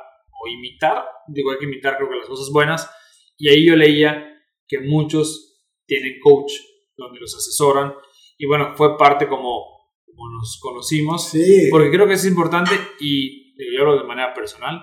o 0.43 0.49
imitar? 0.49 1.05
Digo, 1.27 1.51
hay 1.51 1.59
que 1.59 1.65
imitar 1.65 1.97
creo 1.97 2.11
que 2.11 2.17
las 2.17 2.29
cosas 2.29 2.51
buenas. 2.53 2.91
Y 3.39 3.49
ahí 3.49 3.67
yo 3.67 3.77
leía 3.77 4.28
que 4.69 4.81
muchos 4.81 5.65
tienen 5.87 6.21
coach, 6.23 6.53
donde 6.97 7.19
los 7.19 7.35
asesoran. 7.35 7.95
Y 8.37 8.47
bueno, 8.47 8.75
fue 8.77 8.97
parte 8.97 9.27
como, 9.27 9.65
como 10.07 10.31
nos 10.39 10.59
conocimos. 10.63 11.31
Sí. 11.31 11.69
Porque 11.71 11.91
creo 11.91 12.07
que 12.07 12.15
es 12.15 12.27
importante 12.27 12.73
y 13.01 13.49
yo 13.75 13.81
hablo 13.81 13.99
de 13.99 14.05
manera 14.07 14.33
personal, 14.35 14.81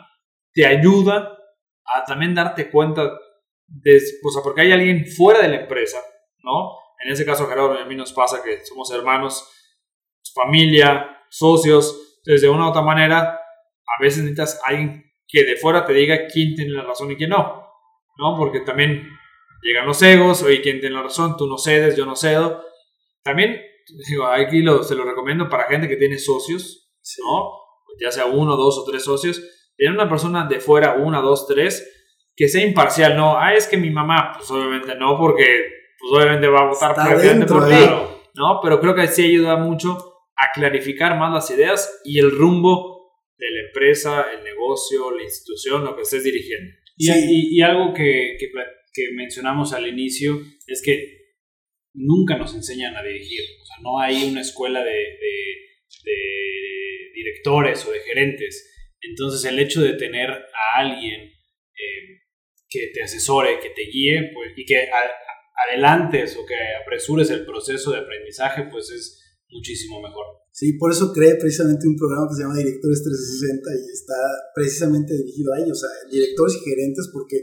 te 0.53 0.65
ayuda 0.65 1.37
a 1.85 2.03
también 2.05 2.33
darte 2.33 2.69
cuenta, 2.69 3.11
de, 3.67 4.01
o 4.23 4.31
sea, 4.31 4.41
porque 4.43 4.61
hay 4.61 4.71
alguien 4.71 5.05
fuera 5.05 5.41
de 5.41 5.49
la 5.49 5.61
empresa, 5.61 5.99
¿no? 6.43 6.71
En 7.03 7.11
ese 7.11 7.25
caso, 7.25 7.47
Gerardo, 7.47 7.77
a 7.77 7.85
mí 7.85 7.95
nos 7.95 8.13
pasa 8.13 8.41
que 8.43 8.65
somos 8.65 8.91
hermanos, 8.91 9.47
familia, 10.33 11.23
socios, 11.29 12.17
entonces 12.17 12.41
de 12.41 12.49
una 12.49 12.65
u 12.65 12.69
otra 12.69 12.81
manera, 12.81 13.21
a 13.21 14.01
veces 14.01 14.23
necesitas 14.23 14.59
alguien 14.65 15.03
que 15.27 15.43
de 15.43 15.57
fuera 15.57 15.85
te 15.85 15.93
diga 15.93 16.27
quién 16.31 16.55
tiene 16.55 16.71
la 16.71 16.83
razón 16.83 17.11
y 17.11 17.15
quién 17.15 17.29
no, 17.29 17.67
¿no? 18.17 18.35
Porque 18.37 18.61
también 18.61 19.07
llegan 19.65 19.85
los 19.87 20.01
egos, 20.01 20.43
oye, 20.43 20.61
quién 20.61 20.79
tiene 20.79 20.95
la 20.95 21.03
razón, 21.03 21.35
tú 21.37 21.47
no 21.47 21.57
cedes, 21.57 21.95
yo 21.95 22.05
no 22.05 22.15
cedo. 22.15 22.63
También, 23.23 23.61
digo, 24.07 24.25
aquí 24.27 24.61
lo, 24.61 24.83
se 24.83 24.95
lo 24.95 25.03
recomiendo 25.03 25.49
para 25.49 25.65
gente 25.65 25.87
que 25.87 25.97
tiene 25.97 26.17
socios, 26.19 26.91
¿no? 27.25 27.49
Ya 27.99 28.11
sea 28.11 28.25
uno, 28.27 28.55
dos 28.55 28.77
o 28.77 28.83
tres 28.89 29.03
socios, 29.03 29.41
tener 29.77 29.93
una 29.93 30.07
persona 30.09 30.45
de 30.47 30.59
fuera, 30.59 30.93
una, 30.95 31.19
dos, 31.21 31.47
tres, 31.47 31.91
que 32.35 32.47
sea 32.47 32.63
imparcial, 32.65 33.15
no, 33.15 33.37
ah, 33.37 33.53
es 33.53 33.67
que 33.67 33.77
mi 33.77 33.89
mamá, 33.89 34.33
pues 34.37 34.49
obviamente 34.51 34.95
no, 34.95 35.17
porque 35.17 35.45
pues 35.97 36.11
obviamente 36.21 36.47
va 36.47 36.61
a 36.61 36.67
votar 36.69 36.93
preferente 36.93 37.45
por 37.45 37.67
ti, 37.67 37.73
¿eh? 37.73 37.89
¿no? 38.35 38.59
Pero 38.61 38.79
creo 38.81 38.93
que 38.93 39.07
sí 39.07 39.23
ayuda 39.23 39.55
mucho 39.55 39.97
a 40.35 40.51
clarificar 40.53 41.17
más 41.17 41.33
las 41.33 41.49
ideas 41.51 42.01
y 42.03 42.19
el 42.19 42.29
rumbo 42.31 43.13
de 43.37 43.49
la 43.49 43.61
empresa, 43.67 44.25
el 44.37 44.43
negocio, 44.43 45.11
la 45.11 45.23
institución, 45.23 45.85
lo 45.85 45.95
que 45.95 46.01
estés 46.01 46.23
dirigiendo. 46.25 46.73
Y, 46.97 47.05
Sí. 47.05 47.13
y- 47.29 47.57
y 47.57 47.61
algo 47.61 47.93
que, 47.93 48.35
que 48.39 48.49
que 48.95 49.11
mencionamos 49.13 49.73
al 49.73 49.87
inicio 49.87 50.41
es 50.67 50.81
que 50.81 50.95
nunca 51.93 52.37
nos 52.37 52.55
enseñan 52.55 52.95
a 52.95 53.03
dirigir. 53.03 53.41
O 53.61 53.65
sea, 53.65 53.75
no 53.81 53.99
hay 53.99 54.23
una 54.29 54.41
escuela 54.41 54.83
de, 54.83 54.91
de- 54.91 55.65
de 56.03 57.11
directores 57.13 57.85
o 57.85 57.91
de 57.91 57.99
gerentes. 58.01 58.71
Entonces, 59.01 59.43
el 59.49 59.59
hecho 59.59 59.81
de 59.81 59.93
tener 59.93 60.29
a 60.31 60.79
alguien 60.79 61.21
eh, 61.21 62.21
que 62.69 62.91
te 62.93 63.03
asesore, 63.03 63.59
que 63.61 63.69
te 63.69 63.83
guíe 63.91 64.31
pues, 64.33 64.51
y 64.57 64.65
que 64.65 64.77
a- 64.77 65.11
adelantes 65.69 66.35
o 66.37 66.45
que 66.45 66.55
apresures 66.83 67.29
el 67.29 67.45
proceso 67.45 67.91
de 67.91 67.99
aprendizaje, 67.99 68.63
pues 68.71 68.89
es 68.91 69.21
muchísimo 69.49 70.01
mejor. 70.01 70.25
Sí, 70.51 70.73
por 70.79 70.91
eso 70.91 71.11
creé 71.13 71.35
precisamente 71.35 71.87
un 71.87 71.95
programa 71.97 72.27
que 72.29 72.35
se 72.35 72.43
llama 72.43 72.57
Directores 72.57 73.03
360 73.03 73.69
y 73.75 73.91
está 73.93 74.19
precisamente 74.55 75.13
dirigido 75.15 75.53
a 75.53 75.59
ellos, 75.59 75.83
a 75.83 76.09
directores 76.09 76.55
y 76.55 76.69
gerentes, 76.69 77.09
porque 77.11 77.37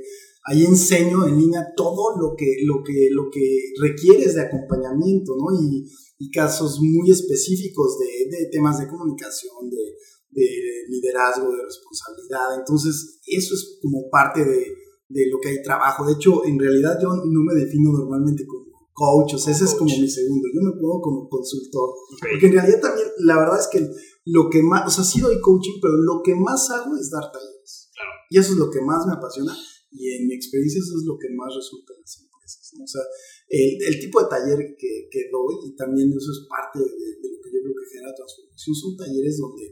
ahí 0.45 0.65
enseño 0.65 1.27
en 1.27 1.39
línea 1.39 1.73
todo 1.77 2.17
lo 2.21 2.35
que, 2.37 2.57
lo 2.65 2.83
que, 2.83 3.09
lo 3.13 3.31
que 3.31 3.73
requieres 3.81 4.35
de 4.35 4.43
acompañamiento, 4.43 5.35
¿no? 5.37 5.55
Y, 5.61 5.89
y 6.19 6.31
casos 6.31 6.81
muy 6.81 7.11
específicos 7.11 7.99
de, 7.99 8.37
de 8.37 8.51
temas 8.51 8.79
de 8.79 8.89
comunicación, 8.89 9.71
de, 9.71 9.97
de 10.31 10.49
liderazgo, 10.89 11.51
de 11.51 11.63
responsabilidad. 11.63 12.59
Entonces, 12.59 13.21
eso 13.27 13.55
es 13.55 13.79
como 13.81 14.09
parte 14.11 14.45
de, 14.45 14.67
de 15.09 15.31
lo 15.31 15.39
que 15.41 15.51
hay 15.51 15.63
trabajo. 15.63 16.07
De 16.07 16.15
hecho, 16.15 16.45
en 16.45 16.59
realidad 16.59 16.99
yo 17.01 17.09
no 17.09 17.43
me 17.43 17.55
defino 17.55 17.93
normalmente 17.93 18.47
como 18.47 18.71
coach, 18.93 19.35
o 19.35 19.39
sea, 19.39 19.53
ese 19.53 19.65
es 19.65 19.75
como 19.75 19.91
mi 19.91 20.09
segundo. 20.09 20.49
Yo 20.55 20.61
me 20.61 20.79
pongo 20.81 21.01
como 21.01 21.29
consultor. 21.29 21.91
Porque 22.21 22.47
en 22.47 22.53
realidad 22.53 22.81
también, 22.81 23.09
la 23.19 23.39
verdad 23.39 23.59
es 23.59 23.69
que 23.69 23.89
lo 24.27 24.51
que 24.51 24.63
más, 24.63 24.87
o 24.87 24.91
sea, 24.91 25.05
sí 25.05 25.21
doy 25.21 25.41
coaching, 25.41 25.79
pero 25.81 25.97
lo 25.97 26.23
que 26.23 26.35
más 26.35 26.71
hago 26.71 26.97
es 26.97 27.11
dar 27.11 27.33
talleres. 27.33 27.91
Claro. 27.95 28.11
Y 28.31 28.39
eso 28.39 28.53
es 28.53 28.59
lo 28.59 28.71
que 28.71 28.81
más 28.81 29.07
me 29.07 29.15
apasiona 29.15 29.57
y 29.93 30.17
en 30.17 30.27
mi 30.27 30.35
experiencia 30.35 30.81
eso 30.81 30.97
es 30.99 31.05
lo 31.05 31.17
que 31.21 31.29
más 31.37 31.53
resulta 31.55 31.93
en 31.95 32.01
las 32.01 32.15
empresas. 32.19 32.65
¿no? 32.77 32.85
O 32.85 32.91
sea, 32.91 33.05
el, 33.49 33.71
el 33.93 33.97
tipo 34.01 34.17
de 34.21 34.29
taller 34.33 34.61
que, 34.81 34.93
que 35.13 35.29
doy, 35.31 35.55
y 35.69 35.77
también 35.77 36.09
eso 36.11 36.31
es 36.33 36.43
parte 36.49 36.81
de, 36.81 37.09
de 37.21 37.27
lo 37.29 37.39
que 37.45 37.51
yo 37.53 37.59
creo 37.63 37.77
que 37.77 37.87
genera 37.93 38.17
transformación, 38.17 38.73
son 38.75 38.93
talleres 38.97 39.35
donde, 39.39 39.65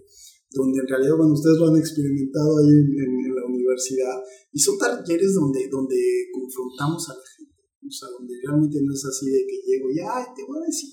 donde 0.52 0.76
en 0.80 0.88
realidad, 0.88 1.16
bueno, 1.16 1.33
ustedes 1.33 1.56
lo 1.59 1.72
han 1.72 1.78
experimentado 1.80 2.50
ahí 2.61 2.70
en, 2.70 2.87
en- 3.00 3.20
en 3.26 3.35
la 3.35 3.44
universidad, 3.48 4.16
y 4.52 4.59
son 4.61 4.76
talleres 4.78 5.33
donde, 5.35 5.68
donde 5.70 5.98
confrontamos 6.35 7.02
a 7.11 7.14
la 7.16 7.26
gente. 7.37 7.56
O 7.80 7.90
sea, 7.90 8.09
donde 8.12 8.35
realmente 8.44 8.78
no 8.85 8.92
es 8.92 9.02
así 9.02 9.26
de 9.30 9.40
que 9.48 9.56
llego 9.66 9.90
y, 9.90 9.98
ay, 9.98 10.24
te 10.37 10.44
voy 10.46 10.59
a 10.62 10.66
decir 10.68 10.90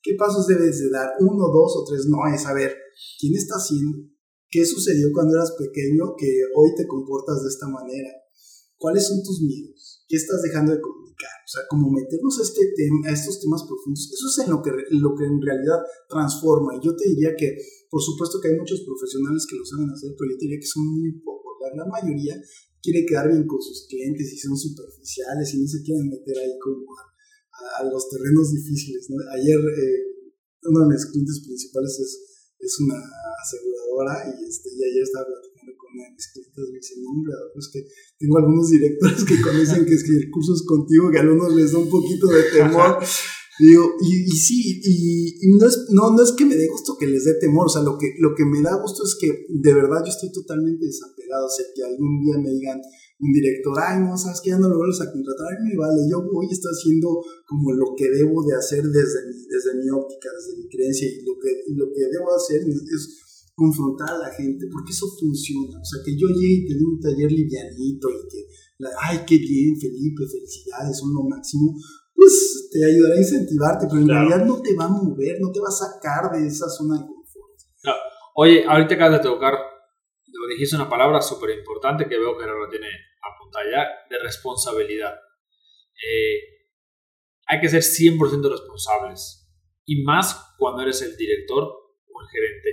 qué 0.00 0.14
pasos 0.14 0.46
debes 0.46 0.78
de 0.80 0.88
dar, 0.88 1.10
uno, 1.20 1.44
dos 1.50 1.72
o 1.76 1.84
tres, 1.84 2.06
no, 2.08 2.22
es 2.32 2.40
saber 2.42 2.72
quién 3.18 3.34
está 3.34 3.56
haciendo, 3.56 3.98
qué 4.48 4.64
sucedió 4.64 5.08
cuando 5.12 5.34
eras 5.36 5.52
pequeño 5.58 6.14
que 6.16 6.30
hoy 6.54 6.70
te 6.76 6.86
comportas 6.86 7.42
de 7.42 7.48
esta 7.50 7.68
manera, 7.68 8.08
cuáles 8.78 9.06
son 9.06 9.22
tus 9.22 9.42
miedos, 9.42 10.04
qué 10.08 10.16
estás 10.16 10.42
dejando 10.42 10.72
de 10.72 10.80
comunicar, 10.80 11.36
o 11.44 11.50
sea, 11.50 11.62
como 11.68 11.90
meternos 11.90 12.38
a, 12.38 12.42
este 12.42 12.62
tema, 12.74 13.08
a 13.08 13.12
estos 13.12 13.40
temas 13.40 13.62
profundos, 13.66 14.08
eso 14.08 14.26
es 14.30 14.46
en 14.46 14.50
lo 14.54 14.62
que, 14.62 14.70
lo 14.70 15.14
que 15.14 15.26
en 15.26 15.42
realidad 15.42 15.82
transforma, 16.08 16.74
y 16.74 16.80
yo 16.86 16.94
te 16.94 17.08
diría 17.10 17.34
que, 17.36 17.58
por 17.90 18.00
supuesto 18.00 18.40
que 18.40 18.48
hay 18.48 18.56
muchos 18.56 18.82
profesionales 18.86 19.46
que 19.50 19.56
lo 19.56 19.64
saben 19.66 19.90
hacer, 19.90 20.14
pero 20.16 20.30
yo 20.30 20.38
diría 20.38 20.58
que 20.58 20.66
son 20.66 20.86
muy 20.86 21.12
pocos, 21.20 21.48
la 21.74 21.84
mayoría 21.84 22.40
quiere 22.80 23.04
quedar 23.04 23.28
bien 23.28 23.46
con 23.46 23.60
sus 23.60 23.86
clientes 23.88 24.32
y 24.32 24.38
son 24.38 24.56
superficiales 24.56 25.52
y 25.54 25.60
no 25.60 25.68
se 25.68 25.82
quieren 25.82 26.08
meter 26.08 26.38
ahí 26.38 26.54
como 26.62 26.86
a, 26.96 27.82
los 27.84 28.08
terrenos 28.08 28.52
difíciles. 28.54 29.08
Ayer 29.34 29.58
eh, 29.58 30.30
uno 30.62 30.86
de 30.86 30.94
mis 30.94 31.06
clientes 31.06 31.42
principales 31.44 31.98
es, 31.98 32.10
es 32.60 32.80
una 32.80 32.94
aseguradora 32.94 34.30
y, 34.30 34.46
este, 34.46 34.70
y 34.70 34.84
ayer 34.84 35.02
estaba 35.02 35.26
de 36.02 36.12
mis 36.14 36.28
clientes 36.32 36.64
me 36.70 36.78
dice, 36.78 36.94
no, 37.00 37.10
hombre, 37.10 37.34
pues 37.54 37.68
que 37.72 37.80
tengo 38.18 38.38
algunos 38.38 38.70
directores 38.70 39.24
que 39.24 39.40
conocen 39.40 39.84
que 39.84 39.94
es 39.94 40.04
que 40.04 40.16
el 40.16 40.30
curso 40.30 40.54
es 40.54 40.62
contigo, 40.62 41.10
que 41.10 41.18
a 41.18 41.22
algunos 41.22 41.54
les 41.54 41.72
da 41.72 41.78
un 41.78 41.90
poquito 41.90 42.26
de 42.28 42.42
temor. 42.54 42.98
Digo, 43.58 43.90
y, 44.06 44.22
y 44.22 44.36
sí, 44.38 44.80
y, 44.84 45.34
y 45.42 45.58
no, 45.58 45.66
es, 45.66 45.90
no, 45.90 46.14
no 46.14 46.22
es 46.22 46.30
que 46.30 46.46
me 46.46 46.54
dé 46.54 46.68
gusto 46.68 46.96
que 46.96 47.08
les 47.08 47.24
dé 47.24 47.34
temor, 47.42 47.66
o 47.66 47.68
sea, 47.68 47.82
lo 47.82 47.98
que, 47.98 48.14
lo 48.20 48.30
que 48.36 48.46
me 48.46 48.62
da 48.62 48.80
gusto 48.80 49.02
es 49.02 49.18
que 49.18 49.46
de 49.48 49.74
verdad 49.74 49.98
yo 50.06 50.14
estoy 50.14 50.30
totalmente 50.30 50.86
desapegado, 50.86 51.46
o 51.46 51.50
sea, 51.50 51.66
que 51.74 51.82
algún 51.82 52.22
día 52.22 52.38
me 52.38 52.54
digan 52.54 52.78
un 53.18 53.32
director, 53.32 53.74
ay, 53.82 53.98
no, 53.98 54.16
sabes 54.16 54.40
que 54.42 54.50
ya 54.50 54.62
no 54.62 54.70
lo 54.70 54.78
vuelves 54.78 55.00
a 55.02 55.10
contratar, 55.10 55.50
ay, 55.50 55.58
me 55.66 55.74
vale, 55.74 56.06
yo 56.06 56.22
voy 56.22 56.46
estoy 56.46 56.70
haciendo 56.70 57.18
como 57.50 57.74
lo 57.74 57.98
que 57.98 58.06
debo 58.06 58.46
de 58.46 58.54
hacer 58.54 58.86
desde 58.86 59.26
mi, 59.26 59.34
desde 59.50 59.74
mi 59.74 59.90
óptica, 59.90 60.30
desde 60.38 60.54
mi 60.62 60.68
creencia, 60.70 61.10
y 61.10 61.26
lo 61.26 61.34
que, 61.42 61.50
y 61.66 61.74
lo 61.74 61.90
que 61.90 62.06
debo 62.14 62.30
hacer 62.30 62.62
es 62.62 63.02
confrontar 63.58 64.10
a 64.14 64.18
la 64.22 64.30
gente, 64.38 64.66
porque 64.70 64.92
eso 64.94 65.06
funciona, 65.18 65.74
o 65.82 65.84
sea, 65.84 65.98
que 66.06 66.14
yo 66.14 66.28
llegue 66.30 66.62
y 66.62 66.66
te 66.70 66.74
dé 66.78 66.84
un 66.86 67.00
taller 67.02 67.30
livianito 67.32 68.06
y 68.08 68.22
que, 68.30 68.40
la- 68.78 68.94
ay, 69.02 69.18
qué 69.26 69.36
bien, 69.38 69.74
Felipe, 69.74 70.22
felicidades, 70.30 70.94
son 70.98 71.10
lo 71.12 71.26
máximo, 71.26 71.74
pues 72.14 72.68
te 72.70 72.78
ayudará 72.86 73.14
a 73.14 73.18
incentivarte, 73.18 73.86
pero 73.90 74.00
en 74.00 74.06
Claro. 74.06 74.28
realidad 74.28 74.46
no 74.46 74.62
te 74.62 74.74
va 74.78 74.84
a 74.86 74.94
mover, 74.94 75.36
no 75.40 75.50
te 75.50 75.58
va 75.58 75.68
a 75.68 75.74
sacar 75.74 76.30
de 76.30 76.46
esa 76.46 76.68
zona 76.70 76.94
de 77.02 77.06
confort. 77.06 77.58
Oye, 78.36 78.62
ahorita 78.64 78.94
acabas 78.94 79.18
de 79.18 79.28
tocar, 79.28 79.54
lo 79.54 80.46
dijiste 80.54 80.76
una 80.76 80.88
palabra 80.88 81.20
súper 81.20 81.58
importante 81.58 82.06
que 82.08 82.16
veo 82.18 82.38
que 82.38 82.44
ahora 82.44 82.54
lo 82.64 82.68
tiene 82.70 82.86
apuntada 83.18 83.64
ya, 83.66 83.82
de 84.08 84.22
responsabilidad. 84.22 85.10
Eh, 85.98 86.38
hay 87.50 87.60
que 87.60 87.68
ser 87.68 87.82
100% 87.82 88.48
responsables. 88.48 89.50
Y 89.84 90.04
más 90.04 90.54
cuando 90.58 90.82
eres 90.82 91.02
el 91.02 91.16
director 91.16 91.64
o 91.64 92.22
el 92.22 92.28
gerente. 92.28 92.68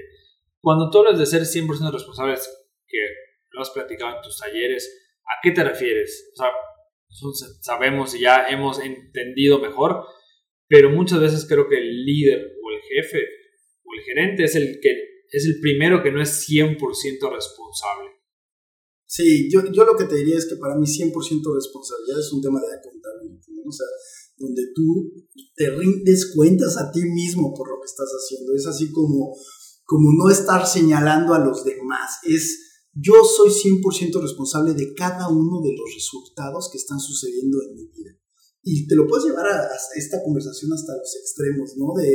Cuando 0.65 0.89
tú 0.89 0.97
hablas 0.97 1.19
de 1.19 1.27
ser 1.27 1.43
100% 1.43 1.93
responsables, 1.93 2.49
que 2.87 2.97
lo 3.51 3.61
has 3.61 3.69
platicado 3.69 4.15
en 4.15 4.23
tus 4.23 4.39
talleres, 4.39 4.89
¿a 5.21 5.37
qué 5.43 5.51
te 5.51 5.63
refieres? 5.63 6.33
O 6.33 6.37
sea, 6.41 7.45
sabemos 7.61 8.15
y 8.15 8.21
ya 8.21 8.47
hemos 8.49 8.79
entendido 8.79 9.59
mejor, 9.59 10.03
pero 10.67 10.89
muchas 10.89 11.19
veces 11.19 11.45
creo 11.47 11.69
que 11.69 11.77
el 11.77 12.03
líder 12.03 12.39
o 12.63 12.71
el 12.71 12.81
jefe 12.81 13.19
o 13.83 13.93
el 13.93 14.03
gerente 14.05 14.45
es 14.45 14.55
el 14.55 14.79
que 14.81 14.89
es 15.29 15.45
el 15.45 15.59
primero 15.61 16.01
que 16.01 16.11
no 16.11 16.19
es 16.19 16.49
100% 16.49 16.79
responsable. 17.31 18.09
Sí, 19.05 19.47
yo, 19.53 19.61
yo 19.71 19.85
lo 19.85 19.95
que 19.95 20.05
te 20.05 20.15
diría 20.15 20.39
es 20.39 20.47
que 20.47 20.55
para 20.55 20.73
mí 20.73 20.87
100% 20.87 21.13
responsabilidad 21.13 22.19
es 22.19 22.33
un 22.33 22.41
tema 22.41 22.59
de 22.59 22.73
accountability, 22.75 23.51
¿no? 23.53 23.69
O 23.69 23.71
sea, 23.71 23.85
donde 24.37 24.63
tú 24.73 25.13
te 25.53 25.69
rindes 25.69 26.33
cuentas 26.35 26.75
a 26.77 26.91
ti 26.91 27.01
mismo 27.01 27.53
por 27.53 27.69
lo 27.69 27.79
que 27.79 27.85
estás 27.85 28.09
haciendo. 28.09 28.55
Es 28.55 28.65
así 28.65 28.91
como, 28.91 29.35
como 29.85 30.11
no 30.11 30.29
estar 30.29 30.65
señalando 30.67 31.33
a 31.33 31.39
los 31.39 31.63
demás. 31.63 32.19
Es 32.23 32.65
yo 32.95 33.13
soy 33.23 33.51
100% 33.51 34.21
responsable 34.21 34.73
de 34.73 34.93
cada 34.93 35.27
uno 35.27 35.61
de 35.61 35.75
los 35.75 35.93
resultados 35.93 36.69
que 36.71 36.77
están 36.77 36.99
sucediendo 36.99 37.61
en 37.61 37.75
mi 37.75 37.87
vida. 37.87 38.15
Y 38.63 38.87
te 38.87 38.95
lo 38.95 39.05
puedes 39.05 39.25
llevar 39.25 39.45
a, 39.45 39.67
esta 39.95 40.23
conversación 40.23 40.71
hasta 40.71 40.95
los 40.95 41.15
extremos, 41.19 41.75
¿no? 41.77 41.93
De, 41.93 42.07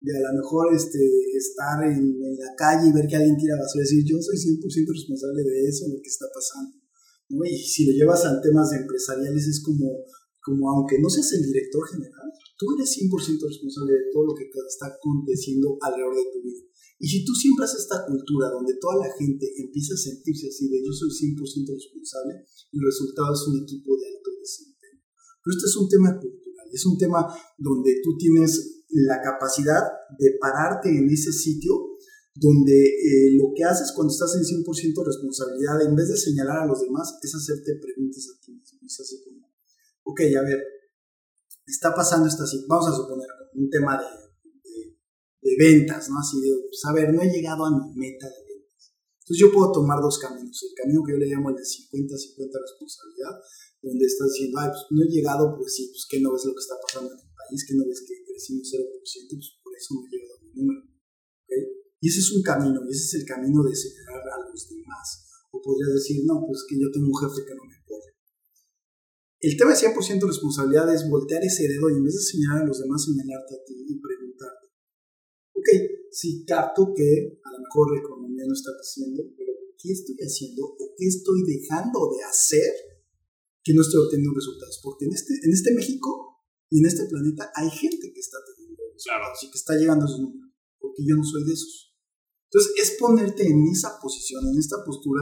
de 0.00 0.12
a 0.14 0.30
lo 0.30 0.38
mejor 0.38 0.70
este, 0.76 1.00
estar 1.34 1.82
en, 1.82 2.12
la 2.38 2.54
calle 2.54 2.90
y 2.90 2.92
ver 2.92 3.08
que 3.08 3.16
alguien 3.16 3.36
tira 3.36 3.56
basura 3.56 3.82
y 3.82 3.88
decir, 3.88 4.04
yo 4.04 4.20
soy 4.20 4.36
100% 4.36 4.62
responsable 4.62 5.42
de 5.42 5.66
eso, 5.66 5.88
lo 5.88 5.98
que 5.98 6.12
está 6.12 6.26
pasando. 6.30 6.76
¿no? 7.30 7.44
Y 7.44 7.56
si 7.56 7.88
lo 7.88 7.92
llevas 7.96 8.24
a 8.24 8.40
temas 8.40 8.70
empresariales 8.72 9.48
es 9.48 9.62
como, 9.64 10.04
como 10.44 10.70
aunque 10.70 11.00
no 11.00 11.08
seas 11.10 11.32
el 11.32 11.42
director 11.42 11.82
general, 11.88 12.30
tú 12.56 12.66
eres 12.76 12.94
100% 13.00 13.48
responsable 13.48 13.92
de 13.96 14.12
todo 14.12 14.24
lo 14.28 14.34
que 14.36 14.44
está 14.44 14.86
aconteciendo 14.86 15.78
alrededor 15.80 16.14
de 16.14 16.30
tu 16.30 16.42
vida. 16.44 16.67
Y 16.98 17.06
si 17.06 17.24
tú 17.24 17.32
siempre 17.32 17.64
haces 17.64 17.86
esta 17.86 18.04
cultura 18.06 18.50
donde 18.50 18.74
toda 18.80 19.06
la 19.06 19.10
gente 19.14 19.46
empieza 19.56 19.94
a 19.94 20.02
sentirse 20.02 20.48
así 20.48 20.68
de 20.68 20.82
yo 20.82 20.92
soy 20.92 21.10
100% 21.10 21.38
responsable, 21.70 22.42
el 22.42 22.80
resultado 22.82 23.32
es 23.34 23.42
un 23.46 23.62
equipo 23.62 23.94
de 23.96 24.06
alto 24.10 24.30
desempeño. 24.34 25.02
Pero 25.42 25.52
este 25.54 25.66
es 25.66 25.76
un 25.76 25.88
tema 25.88 26.10
cultural, 26.18 26.66
es 26.72 26.84
un 26.86 26.98
tema 26.98 27.20
donde 27.56 28.02
tú 28.02 28.18
tienes 28.18 28.84
la 28.90 29.22
capacidad 29.22 29.82
de 30.18 30.38
pararte 30.40 30.90
en 30.90 31.08
ese 31.08 31.32
sitio 31.32 31.98
donde 32.34 32.74
eh, 32.74 33.34
lo 33.36 33.50
que 33.54 33.64
haces 33.64 33.92
cuando 33.94 34.12
estás 34.12 34.34
en 34.36 34.42
100% 34.42 34.64
responsabilidad, 35.04 35.82
en 35.82 35.94
vez 35.94 36.08
de 36.08 36.16
señalar 36.16 36.62
a 36.62 36.66
los 36.66 36.80
demás, 36.80 37.18
es 37.22 37.34
hacerte 37.34 37.78
preguntas 37.82 38.26
a 38.30 38.40
ti 38.40 38.52
mismo. 38.52 38.78
Es 38.86 39.00
así 39.00 39.22
como, 39.24 39.50
ok, 40.04 40.20
a 40.38 40.42
ver, 40.42 40.62
está 41.66 41.94
pasando 41.94 42.28
esta 42.28 42.46
situación, 42.46 42.68
vamos 42.68 42.88
a 42.88 42.96
suponer 42.96 43.26
un 43.54 43.68
tema 43.68 43.98
de 43.98 44.27
de 45.40 45.52
ventas, 45.56 46.08
¿no? 46.10 46.18
Así 46.18 46.40
de, 46.40 46.50
pues 46.66 46.82
a 46.84 46.92
ver, 46.92 47.12
no 47.14 47.22
he 47.22 47.30
llegado 47.30 47.64
a 47.64 47.70
mi 47.70 47.94
meta 47.94 48.26
de 48.26 48.40
ventas. 48.42 48.48
Entonces 49.22 49.40
yo 49.44 49.52
puedo 49.52 49.72
tomar 49.72 50.00
dos 50.00 50.18
caminos. 50.18 50.56
El 50.64 50.74
camino 50.74 51.04
que 51.04 51.12
yo 51.12 51.18
le 51.18 51.28
llamo 51.28 51.50
el 51.50 51.56
de 51.56 51.66
50-50 51.66 52.48
responsabilidad, 52.48 53.34
donde 53.82 54.04
estás 54.06 54.32
diciendo, 54.32 54.58
ay, 54.58 54.70
pues 54.72 54.82
no 54.90 55.04
he 55.04 55.10
llegado, 55.12 55.54
pues 55.54 55.74
sí, 55.74 55.92
pues 55.92 56.08
que 56.08 56.20
no 56.20 56.32
ves 56.32 56.48
lo 56.48 56.54
que 56.56 56.64
está 56.64 56.76
pasando 56.80 57.12
en 57.12 57.20
el 57.20 57.32
país, 57.36 57.60
que 57.68 57.76
no 57.76 57.84
ves 57.86 58.02
que 58.02 58.14
crecimos 58.24 58.66
0%, 58.72 58.88
pues 58.88 59.48
por 59.62 59.72
eso 59.76 59.88
no 59.94 60.00
he 60.02 60.10
llegado 60.10 60.34
a 60.34 60.42
mi 60.42 60.50
número. 60.58 60.80
¿okay? 61.44 61.62
Y 62.00 62.08
ese 62.08 62.20
es 62.24 62.30
un 62.34 62.42
camino, 62.42 62.80
y 62.82 62.90
ese 62.90 63.04
es 63.04 63.14
el 63.22 63.26
camino 63.28 63.62
de 63.62 63.74
señalar 63.76 64.24
a 64.26 64.48
los 64.48 64.62
demás. 64.64 65.06
O 65.52 65.60
podrías 65.62 65.94
decir, 65.94 66.24
no, 66.26 66.44
pues 66.44 66.64
que 66.68 66.76
yo 66.80 66.90
tengo 66.90 67.08
un 67.08 67.18
jefe 67.20 67.44
que 67.46 67.54
no 67.54 67.64
me 67.64 67.76
apoya. 67.76 68.12
El 69.40 69.54
tema 69.56 69.70
de 69.70 69.78
100% 69.78 69.92
responsabilidad 70.24 70.88
es 70.92 71.08
voltear 71.08 71.44
ese 71.44 71.68
dedo 71.68 71.88
y 71.88 72.00
en 72.00 72.04
vez 72.04 72.16
de 72.16 72.24
señalar 72.24 72.64
a 72.64 72.66
los 72.66 72.80
demás, 72.80 73.04
señalarte 73.04 73.54
a 73.54 73.64
ti 73.64 73.76
y 73.86 74.00
preguntarte 74.00 74.67
ok, 75.68 76.08
sí 76.10 76.44
capto 76.44 76.94
que 76.96 77.40
a 77.44 77.52
lo 77.52 77.58
mejor 77.60 77.92
la 77.92 78.00
economía 78.00 78.44
no 78.46 78.54
está 78.54 78.72
creciendo, 78.72 79.22
pero 79.36 79.52
¿qué 79.76 79.92
estoy 79.92 80.16
haciendo 80.16 80.64
o 80.64 80.94
qué 80.96 81.06
estoy 81.06 81.42
dejando 81.44 82.08
de 82.16 82.24
hacer 82.24 82.72
que 83.62 83.74
no 83.74 83.82
estoy 83.82 84.00
obteniendo 84.00 84.34
resultados? 84.34 84.80
Porque 84.82 85.04
en 85.04 85.12
este, 85.12 85.34
en 85.44 85.52
este 85.52 85.74
México 85.74 86.40
y 86.70 86.80
en 86.80 86.86
este 86.86 87.04
planeta 87.04 87.52
hay 87.54 87.70
gente 87.70 88.12
que 88.12 88.20
está 88.20 88.38
teniendo 88.44 88.82
resultados 88.92 89.44
y 89.44 89.50
que 89.50 89.58
está 89.58 89.74
llegando 89.76 90.04
a 90.04 90.08
sus 90.08 90.20
números, 90.20 90.50
porque 90.80 91.04
yo 91.04 91.14
no 91.16 91.24
soy 91.24 91.44
de 91.44 91.52
esos. 91.52 91.92
Entonces, 92.48 92.72
es 92.80 92.96
ponerte 92.98 93.44
en 93.44 93.68
esa 93.68 94.00
posición, 94.00 94.40
en 94.48 94.58
esta 94.58 94.82
postura 94.84 95.20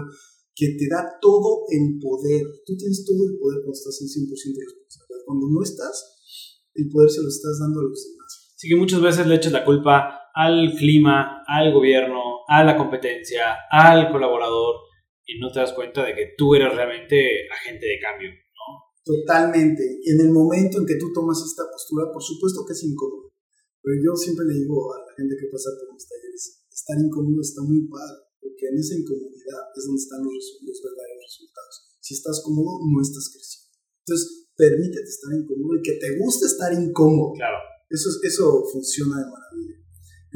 que 0.54 0.76
te 0.78 0.86
da 0.88 1.18
todo 1.20 1.66
el 1.68 1.98
poder. 1.98 2.46
Tú 2.64 2.76
tienes 2.76 3.04
todo 3.04 3.18
el 3.28 3.36
poder 3.36 3.58
cuando 3.66 3.74
estás 3.74 4.00
en 4.00 4.06
100% 4.06 4.30
responsabilidad. 4.30 5.26
Cuando 5.26 5.48
no 5.50 5.62
estás, 5.62 6.62
el 6.74 6.88
poder 6.88 7.10
se 7.10 7.22
lo 7.22 7.28
estás 7.28 7.58
dando 7.58 7.80
a 7.80 7.82
los 7.82 8.04
demás. 8.04 8.54
Así 8.54 8.68
que 8.68 8.76
muchas 8.76 9.02
veces 9.02 9.26
le 9.26 9.34
echas 9.34 9.52
la 9.52 9.64
culpa 9.64 10.25
al 10.36 10.76
clima, 10.76 11.42
al 11.48 11.72
gobierno, 11.72 12.44
a 12.46 12.62
la 12.62 12.76
competencia, 12.76 13.56
al 13.72 14.12
colaborador 14.12 14.84
y 15.24 15.40
no 15.40 15.50
te 15.50 15.60
das 15.60 15.72
cuenta 15.72 16.04
de 16.04 16.12
que 16.14 16.36
tú 16.36 16.54
eres 16.54 16.76
realmente 16.76 17.48
agente 17.48 17.86
de 17.88 17.98
cambio, 17.98 18.30
¿no? 18.30 18.66
Totalmente. 19.00 19.80
En 20.04 20.20
el 20.20 20.30
momento 20.30 20.76
en 20.76 20.84
que 20.84 21.00
tú 21.00 21.08
tomas 21.16 21.40
esta 21.40 21.64
postura, 21.72 22.12
por 22.12 22.22
supuesto 22.22 22.68
que 22.68 22.76
es 22.76 22.84
incómodo. 22.84 23.32
Pero 23.80 23.96
yo 23.96 24.12
siempre 24.12 24.44
le 24.44 24.60
digo 24.60 24.76
a 24.92 25.08
la 25.08 25.12
gente 25.16 25.40
que 25.40 25.48
pasa 25.48 25.72
por 25.72 25.94
mis 25.96 26.04
talleres, 26.04 26.68
estar 26.68 27.00
incómodo 27.00 27.40
está 27.40 27.62
muy 27.64 27.88
padre, 27.88 28.28
porque 28.36 28.68
en 28.68 28.76
esa 28.76 28.92
incomodidad 28.92 29.72
es 29.72 29.82
donde 29.88 30.02
están 30.04 30.20
los, 30.20 30.44
los 30.68 30.78
verdaderos 30.84 31.22
resultados. 31.32 31.74
Si 32.04 32.12
estás 32.12 32.44
cómodo, 32.44 32.84
no 32.84 33.00
estás 33.00 33.32
creciendo. 33.32 33.72
Entonces, 34.04 34.52
permítete 34.52 35.08
estar 35.08 35.32
incómodo 35.32 35.80
y 35.80 35.82
que 35.82 35.96
te 35.96 36.12
guste 36.20 36.44
estar 36.44 36.76
incómodo. 36.76 37.32
Claro. 37.40 37.56
Eso, 37.88 38.10
eso 38.20 38.44
funciona 38.68 39.16
de 39.22 39.30
maravilla. 39.30 39.75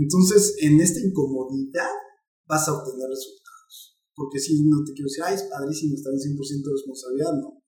Entonces, 0.00 0.56
en 0.60 0.80
esta 0.80 1.00
incomodidad 1.00 1.92
vas 2.46 2.66
a 2.68 2.72
obtener 2.72 3.08
resultados. 3.08 3.98
Porque 4.14 4.38
si 4.38 4.62
no 4.64 4.82
te 4.84 4.92
quiero 4.92 5.06
decir, 5.06 5.24
ay, 5.24 5.34
es 5.34 5.44
padrísimo 5.44 5.94
estar 5.94 6.12
en 6.12 6.18
100% 6.18 6.64
de 6.64 6.72
responsabilidad, 6.72 7.32
no. 7.34 7.62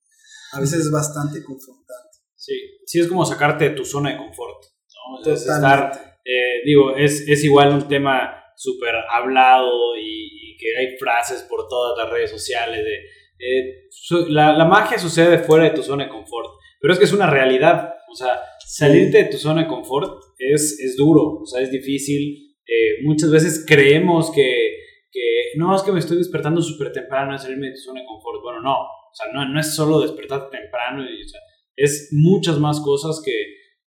A 0.53 0.59
veces 0.59 0.81
es 0.81 0.91
bastante 0.91 1.43
confrontante. 1.43 2.17
Sí, 2.35 2.53
sí 2.85 2.99
es 2.99 3.07
como 3.07 3.25
sacarte 3.25 3.69
de 3.69 3.75
tu 3.75 3.85
zona 3.85 4.11
de 4.11 4.17
confort. 4.17 4.63
¿no? 4.63 5.17
Entonces, 5.17 5.47
estar, 5.47 6.19
eh, 6.25 6.61
digo, 6.65 6.95
es, 6.95 7.23
es 7.27 7.43
igual 7.43 7.73
un 7.73 7.87
tema 7.87 8.43
súper 8.55 8.93
hablado 9.11 9.97
y, 9.97 10.31
que 10.55 10.77
hay 10.77 10.97
frases 10.97 11.41
por 11.43 11.67
todas 11.67 11.97
las 11.97 12.09
redes 12.13 12.29
sociales 12.29 12.85
de... 12.85 12.95
Eh, 13.39 13.89
la, 14.29 14.53
la 14.53 14.63
magia 14.63 14.97
sucede 14.97 15.39
fuera 15.39 15.65
de 15.65 15.71
tu 15.71 15.83
zona 15.83 16.05
de 16.05 16.09
confort, 16.09 16.51
pero 16.79 16.93
es 16.93 16.99
que 16.99 17.05
es 17.05 17.11
una 17.11 17.29
realidad. 17.29 17.95
O 18.09 18.15
sea, 18.15 18.39
salirte 18.65 19.17
de 19.17 19.29
tu 19.29 19.37
zona 19.37 19.63
de 19.63 19.67
confort 19.67 20.23
es, 20.37 20.79
es 20.79 20.95
duro, 20.95 21.39
o 21.41 21.45
sea, 21.45 21.61
es 21.61 21.71
difícil. 21.71 22.55
Eh, 22.65 23.03
muchas 23.03 23.31
veces 23.31 23.65
creemos 23.67 24.31
que, 24.31 24.77
que, 25.11 25.21
no, 25.57 25.75
es 25.75 25.81
que 25.83 25.91
me 25.91 25.99
estoy 25.99 26.17
despertando 26.17 26.61
súper 26.61 26.91
temprano, 26.91 27.35
es 27.35 27.41
salirme 27.41 27.67
de 27.67 27.73
tu 27.73 27.81
zona 27.81 28.01
de 28.01 28.07
confort. 28.07 28.41
Bueno, 28.41 28.61
no, 28.61 28.73
o 28.73 29.13
sea, 29.13 29.31
no, 29.33 29.47
no 29.47 29.59
es 29.59 29.75
solo 29.75 29.99
despertar 29.99 30.49
temprano, 30.49 31.03
y, 31.03 31.23
o 31.23 31.27
sea, 31.27 31.41
es 31.75 32.09
muchas 32.11 32.59
más 32.59 32.79
cosas 32.81 33.21
que, 33.23 33.31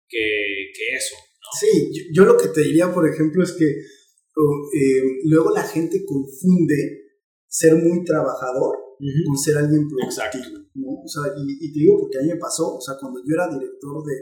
que, 0.08 0.70
que 0.74 0.96
eso. 0.96 1.16
Sí, 1.60 2.10
yo, 2.12 2.24
lo 2.24 2.36
que 2.36 2.48
te 2.48 2.62
diría, 2.62 2.92
por 2.92 3.08
ejemplo, 3.08 3.42
es 3.42 3.52
que 3.52 3.66
eh, 3.66 5.02
luego 5.24 5.54
la 5.54 5.62
gente 5.62 6.04
confunde 6.04 7.04
ser 7.48 7.74
muy 7.76 8.04
trabajador 8.04 8.76
con 8.98 9.38
ser 9.38 9.56
alguien 9.58 9.88
productivo. 9.88 10.58
¿no? 10.74 11.02
O 11.04 11.08
sea, 11.08 11.32
y, 11.36 11.66
y, 11.66 11.72
te 11.72 11.78
digo 11.80 11.98
porque 12.00 12.18
a 12.18 12.22
mí 12.22 12.28
me 12.28 12.36
pasó, 12.36 12.76
o 12.76 12.80
sea, 12.80 12.96
cuando 13.00 13.20
yo 13.20 13.34
era 13.34 13.48
director 13.48 14.04
de, 14.04 14.14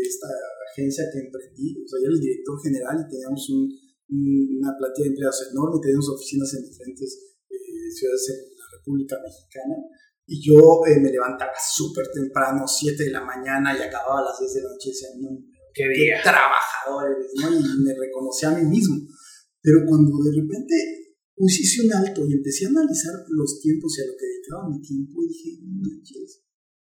de, 0.00 0.08
esta 0.08 0.28
agencia 0.72 1.04
que 1.12 1.20
emprendí. 1.20 1.76
O 1.84 1.88
sea, 1.88 2.00
yo 2.00 2.08
era 2.08 2.16
el 2.16 2.20
director 2.20 2.56
general 2.62 2.96
y 3.00 3.10
teníamos 3.10 3.42
un, 3.50 3.68
una 4.58 4.72
plantilla 4.76 5.04
de 5.04 5.12
empleados 5.12 5.40
enorme, 5.52 5.80
teníamos 5.80 6.08
oficinas 6.08 6.54
en 6.54 6.64
diferentes 6.64 7.10
eh, 7.48 7.90
ciudades 7.92 8.24
en 8.30 8.40
la 8.56 8.66
República 8.78 9.16
Mexicana. 9.22 9.76
Y 10.26 10.40
yo 10.40 10.58
eh, 10.86 11.00
me 11.00 11.10
levantaba 11.10 11.52
súper 11.58 12.06
temprano, 12.08 12.64
7 12.66 13.04
de 13.04 13.10
la 13.10 13.24
mañana, 13.24 13.76
y 13.76 13.82
acababa 13.82 14.20
a 14.20 14.30
las 14.30 14.38
10 14.38 14.54
de 14.54 14.62
la 14.62 14.70
noche 14.70 14.90
no, 15.18 15.28
qué, 15.74 15.84
qué 15.90 16.14
trabajador 16.22 17.18
eres, 17.18 17.32
¿no? 17.34 17.50
Y 17.50 17.84
me 17.84 17.94
reconocía 17.94 18.50
a 18.50 18.58
mí 18.58 18.64
mismo. 18.64 18.96
Pero 19.60 19.84
cuando 19.86 20.16
de 20.22 20.40
repente 20.40 20.74
hice 21.48 21.86
un 21.86 21.92
alto 21.92 22.26
y 22.26 22.34
empecé 22.34 22.66
a 22.66 22.68
analizar 22.68 23.14
los 23.28 23.60
tiempos 23.60 23.96
y 23.96 24.02
a 24.02 24.06
lo 24.06 24.12
que 24.16 24.26
dedicaba 24.26 24.68
mi 24.68 24.80
tiempo, 24.80 25.22
dije, 25.26 25.58
no 25.64 25.88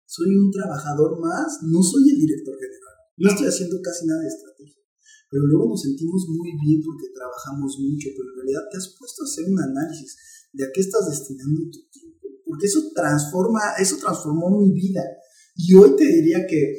soy 0.05 0.29
un 0.35 0.51
trabajador 0.51 1.19
más, 1.19 1.59
no 1.63 1.81
soy 1.81 2.11
el 2.11 2.19
director 2.19 2.53
general, 2.53 2.92
no 3.17 3.29
estoy 3.29 3.47
haciendo 3.47 3.77
casi 3.81 4.05
nada 4.05 4.21
de 4.21 4.27
estrategia. 4.27 4.81
Pero 5.29 5.43
luego 5.47 5.69
nos 5.69 5.81
sentimos 5.81 6.25
muy 6.29 6.51
bien 6.61 6.81
porque 6.85 7.09
trabajamos 7.13 7.77
mucho, 7.79 8.09
pero 8.15 8.29
en 8.29 8.37
realidad 8.37 8.61
te 8.69 8.77
has 8.77 8.95
puesto 8.97 9.23
a 9.23 9.25
hacer 9.25 9.45
un 9.49 9.59
análisis 9.59 10.15
de 10.53 10.63
a 10.63 10.71
qué 10.71 10.81
estás 10.81 11.09
destinando 11.09 11.61
tu 11.71 11.81
tiempo, 11.89 12.27
porque 12.45 12.67
eso 12.67 12.91
transforma, 12.93 13.73
eso 13.79 13.97
transformó 13.97 14.51
mi 14.61 14.71
vida. 14.73 15.01
Y 15.55 15.73
hoy 15.73 15.95
te 15.95 16.05
diría 16.05 16.45
que 16.45 16.77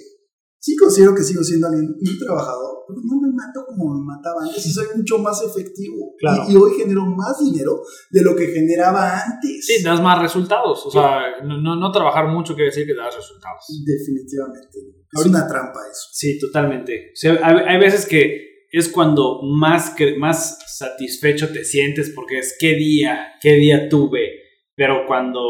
sí 0.58 0.76
considero 0.76 1.14
que 1.14 1.24
sigo 1.24 1.42
siendo 1.42 1.66
alguien 1.66 1.96
muy 1.98 2.18
trabajador, 2.18 2.84
pero 2.86 3.00
no 3.02 3.23
mato 3.34 3.64
como 3.66 3.94
me 3.94 4.04
mataba 4.04 4.42
antes 4.44 4.64
y 4.66 4.72
soy 4.72 4.86
mucho 4.96 5.18
más 5.18 5.42
efectivo. 5.42 6.14
Claro. 6.18 6.44
Y, 6.48 6.52
y, 6.52 6.56
hoy 6.56 6.72
genero 6.78 7.04
más 7.06 7.38
dinero 7.38 7.82
de 8.10 8.22
lo 8.22 8.34
que 8.34 8.46
generaba 8.48 9.20
antes. 9.22 9.66
Sí, 9.66 9.82
das 9.82 10.00
más 10.00 10.20
resultados. 10.20 10.86
O 10.86 10.90
sea, 10.90 11.42
no, 11.44 11.58
no, 11.58 11.92
trabajar 11.92 12.28
mucho 12.28 12.54
quiere 12.54 12.70
decir 12.70 12.86
que 12.86 12.94
das 12.94 13.14
resultados. 13.14 13.64
Definitivamente. 13.84 14.68
Es 14.68 15.18
Ahorita, 15.18 15.38
una 15.38 15.48
trampa 15.48 15.80
eso. 15.90 16.08
Sí, 16.12 16.38
totalmente. 16.38 17.10
O 17.12 17.16
sea, 17.16 17.38
hay, 17.42 17.56
hay, 17.66 17.78
veces 17.78 18.06
que 18.06 18.68
es 18.70 18.88
cuando 18.88 19.40
más, 19.42 19.94
más 20.18 20.58
satisfecho 20.78 21.52
te 21.52 21.64
sientes 21.64 22.10
porque 22.14 22.38
es 22.38 22.56
qué 22.58 22.74
día, 22.74 23.34
qué 23.40 23.52
día 23.52 23.88
tuve. 23.88 24.40
Pero 24.74 25.06
cuando 25.06 25.40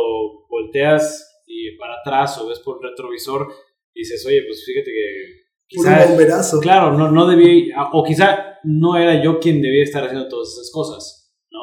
volteas 0.49 1.43
y 1.47 1.77
para 1.79 2.01
atrás 2.01 2.39
o 2.39 2.49
ves 2.49 2.61
por 2.61 2.79
el 2.83 2.91
retrovisor, 2.91 3.49
dices, 3.95 4.25
oye, 4.27 4.43
pues 4.47 4.65
fíjate 4.65 4.91
que 4.91 5.44
Quizá, 5.67 6.05
un 6.05 6.09
bomberazo. 6.11 6.61
Claro, 6.61 6.97
no, 6.97 7.11
no 7.11 7.27
debí, 7.27 7.71
o 7.93 8.05
quizá 8.05 8.61
no 8.65 8.97
era 8.97 9.23
yo 9.23 9.39
quien 9.41 9.61
debía 9.61 9.85
estar 9.85 10.05
haciendo 10.05 10.29
todas 10.29 10.53
esas 10.53 10.71
cosas, 10.71 11.33
¿no? 11.51 11.61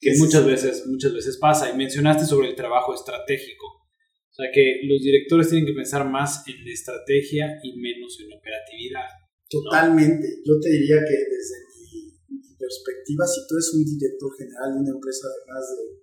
Que 0.00 0.14
sí, 0.14 0.22
muchas, 0.22 0.42
sí. 0.42 0.50
Veces, 0.50 0.86
muchas 0.86 1.12
veces 1.14 1.38
pasa. 1.38 1.70
Y 1.70 1.76
mencionaste 1.76 2.26
sobre 2.26 2.48
el 2.48 2.54
trabajo 2.54 2.94
estratégico. 2.94 3.66
O 3.66 4.34
sea, 4.34 4.50
que 4.52 4.82
los 4.90 5.00
directores 5.00 5.48
tienen 5.48 5.66
que 5.66 5.74
pensar 5.74 6.10
más 6.10 6.42
en 6.48 6.66
estrategia 6.66 7.58
y 7.62 7.78
menos 7.78 8.18
en 8.18 8.32
operatividad. 8.34 9.06
Totalmente. 9.48 10.26
Yo 10.44 10.58
te 10.58 10.70
diría 10.70 10.98
que 10.98 11.14
desde 11.14 11.56
mi, 11.70 12.42
mi, 12.42 12.56
perspectiva, 12.58 13.22
si 13.26 13.46
tú 13.46 13.54
eres 13.54 13.70
un 13.74 13.84
director 13.84 14.30
general 14.34 14.74
de 14.74 14.80
una 14.80 14.90
empresa 14.98 15.28
de 15.30 15.40
más 15.46 15.62
de 15.70 16.02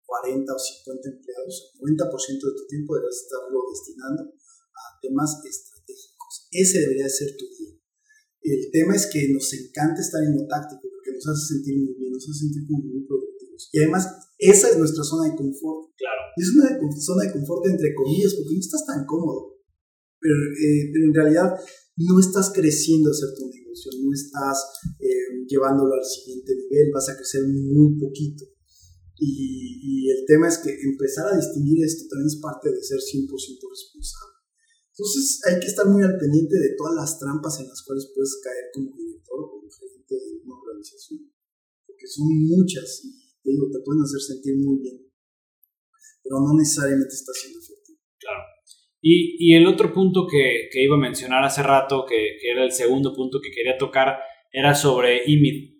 40 0.00 0.48
o 0.48 0.58
50 0.58 1.08
empleados, 1.12 1.76
el 1.76 1.92
90% 1.92 2.40
de 2.40 2.56
tu 2.56 2.64
tiempo 2.72 2.96
debes 2.96 3.28
estarlo 3.28 3.60
destinando 3.68 4.22
a 4.24 4.82
temas 5.04 5.36
estratégicos 5.44 5.77
ese 6.50 6.80
debería 6.80 7.08
ser 7.08 7.36
tu 7.36 7.46
día. 7.58 7.74
El 8.42 8.70
tema 8.72 8.96
es 8.96 9.06
que 9.06 9.28
nos 9.32 9.52
encanta 9.52 10.00
estar 10.00 10.22
en 10.24 10.36
lo 10.36 10.46
táctico 10.46 10.88
porque 10.88 11.12
nos 11.12 11.26
hace 11.28 11.54
sentir 11.54 11.76
muy 11.76 11.94
bien, 11.94 12.12
nos 12.12 12.24
hace 12.24 12.48
sentir 12.48 12.64
como 12.66 12.84
muy 12.84 13.04
productivos. 13.04 13.68
Y 13.72 13.78
además, 13.80 14.08
esa 14.38 14.70
es 14.70 14.78
nuestra 14.78 15.04
zona 15.04 15.28
de 15.28 15.36
confort. 15.36 15.92
Claro. 15.98 16.22
Es 16.36 16.48
una 16.54 16.68
zona 16.96 17.24
de 17.24 17.32
confort 17.32 17.66
entre 17.66 17.94
comillas 17.94 18.34
porque 18.34 18.54
no 18.54 18.60
estás 18.60 18.86
tan 18.86 19.04
cómodo. 19.04 19.58
Pero, 20.20 20.34
eh, 20.34 20.90
pero 20.92 21.04
en 21.06 21.14
realidad 21.14 21.48
no 21.98 22.18
estás 22.20 22.50
creciendo 22.50 23.10
hacer 23.10 23.30
tu 23.36 23.46
negocio, 23.46 23.90
no 24.02 24.12
estás 24.12 24.58
eh, 24.98 25.44
llevándolo 25.46 25.94
al 25.94 26.04
siguiente 26.04 26.54
nivel, 26.54 26.90
vas 26.94 27.08
a 27.08 27.16
crecer 27.16 27.42
muy 27.46 27.98
poquito. 27.98 28.44
Y, 29.18 29.82
y, 29.82 30.10
el 30.10 30.24
tema 30.26 30.46
es 30.46 30.58
que 30.58 30.70
empezar 30.70 31.26
a 31.26 31.36
distinguir 31.36 31.84
esto 31.84 32.06
también 32.08 32.28
es 32.28 32.38
parte 32.40 32.70
de 32.70 32.82
ser 32.82 32.98
100% 32.98 33.26
responsable. 33.26 34.37
Entonces 34.98 35.38
hay 35.46 35.60
que 35.62 35.70
estar 35.70 35.86
muy 35.86 36.02
al 36.02 36.18
pendiente 36.18 36.58
de 36.58 36.74
todas 36.74 36.98
las 36.98 37.18
trampas 37.22 37.54
en 37.62 37.68
las 37.70 37.86
cuales 37.86 38.10
puedes 38.10 38.34
caer 38.42 38.66
como 38.74 38.90
director 38.98 39.38
o 39.38 39.46
como 39.46 39.70
gerente 39.70 40.14
de 40.18 40.42
una 40.42 40.58
organización. 40.58 41.30
Porque 41.86 42.06
son 42.10 42.26
muchas 42.26 43.06
y 43.06 43.14
te 43.38 43.50
digo, 43.50 43.70
te 43.70 43.78
pueden 43.86 44.02
hacer 44.02 44.18
sentir 44.18 44.58
muy 44.58 44.82
bien. 44.82 44.98
Pero 46.20 46.42
no 46.42 46.58
necesariamente 46.58 47.14
está 47.14 47.30
siendo 47.30 47.60
efectivo. 47.62 47.98
Claro. 48.18 48.42
Y, 49.00 49.38
y 49.38 49.54
el 49.54 49.68
otro 49.68 49.94
punto 49.94 50.26
que, 50.26 50.66
que, 50.72 50.82
iba 50.82 50.96
a 50.96 51.00
mencionar 51.00 51.44
hace 51.44 51.62
rato, 51.62 52.04
que, 52.04 52.34
que, 52.40 52.50
era 52.50 52.64
el 52.64 52.72
segundo 52.72 53.14
punto 53.14 53.38
que 53.40 53.52
quería 53.52 53.78
tocar, 53.78 54.18
era 54.50 54.74
sobre 54.74 55.22
IMID. 55.24 55.78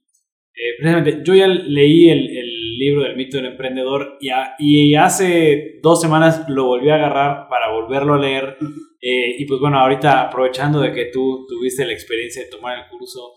Eh, 0.55 0.75
precisamente, 0.79 1.23
yo 1.25 1.35
ya 1.35 1.49
leí 1.49 2.09
el, 2.09 2.39
el, 2.39 2.55
libro 2.79 3.03
del 3.03 3.16
mito 3.16 3.37
del 3.37 3.47
emprendedor 3.47 4.19
y, 4.21 4.29
a, 4.29 4.55
y, 4.61 4.95
hace 4.95 5.81
dos 5.83 6.01
semanas 6.01 6.49
lo 6.49 6.66
volví 6.66 6.89
a 6.91 6.95
agarrar 6.95 7.49
para 7.49 7.73
volverlo 7.73 8.14
a 8.14 8.21
leer. 8.21 8.57
Eh, 9.01 9.38
y 9.38 9.46
pues 9.46 9.61
bueno, 9.61 9.78
ahorita 9.78 10.28
aprovechando 10.28 10.80
de 10.80 10.92
que 10.92 11.11
tú 11.12 11.46
tuviste 11.46 11.84
la 11.86 11.92
experiencia 11.92 12.42
de 12.42 12.51
tomar 12.51 12.78
el 12.78 12.90
curso, 12.90 13.32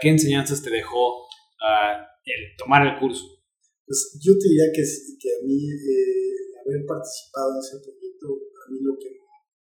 ¿qué 0.00 0.08
enseñanzas 0.08 0.62
te 0.62 0.70
dejó 0.70 1.24
uh, 1.24 1.96
el 2.24 2.56
tomar 2.56 2.86
el 2.86 2.98
curso? 2.98 3.24
Pues 3.86 4.20
yo 4.20 4.32
te 4.36 4.48
diría 4.48 4.68
que, 4.74 4.82
que 4.82 5.30
a 5.32 5.40
mí 5.46 5.64
eh, 5.64 6.60
haber 6.60 6.84
participado 6.84 7.56
en 7.56 7.58
ese 7.64 7.80
proyecto, 7.80 8.26
a 8.36 8.64
mí 8.70 8.78
lo 8.82 8.98
que 9.00 9.08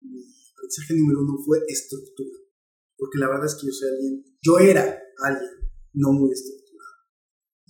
mi 0.07 0.23
aprendizaje 0.23 0.95
número 0.95 1.21
uno 1.23 1.35
fue 1.45 1.59
estructura. 1.67 2.39
Porque 2.97 3.19
la 3.19 3.29
verdad 3.29 3.47
es 3.47 3.57
que 3.59 3.67
yo 3.67 3.73
soy 3.73 3.89
alguien, 3.91 4.23
yo 4.41 4.59
era 4.59 5.03
alguien 5.27 5.51
no 5.95 6.13
muy 6.13 6.31
estructurado 6.31 6.63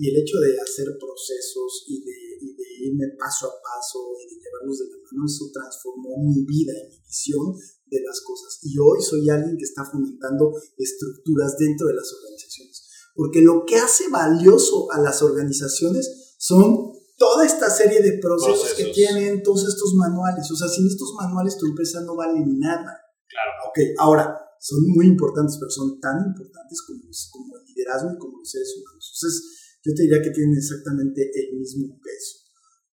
y 0.02 0.10
el 0.10 0.16
hecho 0.18 0.38
de 0.40 0.58
hacer 0.58 0.86
procesos 0.98 1.86
y 1.86 2.02
de, 2.02 2.21
y 2.42 2.54
de, 2.54 2.90
irme 2.90 3.06
paso 3.18 3.46
a 3.46 3.54
paso 3.62 3.98
y 4.18 4.34
de 4.34 4.42
llevarlos 4.42 4.78
de 4.78 4.86
la 4.90 4.98
mano, 4.98 5.26
eso 5.26 5.50
transformó 5.52 6.18
mi 6.26 6.44
vida 6.44 6.72
y 6.74 6.90
mi 6.90 6.98
visión 7.06 7.54
de 7.86 8.00
las 8.02 8.20
cosas. 8.20 8.58
Y 8.62 8.78
hoy 8.78 9.00
soy 9.00 9.30
alguien 9.30 9.56
que 9.56 9.64
está 9.64 9.84
fomentando 9.84 10.52
estructuras 10.76 11.56
dentro 11.56 11.86
de 11.86 11.94
las 11.94 12.12
organizaciones. 12.12 12.88
Porque 13.14 13.42
lo 13.42 13.64
que 13.66 13.76
hace 13.76 14.08
valioso 14.08 14.90
a 14.90 15.00
las 15.00 15.22
organizaciones 15.22 16.34
son 16.38 16.92
toda 17.18 17.46
esta 17.46 17.70
serie 17.70 18.02
de 18.02 18.18
procesos, 18.18 18.72
procesos. 18.72 18.76
que 18.76 18.92
tienen 18.92 19.42
todos 19.42 19.68
estos 19.68 19.94
manuales. 19.94 20.50
O 20.50 20.56
sea, 20.56 20.66
sin 20.68 20.86
estos 20.86 21.14
manuales 21.14 21.56
tu 21.56 21.66
empresa 21.66 22.00
no 22.00 22.16
vale 22.16 22.40
nada. 22.44 22.98
Claro. 23.28 23.52
Ok, 23.68 23.78
ahora, 23.98 24.42
son 24.58 24.78
muy 24.94 25.06
importantes, 25.06 25.56
pero 25.58 25.70
son 25.70 26.00
tan 26.00 26.18
importantes 26.24 26.82
como, 26.82 27.02
como 27.30 27.56
el 27.58 27.64
liderazgo 27.66 28.12
y 28.14 28.18
como 28.18 28.38
los 28.38 28.50
seres 28.50 28.74
humanos. 28.78 29.12
Entonces, 29.14 29.61
yo 29.82 29.90
te 29.94 30.02
diría 30.02 30.22
que 30.22 30.30
tienen 30.30 30.56
exactamente 30.56 31.30
el 31.34 31.58
mismo 31.58 31.98
peso. 31.98 32.42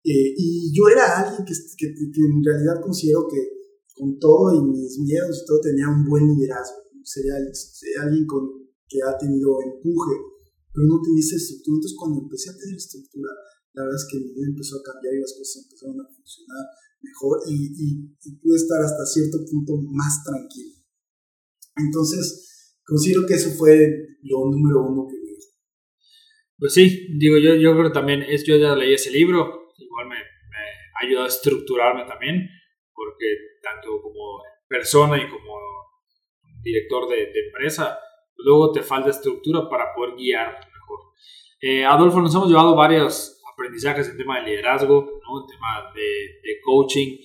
Eh, 0.04 0.34
y 0.36 0.74
yo 0.74 0.90
era 0.90 1.22
alguien 1.22 1.46
que, 1.46 1.54
que, 1.54 1.88
que, 1.94 2.22
en 2.26 2.44
realidad 2.44 2.82
considero 2.82 3.28
que 3.30 3.38
con 3.94 4.18
todo 4.18 4.56
y 4.56 4.64
mis 4.64 4.98
miedos 5.00 5.44
y 5.44 5.46
todo 5.46 5.60
tenía 5.62 5.90
un 5.90 6.08
buen 6.08 6.26
liderazgo. 6.26 6.90
Sería, 7.04 7.36
sería 7.54 8.04
alguien 8.04 8.26
con, 8.26 8.48
que 8.88 8.98
ha 9.06 9.18
tenido 9.18 9.60
empuje, 9.62 10.16
pero 10.74 10.88
no 10.88 11.02
tenía 11.04 11.22
estructura. 11.22 11.78
Entonces 11.78 11.98
cuando 12.00 12.22
empecé 12.26 12.50
a 12.50 12.58
tener 12.58 12.76
estructura, 12.76 13.30
la 13.74 13.84
verdad 13.84 14.00
es 14.02 14.08
que 14.10 14.20
mi 14.20 14.34
vida 14.34 14.48
empezó 14.50 14.80
a 14.80 14.84
cambiar 14.84 15.14
y 15.14 15.22
las 15.22 15.36
cosas 15.38 15.64
empezaron 15.68 16.00
a 16.02 16.10
funcionar 16.10 16.64
mejor 17.02 17.40
y, 17.48 17.56
y, 17.76 17.88
y 18.24 18.30
pude 18.42 18.58
estar 18.58 18.82
hasta 18.82 19.06
cierto 19.06 19.38
punto 19.46 19.78
más 19.94 20.24
tranquilo. 20.24 20.74
Entonces, 21.76 22.76
considero 22.84 23.28
que 23.28 23.36
eso 23.36 23.52
fue 23.52 24.18
lo 24.24 24.50
número 24.52 24.90
uno 24.90 25.08
que 25.08 25.19
pues 26.60 26.74
sí, 26.74 27.08
digo, 27.18 27.38
yo, 27.38 27.56
yo 27.56 27.74
creo 27.74 27.86
que 27.86 27.94
también, 27.94 28.22
es, 28.24 28.46
yo 28.46 28.58
ya 28.58 28.76
leí 28.76 28.94
ese 28.94 29.12
libro, 29.12 29.70
igual 29.78 30.08
me, 30.08 30.18
ha 30.18 31.06
ayudado 31.06 31.26
a 31.26 31.30
estructurarme 31.30 32.04
también, 32.06 32.50
porque 32.94 33.26
tanto 33.64 34.02
como 34.02 34.42
persona 34.68 35.18
y 35.18 35.30
como 35.30 35.58
director 36.62 37.08
de, 37.08 37.32
empresa, 37.48 37.98
luego 38.38 38.72
te 38.74 38.82
falta 38.82 39.10
estructura 39.10 39.70
para 39.70 39.94
poder 39.96 40.16
guiar 40.16 40.60
mejor. 40.60 41.00
Eh, 41.62 41.86
Adolfo, 41.86 42.20
nos 42.20 42.36
hemos 42.36 42.50
llevado 42.50 42.76
varios 42.76 43.42
aprendizajes 43.54 44.10
en 44.10 44.18
tema 44.18 44.40
de 44.40 44.48
liderazgo, 44.48 45.02
¿no? 45.02 45.42
en 45.42 45.48
tema 45.48 45.94
de, 45.96 46.60
coaching, 46.64 47.18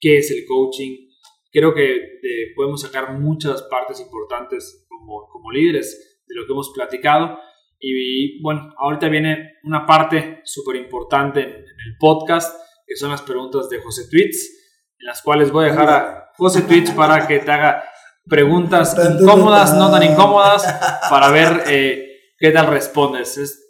qué 0.00 0.18
es 0.18 0.30
el 0.32 0.44
coaching. 0.46 1.08
Creo 1.52 1.72
que 1.72 1.82
de, 1.82 2.52
podemos 2.56 2.80
sacar 2.80 3.18
muchas 3.18 3.62
partes 3.62 4.00
importantes 4.00 4.84
como, 4.88 5.28
como 5.28 5.52
líderes 5.52 6.22
de 6.26 6.34
lo 6.34 6.44
que 6.44 6.52
hemos 6.52 6.72
platicado. 6.74 7.38
Y 7.80 8.42
bueno, 8.42 8.74
ahorita 8.76 9.08
viene 9.08 9.54
una 9.64 9.86
parte 9.86 10.42
súper 10.44 10.76
importante 10.76 11.40
en, 11.40 11.64
el 11.64 11.96
podcast, 11.98 12.54
que 12.86 12.94
son 12.94 13.10
las 13.10 13.22
preguntas 13.22 13.70
de 13.70 13.80
José 13.80 14.02
Tweets, 14.10 14.50
en 14.98 15.06
las 15.06 15.22
cuales 15.22 15.50
voy 15.50 15.64
a 15.64 15.68
dejar 15.68 15.88
a 15.88 16.30
José 16.36 16.62
Tweets 16.62 16.90
para 16.90 17.26
que 17.26 17.38
te 17.38 17.50
haga 17.50 17.82
preguntas 18.28 18.94
incómodas, 19.18 19.74
no 19.74 19.90
tan 19.90 20.02
incómodas, 20.02 20.62
para 21.08 21.30
ver 21.30 21.64
eh, 21.68 22.18
qué 22.38 22.50
tal 22.50 22.66
respondes. 22.66 23.38
Es, 23.38 23.66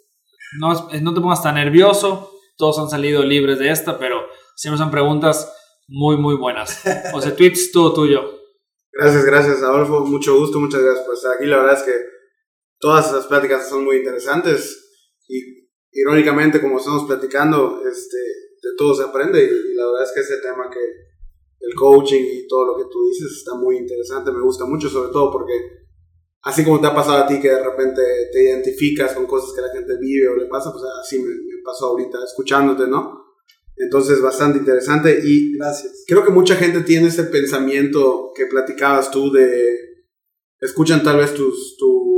no, 0.59 0.73
no 0.73 1.13
te 1.13 1.21
pongas 1.21 1.41
tan 1.41 1.55
nervioso, 1.55 2.31
todos 2.57 2.79
han 2.79 2.89
salido 2.89 3.23
libres 3.23 3.59
de 3.59 3.71
esta, 3.71 3.97
pero 3.97 4.25
siempre 4.55 4.77
son 4.77 4.91
preguntas 4.91 5.49
muy, 5.87 6.17
muy 6.17 6.35
buenas. 6.35 6.83
José 7.13 7.31
Tweets, 7.31 7.71
todo 7.71 7.93
tuyo. 7.93 8.41
Gracias, 8.91 9.23
gracias, 9.23 9.63
Adolfo. 9.63 10.01
Mucho 10.01 10.37
gusto, 10.37 10.59
muchas 10.59 10.81
gracias 10.81 11.05
por 11.05 11.15
estar 11.15 11.35
aquí. 11.35 11.45
La 11.45 11.57
verdad 11.57 11.77
es 11.77 11.83
que 11.83 12.10
todas 12.81 13.07
esas 13.07 13.27
pláticas 13.27 13.69
son 13.69 13.85
muy 13.85 13.97
interesantes 13.97 14.77
y 15.29 15.69
irónicamente 15.91 16.59
como 16.59 16.79
estamos 16.79 17.05
platicando, 17.05 17.81
este, 17.89 18.17
de 18.17 18.75
todo 18.77 18.95
se 18.95 19.03
aprende 19.03 19.43
y, 19.43 19.73
la 19.75 19.85
verdad 19.85 20.03
es 20.03 20.11
que 20.13 20.21
ese 20.21 20.41
tema 20.41 20.69
que 20.69 20.79
el 20.79 21.75
coaching 21.75 22.21
y 22.21 22.47
todo 22.47 22.65
lo 22.65 22.77
que 22.77 22.89
tú 22.91 23.07
dices 23.07 23.31
está 23.37 23.55
muy 23.55 23.77
interesante, 23.77 24.31
me 24.31 24.41
gusta 24.41 24.65
mucho 24.65 24.89
sobre 24.89 25.11
todo 25.11 25.31
porque 25.31 25.53
así 26.41 26.65
como 26.65 26.81
te 26.81 26.87
ha 26.87 26.95
pasado 26.95 27.23
a 27.23 27.27
ti 27.27 27.39
que 27.39 27.49
de 27.49 27.63
repente 27.63 28.01
te 28.33 28.43
identificas 28.43 29.13
con 29.13 29.27
cosas 29.27 29.53
que 29.53 29.61
la 29.61 29.71
gente 29.71 29.93
vive 29.99 30.27
o 30.27 30.35
le 30.35 30.47
pasa, 30.47 30.71
pues 30.71 30.83
así 30.99 31.19
me, 31.19 31.29
me 31.29 31.61
pasó 31.63 31.87
ahorita 31.87 32.17
escuchándote, 32.25 32.87
¿no? 32.87 33.21
Entonces, 33.77 34.21
bastante 34.21 34.59
interesante 34.59 35.21
y 35.23 35.57
Gracias. 35.57 36.03
creo 36.05 36.23
que 36.23 36.31
mucha 36.31 36.55
gente 36.55 36.81
tiene 36.81 37.07
ese 37.07 37.23
pensamiento 37.25 38.31
que 38.35 38.45
platicabas 38.45 39.09
tú 39.09 39.31
de, 39.31 39.75
escuchan 40.59 41.03
tal 41.03 41.17
vez 41.17 41.33
tus, 41.33 41.77
tus 41.77 42.10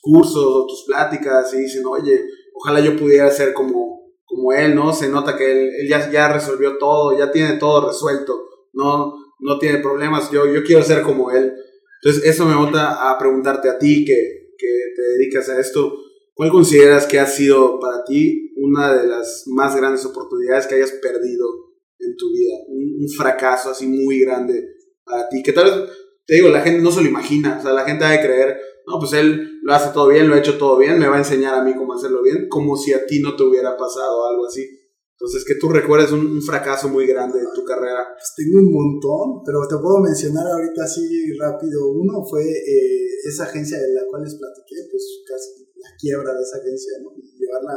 cursos 0.00 0.44
o 0.44 0.66
tus 0.66 0.84
pláticas 0.86 1.52
y 1.54 1.58
dicen, 1.58 1.82
oye, 1.86 2.24
ojalá 2.54 2.80
yo 2.80 2.96
pudiera 2.96 3.30
ser 3.30 3.52
como, 3.52 4.12
como 4.24 4.52
él, 4.52 4.74
¿no? 4.74 4.92
Se 4.92 5.08
nota 5.08 5.36
que 5.36 5.50
él, 5.50 5.70
él 5.80 5.88
ya, 5.88 6.10
ya 6.10 6.32
resolvió 6.32 6.78
todo, 6.78 7.16
ya 7.18 7.30
tiene 7.30 7.56
todo 7.58 7.88
resuelto, 7.88 8.48
no, 8.72 9.14
no 9.40 9.58
tiene 9.58 9.78
problemas, 9.78 10.30
yo, 10.30 10.46
yo 10.46 10.62
quiero 10.64 10.82
ser 10.82 11.02
como 11.02 11.30
él. 11.30 11.52
Entonces 12.02 12.24
eso 12.24 12.46
me 12.46 12.54
bota 12.54 13.10
a 13.10 13.18
preguntarte 13.18 13.68
a 13.68 13.78
ti 13.78 14.04
que, 14.04 14.38
que 14.56 14.66
te 14.94 15.02
dedicas 15.02 15.48
a 15.48 15.60
esto, 15.60 15.96
¿cuál 16.34 16.50
consideras 16.50 17.06
que 17.06 17.18
ha 17.18 17.26
sido 17.26 17.80
para 17.80 18.04
ti 18.04 18.52
una 18.56 18.94
de 18.94 19.06
las 19.08 19.44
más 19.46 19.76
grandes 19.76 20.04
oportunidades 20.04 20.66
que 20.66 20.76
hayas 20.76 20.92
perdido 20.92 21.46
en 21.98 22.16
tu 22.16 22.30
vida? 22.32 22.54
Un, 22.68 23.02
un 23.02 23.08
fracaso 23.08 23.70
así 23.70 23.86
muy 23.86 24.20
grande 24.20 24.64
para 25.04 25.28
ti, 25.28 25.42
que 25.42 25.52
tal 25.52 25.64
vez, 25.64 25.74
te 26.26 26.34
digo, 26.34 26.48
la 26.48 26.60
gente 26.60 26.82
no 26.82 26.90
se 26.90 27.02
lo 27.02 27.08
imagina, 27.08 27.56
o 27.58 27.62
sea, 27.62 27.72
la 27.72 27.84
gente 27.84 28.04
ha 28.04 28.10
de 28.10 28.20
creer, 28.20 28.60
no, 28.86 28.98
pues 28.98 29.12
él 29.14 29.57
lo 29.68 29.74
hace 29.74 29.92
todo 29.92 30.08
bien, 30.08 30.24
lo 30.24 30.34
ha 30.34 30.40
hecho 30.40 30.56
todo 30.56 30.78
bien, 30.78 30.98
me 30.98 31.12
va 31.12 31.16
a 31.16 31.18
enseñar 31.20 31.52
a 31.52 31.62
mí 31.62 31.76
cómo 31.76 31.92
hacerlo 31.92 32.22
bien, 32.22 32.48
como 32.48 32.74
si 32.74 32.94
a 32.94 33.04
ti 33.04 33.20
no 33.20 33.36
te 33.36 33.42
hubiera 33.44 33.76
pasado 33.76 34.26
algo 34.26 34.46
así. 34.46 34.64
Entonces, 35.12 35.44
que 35.44 35.60
tú 35.60 35.68
recuerdes 35.68 36.10
un, 36.10 36.24
un 36.24 36.40
fracaso 36.40 36.88
muy 36.88 37.06
grande 37.06 37.38
de 37.38 37.52
tu 37.54 37.66
carrera. 37.68 38.08
Pues 38.16 38.32
tengo 38.32 38.64
un 38.64 38.72
montón, 38.72 39.44
pero 39.44 39.60
te 39.68 39.76
puedo 39.76 40.00
mencionar 40.00 40.46
ahorita 40.46 40.84
así 40.84 41.04
rápido. 41.36 41.92
Uno 41.92 42.24
fue 42.24 42.48
eh, 42.48 43.28
esa 43.28 43.44
agencia 43.44 43.76
de 43.76 43.92
la 43.92 44.08
cual 44.08 44.24
les 44.24 44.40
platiqué, 44.40 44.88
pues 44.88 45.04
casi 45.28 45.68
la 45.76 45.90
quiebra 46.00 46.32
de 46.32 46.40
esa 46.40 46.56
agencia, 46.64 47.04
¿no? 47.04 47.12
Llevarla 47.12 47.76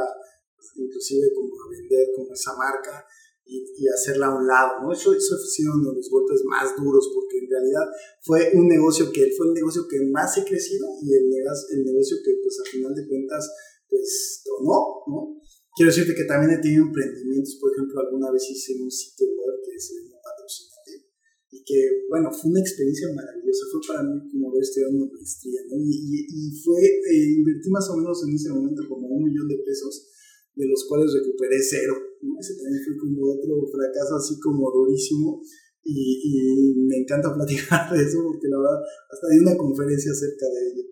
pues, 0.56 0.72
inclusive 0.80 1.28
como 1.36 1.52
a 1.60 1.68
vender 1.76 2.08
como 2.16 2.32
esa 2.32 2.56
marca 2.56 3.04
y, 3.44 3.58
y, 3.76 3.88
hacerla 3.88 4.26
a 4.26 4.36
un 4.38 4.46
lado, 4.46 4.82
¿no? 4.82 4.92
Eso, 4.92 5.12
eso 5.12 5.36
sido 5.36 5.74
uno 5.74 5.90
de 5.90 5.96
los 5.96 6.08
golpes 6.08 6.40
más 6.46 6.76
duros 6.76 7.10
porque 7.12 7.38
en 7.38 7.50
realidad 7.50 7.86
fue 8.22 8.50
un 8.54 8.68
negocio 8.68 9.10
que 9.10 9.32
fue 9.36 9.48
el 9.48 9.54
negocio 9.54 9.82
que 9.88 9.98
más 10.10 10.38
he 10.38 10.44
crecido 10.44 10.86
y 11.02 11.12
el, 11.14 11.26
el 11.26 11.84
negocio 11.84 12.16
que 12.24 12.38
pues 12.42 12.60
a 12.60 12.70
final 12.70 12.94
de 12.94 13.06
cuentas 13.08 13.50
pues 13.88 14.42
tronó, 14.44 15.04
¿no? 15.08 15.42
Quiero 15.74 15.88
decirte 15.88 16.14
que 16.14 16.28
también 16.28 16.52
he 16.52 16.60
tenido 16.60 16.84
emprendimientos, 16.84 17.56
por 17.56 17.72
ejemplo, 17.72 18.00
alguna 18.00 18.30
vez 18.30 18.44
hice 18.48 18.76
un 18.76 18.90
sitio 18.90 19.26
web 19.32 19.56
que 19.64 19.80
se 19.80 19.96
llama 19.96 20.20
Patrocinate 20.20 21.08
y 21.48 21.64
que, 21.64 22.08
bueno, 22.08 22.28
fue 22.32 22.50
una 22.52 22.60
experiencia 22.60 23.08
maravillosa, 23.12 23.72
fue 23.72 23.80
para 23.88 24.02
mí 24.04 24.20
como 24.30 24.52
haber 24.52 24.60
estudiado 24.60 24.92
una 24.92 25.08
maestría, 25.12 25.60
¿no? 25.68 25.76
Y, 25.80 25.92
y, 25.92 26.16
y 26.28 26.60
fue, 26.60 26.80
eh, 26.80 27.40
invertí 27.40 27.68
más 27.70 27.88
o 27.88 27.96
menos 27.96 28.20
en 28.24 28.36
ese 28.36 28.50
momento 28.52 28.84
como 28.88 29.08
un 29.08 29.24
millón 29.24 29.48
de 29.48 29.64
pesos, 29.64 30.12
de 30.54 30.68
los 30.68 30.84
cuales 30.84 31.12
recuperé 31.12 31.56
cero, 31.60 31.96
¿no? 32.22 32.38
Ese 32.38 32.54
también 32.56 32.82
fue 32.86 32.96
como 32.96 33.34
otro 33.34 33.66
fracaso 33.66 34.16
así 34.16 34.38
como 34.40 34.70
durísimo, 34.70 35.42
y, 35.84 36.74
me 36.86 36.98
encanta 36.98 37.34
platicar 37.34 37.90
de 37.90 38.02
eso 38.02 38.22
porque 38.22 38.46
la 38.46 38.58
verdad 38.58 38.78
hasta 39.10 39.26
hay 39.26 39.38
una 39.42 39.56
conferencia 39.56 40.12
acerca 40.12 40.46
de 40.46 40.60
ello. 40.70 40.84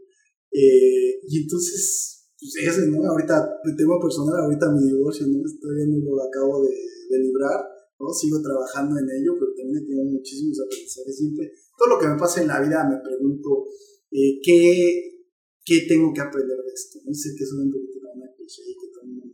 Eh, 0.50 1.20
y 1.28 1.42
entonces, 1.42 2.26
pues 2.38 2.52
ese, 2.66 2.90
¿no? 2.90 2.98
Ahorita, 3.06 3.38
de 3.64 3.72
tema 3.76 3.94
personal, 4.00 4.42
ahorita 4.42 4.72
mi 4.72 4.90
divorcio, 4.90 5.26
¿no? 5.28 5.38
Todavía 5.60 5.86
no 5.86 5.98
lo 5.98 6.22
acabo 6.22 6.62
de, 6.62 6.74
de 6.74 7.18
librar, 7.22 7.62
¿no? 8.00 8.10
Sigo 8.10 8.42
trabajando 8.42 8.98
en 8.98 9.06
ello, 9.06 9.38
pero 9.38 9.54
también 9.54 9.86
tengo 9.86 10.04
muchísimos 10.04 10.58
aprendizajes. 10.58 11.16
Siempre, 11.16 11.52
todo 11.78 11.94
lo 11.94 11.98
que 11.98 12.08
me 12.08 12.18
pasa 12.18 12.42
en 12.42 12.48
la 12.48 12.60
vida 12.60 12.82
me 12.88 12.98
pregunto, 12.98 13.70
eh, 14.10 14.40
¿qué, 14.42 15.30
¿qué 15.64 15.86
tengo 15.86 16.12
que 16.12 16.20
aprender 16.20 16.58
de 16.58 16.72
esto? 16.74 16.98
No 17.06 17.14
sé 17.14 17.30
que 17.36 17.44
es 17.44 17.52
un 17.52 17.70
poquito 17.70 17.98
una 18.10 18.26
cliché 18.34 18.62
y 18.66 18.74
que 18.74 18.89
también 19.00 19.24
me 19.24 19.32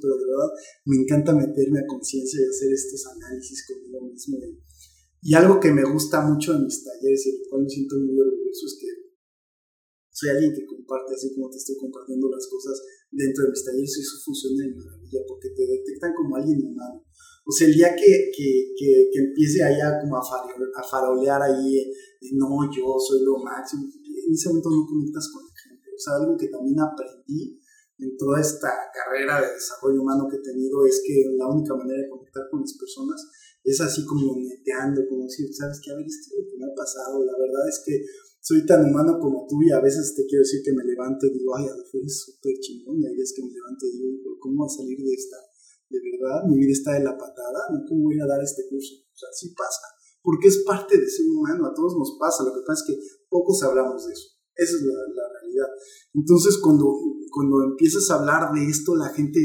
pero 0.00 0.14
de 0.16 0.26
verdad 0.26 0.50
me 0.84 0.96
encanta 1.04 1.36
meterme 1.36 1.78
a 1.80 1.86
conciencia 1.86 2.40
y 2.40 2.48
hacer 2.48 2.72
estos 2.72 3.06
análisis 3.06 3.66
conmigo 3.68 4.08
mismo. 4.08 4.38
Y 5.20 5.34
algo 5.34 5.60
que 5.60 5.72
me 5.72 5.84
gusta 5.84 6.20
mucho 6.20 6.52
en 6.52 6.64
mis 6.64 6.84
talleres 6.84 7.26
y 7.26 7.30
el 7.30 7.48
cual 7.48 7.62
me 7.64 7.70
siento 7.70 7.96
muy 7.96 8.16
orgulloso 8.20 8.66
es 8.66 8.76
que 8.80 8.88
soy 10.12 10.30
alguien 10.30 10.52
que 10.54 10.66
comparte 10.66 11.14
así 11.14 11.34
como 11.34 11.50
te 11.50 11.56
estoy 11.56 11.76
compartiendo 11.76 12.28
las 12.30 12.46
cosas 12.46 12.76
dentro 13.10 13.44
de 13.44 13.50
mis 13.50 13.64
talleres 13.64 13.92
y 13.98 14.00
eso 14.00 14.16
funciona 14.24 14.62
de 14.62 14.74
maravilla 14.76 15.20
porque 15.26 15.48
te 15.50 15.64
detectan 15.66 16.12
como 16.14 16.36
alguien 16.36 16.60
humano. 16.60 17.02
O 17.44 17.52
sea, 17.52 17.68
el 17.68 17.74
día 17.74 17.96
que, 17.96 18.30
que, 18.32 18.72
que, 18.76 19.08
que 19.12 19.18
empiece 19.20 19.62
allá 19.62 20.00
como 20.00 20.16
a, 20.16 20.20
a 20.20 20.82
farolear 20.82 21.42
ahí, 21.42 21.92
no, 22.32 22.48
yo 22.72 22.96
soy 22.96 23.20
lo 23.24 23.36
máximo, 23.36 23.84
en 23.84 24.32
ese 24.32 24.48
momento 24.48 24.70
no 24.70 24.86
conectas 24.86 25.28
con 25.28 25.44
la 25.44 25.52
gente. 25.56 25.88
O 25.92 25.98
sea, 25.98 26.14
algo 26.16 26.36
que 26.36 26.48
también 26.48 26.80
aprendí 26.80 27.60
en 27.98 28.16
toda 28.16 28.40
esta 28.40 28.68
carrera 28.92 29.40
de 29.40 29.54
desarrollo 29.54 30.02
humano 30.02 30.26
que 30.28 30.36
he 30.36 30.42
tenido 30.42 30.84
es 30.86 31.02
que 31.06 31.30
la 31.38 31.46
única 31.46 31.74
manera 31.74 32.02
de 32.02 32.10
conectar 32.10 32.42
con 32.50 32.60
las 32.60 32.74
personas 32.74 33.22
es 33.64 33.80
así 33.80 34.04
como 34.04 34.36
neteando, 34.36 35.00
como 35.08 35.24
decir, 35.24 35.48
¿sabes 35.54 35.80
qué? 35.80 35.90
A 35.92 35.96
ver, 35.96 36.04
esto 36.04 36.36
que 36.36 36.58
me 36.58 36.66
ha 36.66 36.74
pasado. 36.74 37.24
La 37.24 37.32
verdad 37.32 37.64
es 37.68 37.80
que 37.86 38.04
soy 38.44 38.66
tan 38.66 38.84
humano 38.84 39.16
como 39.18 39.46
tú 39.48 39.62
y 39.64 39.72
a 39.72 39.80
veces 39.80 40.12
te 40.12 40.26
quiero 40.26 40.44
decir 40.44 40.60
que 40.60 40.76
me 40.76 40.84
levanto 40.84 41.24
y 41.24 41.32
digo, 41.32 41.56
ay, 41.56 41.64
Adolfo, 41.64 41.96
eres 41.96 42.20
súper 42.20 42.52
chingón. 42.60 43.00
Y 43.00 43.06
hay 43.06 43.16
veces 43.16 43.32
que 43.32 43.42
me 43.42 43.52
levanto 43.56 43.86
y 43.88 43.96
digo, 43.96 44.36
¿cómo 44.38 44.64
voy 44.64 44.68
a 44.68 44.76
salir 44.76 44.98
de 45.00 45.14
esta? 45.14 45.40
De 45.88 45.96
verdad, 45.96 46.44
mi 46.44 46.60
vida 46.60 46.72
está 46.76 46.92
de 46.92 47.04
la 47.08 47.16
patada, 47.16 47.72
¿no? 47.72 47.80
¿Cómo 47.88 48.04
voy 48.04 48.20
a 48.20 48.28
dar 48.28 48.42
este 48.44 48.68
curso? 48.68 49.00
O 49.00 49.16
sea, 49.16 49.32
sí 49.32 49.54
pasa. 49.56 49.88
Porque 50.20 50.48
es 50.48 50.60
parte 50.64 51.00
de 51.00 51.08
ser 51.08 51.24
humano, 51.24 51.64
a 51.64 51.72
todos 51.72 51.96
nos 51.96 52.20
pasa. 52.20 52.44
Lo 52.44 52.52
que 52.52 52.68
pasa 52.68 52.84
es 52.84 52.86
que 52.92 53.00
pocos 53.30 53.62
hablamos 53.62 54.04
de 54.04 54.12
eso. 54.12 54.28
Esa 54.56 54.76
es 54.76 54.82
la, 54.82 54.92
la 54.92 55.26
realidad. 55.40 55.68
Entonces, 56.12 56.58
cuando, 56.60 56.84
cuando 57.34 57.64
empiezas 57.64 58.08
a 58.10 58.20
hablar 58.20 58.54
de 58.54 58.70
esto, 58.70 58.94
la 58.94 59.08
gente 59.10 59.40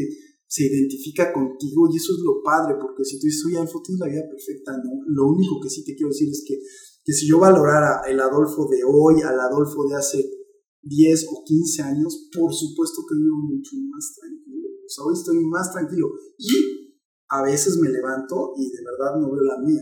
se 0.46 0.66
identifica 0.66 1.34
contigo 1.34 1.90
y 1.90 1.98
eso 1.98 2.14
es 2.14 2.20
lo 2.24 2.42
padre, 2.44 2.76
porque 2.80 3.04
si 3.04 3.20
tú 3.20 3.26
dices, 3.26 3.46
oye, 3.46 3.58
Adolfo, 3.58 3.82
tienes 3.82 4.00
la 4.00 4.08
vida 4.08 4.24
perfecta, 4.30 4.78
¿no? 4.78 4.92
Lo 5.08 5.30
único 5.34 5.60
que 5.62 5.70
sí 5.70 5.84
te 5.84 5.96
quiero 5.96 6.10
decir 6.10 6.30
es 6.30 6.44
que 6.46 6.60
que 7.10 7.14
si 7.14 7.28
yo 7.28 7.40
valorara 7.40 8.02
el 8.08 8.20
Adolfo 8.20 8.68
de 8.70 8.84
hoy 8.86 9.22
al 9.22 9.40
Adolfo 9.40 9.88
de 9.90 9.96
hace 9.96 10.22
10 10.84 11.26
o 11.32 11.44
15 11.44 11.82
años, 11.82 12.30
por 12.32 12.54
supuesto 12.54 13.02
que 13.08 13.16
vivo 13.16 13.38
mucho 13.50 13.72
más 13.90 14.14
tranquilo. 14.14 14.70
O 14.86 14.90
sea, 14.90 15.06
hoy 15.06 15.14
estoy 15.18 15.44
más 15.46 15.72
tranquilo. 15.72 16.08
Y 16.38 16.94
a 17.30 17.42
veces 17.42 17.78
me 17.82 17.90
levanto 17.90 18.54
y 18.58 18.70
de 18.70 18.84
verdad 18.86 19.20
no 19.20 19.32
veo 19.32 19.42
la 19.42 19.58
mía. 19.58 19.82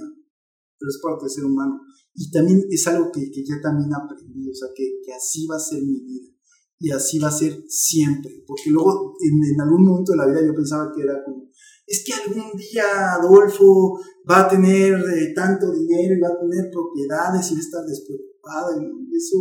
Pero 0.80 0.90
es 0.90 1.00
parte 1.04 1.26
de 1.26 1.30
ser 1.30 1.44
humano. 1.44 1.82
Y 2.14 2.32
también 2.32 2.64
es 2.70 2.88
algo 2.88 3.12
que, 3.12 3.30
que 3.30 3.44
ya 3.44 3.60
también 3.62 3.92
aprendí, 3.94 4.50
o 4.50 4.54
sea, 4.54 4.70
que, 4.74 5.02
que, 5.06 5.14
así 5.14 5.46
va 5.48 5.58
a 5.58 5.60
ser 5.60 5.84
mi 5.84 6.00
vida. 6.00 6.32
Y 6.80 6.92
así 6.92 7.18
va 7.20 7.30
a 7.30 7.32
ser 7.32 7.64
siempre. 7.68 8.44
Porque 8.46 8.70
luego, 8.70 9.16
en, 9.20 9.62
algún 9.62 9.86
momento 9.86 10.12
de 10.12 10.18
la 10.18 10.28
vida, 10.28 10.46
yo 10.46 10.54
pensaba 10.54 10.92
que 10.94 11.02
era 11.02 11.24
como, 11.24 11.50
es 11.88 12.04
que 12.06 12.14
algún 12.14 12.52
día 12.58 13.14
Adolfo 13.14 13.98
va 14.30 14.46
a 14.46 14.50
tener 14.50 14.94
eh, 14.94 15.34
tanto 15.34 15.72
dinero 15.72 16.16
y 16.16 16.20
va 16.20 16.28
a 16.28 16.40
tener 16.40 16.70
propiedades 16.70 17.50
y 17.50 17.56
va 17.56 17.60
a 17.60 17.64
estar 17.64 17.86
despreocupado. 17.86 18.82
Y 18.82 19.16
eso 19.16 19.38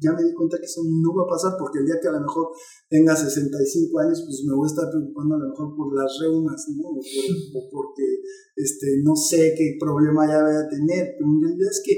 ya 0.00 0.12
me 0.12 0.24
di 0.24 0.34
cuenta 0.34 0.58
que 0.58 0.66
eso 0.66 0.82
no 0.82 1.14
va 1.14 1.22
a 1.22 1.32
pasar 1.32 1.54
porque 1.58 1.78
el 1.78 1.86
día 1.86 2.00
que 2.02 2.08
a 2.08 2.18
lo 2.18 2.20
mejor 2.20 2.50
tenga 2.90 3.14
65 3.14 4.00
años, 4.00 4.24
pues 4.26 4.42
me 4.42 4.54
voy 4.56 4.66
a 4.66 4.72
estar 4.72 4.90
preocupando 4.90 5.36
a 5.36 5.38
lo 5.38 5.48
mejor 5.54 5.76
por 5.76 5.94
las 5.94 6.10
reumas, 6.18 6.66
¿no? 6.74 6.88
O, 6.88 7.60
porque 7.70 8.06
este, 8.56 9.04
no 9.04 9.14
sé 9.14 9.54
qué 9.54 9.78
problema 9.78 10.26
ya 10.26 10.42
voy 10.42 10.56
a 10.58 10.68
tener. 10.68 11.14
Pero 11.14 11.30
en 11.30 11.40
realidad 11.40 11.70
es 11.70 11.82
que 11.84 11.94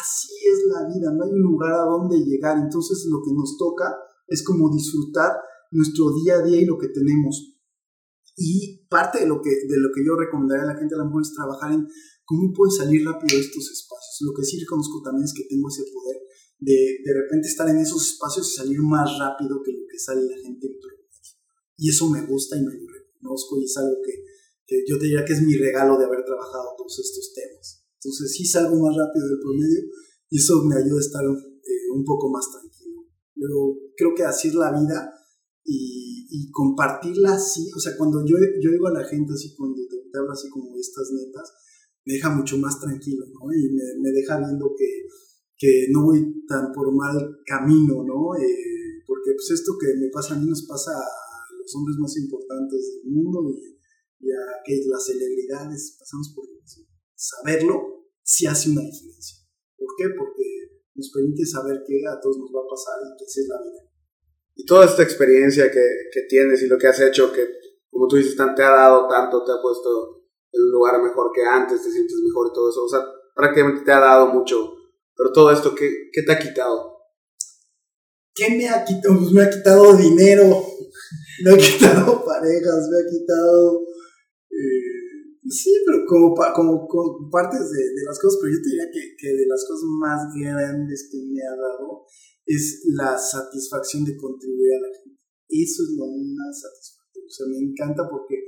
así 0.00 0.32
es 0.40 0.58
la 0.72 0.88
vida, 0.88 1.12
no 1.12 1.24
hay 1.24 1.36
lugar 1.36 1.74
a 1.74 1.84
donde 1.84 2.24
llegar. 2.24 2.56
Entonces 2.56 3.04
lo 3.10 3.20
que 3.20 3.34
nos 3.34 3.58
toca 3.58 3.92
es 4.26 4.44
como 4.44 4.70
disfrutar 4.74 5.32
nuestro 5.70 6.14
día 6.22 6.36
a 6.36 6.42
día 6.42 6.60
y 6.60 6.64
lo 6.64 6.78
que 6.78 6.88
tenemos 6.88 7.54
y 8.36 8.86
parte 8.88 9.20
de 9.20 9.26
lo 9.26 9.40
que, 9.40 9.50
de 9.50 9.78
lo 9.78 9.90
que 9.94 10.04
yo 10.04 10.16
recomendaría 10.16 10.64
a 10.64 10.74
la 10.74 10.78
gente 10.78 10.94
a 10.94 10.98
lo 10.98 11.06
mejor 11.06 11.22
es 11.22 11.34
trabajar 11.34 11.72
en 11.72 11.86
cómo 12.24 12.52
puede 12.52 12.72
salir 12.72 13.04
rápido 13.06 13.38
de 13.38 13.44
estos 13.44 13.70
espacios. 13.70 14.26
Lo 14.26 14.34
que 14.34 14.42
sí 14.42 14.58
reconozco 14.58 15.02
también 15.02 15.24
es 15.24 15.34
que 15.34 15.46
tengo 15.46 15.68
ese 15.68 15.84
poder 15.92 16.18
de 16.58 16.98
de 17.04 17.12
repente 17.14 17.48
estar 17.48 17.68
en 17.68 17.78
esos 17.78 18.02
espacios 18.02 18.50
y 18.50 18.56
salir 18.56 18.80
más 18.82 19.06
rápido 19.18 19.62
que 19.62 19.72
lo 19.72 19.86
que 19.86 19.98
sale 19.98 20.22
la 20.22 20.38
gente 20.38 20.66
en 20.66 20.78
promedio. 20.80 21.04
Y 21.76 21.90
eso 21.90 22.10
me 22.10 22.26
gusta 22.26 22.56
y 22.56 22.62
me 22.62 22.72
reconozco 22.74 23.60
y 23.60 23.64
es 23.64 23.76
algo 23.76 24.02
que, 24.02 24.24
que 24.66 24.82
yo 24.88 24.98
te 24.98 25.06
diría 25.06 25.24
que 25.24 25.34
es 25.34 25.42
mi 25.42 25.54
regalo 25.56 25.98
de 25.98 26.06
haber 26.06 26.24
trabajado 26.24 26.74
todos 26.76 26.98
estos 26.98 27.34
temas. 27.34 27.84
Entonces 27.98 28.32
sí 28.32 28.44
salgo 28.44 28.76
más 28.82 28.96
rápido 28.96 29.28
del 29.28 29.40
promedio 29.40 29.82
y 30.30 30.38
eso 30.38 30.62
me 30.64 30.76
ayuda 30.76 30.98
a 30.98 31.06
estar 31.06 31.24
eh, 31.24 31.90
un 31.94 32.04
poco 32.04 32.30
más 32.30 32.50
tranquilo. 32.50 32.63
Pero 33.44 33.76
creo 33.94 34.14
que 34.16 34.24
así 34.24 34.48
es 34.48 34.54
la 34.54 34.72
vida 34.72 35.12
y, 35.64 36.26
y, 36.30 36.50
compartirla 36.50 37.34
así, 37.34 37.70
o 37.76 37.78
sea, 37.78 37.92
cuando 37.96 38.24
yo, 38.24 38.36
yo 38.60 38.70
digo 38.70 38.86
a 38.88 38.92
la 38.92 39.04
gente 39.04 39.34
así, 39.34 39.54
cuando 39.54 39.76
te, 39.86 39.96
hablo 40.18 40.32
así 40.32 40.48
como 40.48 40.74
estas 40.78 41.10
netas, 41.12 41.52
me 42.06 42.14
deja 42.14 42.30
mucho 42.30 42.56
más 42.56 42.80
tranquilo, 42.80 43.24
¿no? 43.26 43.52
Y 43.52 43.68
me, 43.72 43.82
me 44.00 44.10
deja 44.12 44.38
viendo 44.38 44.72
que, 44.76 45.08
que, 45.58 45.88
no 45.90 46.04
voy 46.04 46.44
tan 46.48 46.72
por 46.72 46.94
mal 46.94 47.16
camino, 47.44 48.02
¿no? 48.04 48.34
Eh, 48.36 49.02
porque 49.06 49.32
pues 49.36 49.50
esto 49.52 49.72
que 49.78 49.94
me 49.98 50.08
pasa 50.08 50.34
a 50.34 50.38
mí 50.38 50.46
nos 50.46 50.66
pasa 50.66 50.92
a 50.92 51.56
los 51.58 51.74
hombres 51.76 51.96
más 51.98 52.16
importantes 52.16 53.00
del 53.02 53.12
mundo 53.12 53.50
y, 53.50 53.76
y 54.20 54.30
a 54.32 54.64
que 54.64 54.80
las 54.88 55.04
celebridades 55.04 55.96
pasamos 55.98 56.32
por 56.34 56.44
eso. 56.64 56.80
Saberlo 57.14 58.08
sí 58.22 58.46
hace 58.46 58.70
una 58.70 58.82
diferencia. 58.82 59.44
¿Por 59.76 59.88
qué? 59.96 60.04
Porque 60.16 60.43
nos 60.94 61.10
permite 61.10 61.44
saber 61.44 61.82
que 61.86 62.02
a 62.06 62.20
todos 62.20 62.38
nos 62.38 62.50
va 62.50 62.62
a 62.64 62.70
pasar 62.70 62.98
y 63.02 63.16
que 63.18 63.24
esa 63.24 63.40
es 63.40 63.48
la 63.48 63.62
vida 63.62 63.94
y 64.56 64.64
toda 64.64 64.86
esta 64.86 65.02
experiencia 65.02 65.70
que, 65.70 65.84
que, 66.12 66.22
tienes 66.28 66.62
y 66.62 66.66
lo 66.66 66.78
que 66.78 66.86
has 66.86 67.00
hecho, 67.00 67.32
que 67.32 67.46
como 67.90 68.06
tú 68.06 68.16
dices, 68.16 68.36
te 68.36 68.62
ha 68.62 68.70
dado 68.70 69.08
tanto, 69.08 69.44
te 69.44 69.52
ha 69.52 69.60
puesto 69.60 70.22
en 70.52 70.62
un 70.62 70.70
lugar 70.70 71.02
mejor 71.02 71.30
que 71.34 71.42
antes, 71.42 71.82
te 71.82 71.90
sientes 71.90 72.16
mejor 72.24 72.48
y 72.50 72.54
todo 72.54 72.70
eso, 72.70 72.84
o 72.84 72.88
sea, 72.88 73.00
prácticamente 73.34 73.84
te 73.84 73.92
ha 73.92 74.00
dado 74.00 74.28
mucho, 74.28 74.74
pero 75.16 75.32
todo 75.32 75.50
esto, 75.50 75.74
¿qué, 75.74 76.10
qué 76.12 76.22
te 76.22 76.32
ha 76.32 76.38
quitado? 76.38 76.92
¿Qué 78.34 78.50
me 78.56 78.68
ha 78.68 78.84
quitado? 78.84 79.16
Pues 79.18 79.32
me 79.32 79.42
ha 79.42 79.50
quitado 79.50 79.96
dinero, 79.96 80.44
me 81.44 81.52
ha 81.52 81.56
quitado 81.56 82.24
parejas, 82.24 82.88
me 82.90 82.98
ha 82.98 83.10
quitado... 83.10 83.82
Eh, 84.50 84.93
sí, 85.48 85.72
pero 85.84 86.04
como, 86.06 86.34
como, 86.34 86.86
como 86.88 87.30
partes 87.30 87.60
de, 87.70 87.82
de, 87.94 88.02
las 88.06 88.18
cosas, 88.18 88.38
pero 88.40 88.52
yo 88.54 88.60
te 88.62 88.70
diría 88.70 88.88
que, 88.92 89.02
que 89.16 89.28
de 89.28 89.46
las 89.46 89.64
cosas 89.66 89.84
más 90.00 90.20
grandes 90.34 91.08
que 91.10 91.18
me 91.18 91.42
ha 91.42 91.56
dado 91.56 92.04
es 92.46 92.84
la 92.94 93.16
satisfacción 93.16 94.04
de 94.04 94.16
contribuir 94.16 94.74
a 94.74 94.80
la 94.80 94.92
gente. 94.94 95.20
Eso 95.48 95.82
es 95.82 95.90
lo 95.96 96.06
más 96.06 96.60
satisfactorio. 96.60 97.26
O 97.26 97.30
sea, 97.30 97.46
me 97.48 97.58
encanta 97.58 98.08
porque 98.08 98.44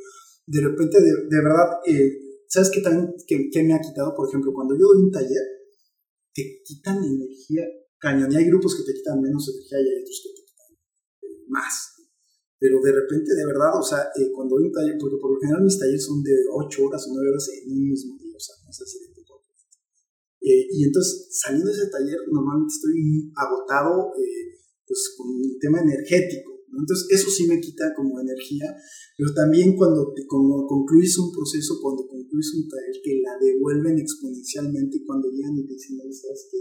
de 0.46 0.60
repente, 0.60 1.00
de, 1.00 1.10
de 1.28 1.42
verdad, 1.42 1.80
eh, 1.86 2.44
¿sabes 2.48 2.70
qué, 2.70 2.80
también, 2.80 3.14
qué, 3.26 3.62
me 3.64 3.74
ha 3.74 3.80
quitado? 3.80 4.14
Por 4.14 4.28
ejemplo, 4.28 4.52
cuando 4.54 4.74
yo 4.74 4.86
doy 4.86 5.04
un 5.04 5.10
taller, 5.10 5.42
te 6.32 6.62
quitan 6.64 7.02
energía 7.02 7.64
cañón. 7.98 8.30
Y 8.30 8.36
hay 8.36 8.44
grupos 8.46 8.76
que 8.76 8.84
te 8.84 8.96
quitan 8.96 9.20
menos 9.20 9.48
energía 9.48 9.78
y 9.80 9.88
hay 9.96 10.02
otros 10.02 10.20
que 10.22 10.30
te 10.30 10.46
quitan 10.46 10.70
eh, 11.22 11.44
más. 11.48 11.95
Pero 12.58 12.80
de 12.80 12.92
repente, 12.92 13.34
de 13.34 13.46
verdad, 13.46 13.76
o 13.78 13.82
sea, 13.82 14.08
eh, 14.16 14.32
cuando 14.32 14.56
doy 14.56 14.66
un 14.66 14.72
taller, 14.72 14.96
porque 14.98 15.20
por 15.20 15.32
lo 15.32 15.40
general 15.40 15.62
mis 15.62 15.78
talleres 15.78 16.04
son 16.04 16.22
de 16.22 16.32
8 16.50 16.84
horas 16.84 17.04
o 17.06 17.12
9 17.12 17.28
horas 17.28 17.48
en 17.52 17.72
un 17.72 17.88
mismo 17.88 18.16
día, 18.18 18.36
o 18.36 18.40
sea, 18.40 18.54
no 18.64 18.72
sé 18.72 18.84
si 18.86 18.98
de 18.98 19.16
eh, 20.46 20.62
y 20.70 20.84
entonces, 20.84 21.26
saliendo 21.42 21.66
de 21.66 21.74
ese 21.74 21.90
taller, 21.90 22.22
normalmente 22.30 22.70
estoy 22.70 23.32
agotado 23.34 24.14
eh, 24.14 24.54
pues, 24.86 25.14
con 25.18 25.26
el 25.42 25.58
tema 25.58 25.82
energético. 25.82 26.54
Entonces, 26.70 27.08
eso 27.10 27.30
sí 27.30 27.48
me 27.48 27.58
quita 27.58 27.90
como 27.96 28.20
energía, 28.20 28.70
pero 29.18 29.34
también 29.34 29.74
cuando, 29.74 30.12
te, 30.14 30.22
cuando 30.26 30.66
concluyes 30.68 31.18
un 31.18 31.32
proceso, 31.32 31.80
cuando 31.82 32.06
concluyes 32.06 32.54
un 32.54 32.68
taller, 32.68 32.94
que 33.02 33.20
la 33.24 33.34
devuelven 33.40 33.98
exponencialmente 33.98 35.02
cuando 35.04 35.30
llegan 35.30 35.58
y 35.58 35.66
dicen, 35.66 35.98
¿sabes 36.12 36.46
qué? 36.52 36.58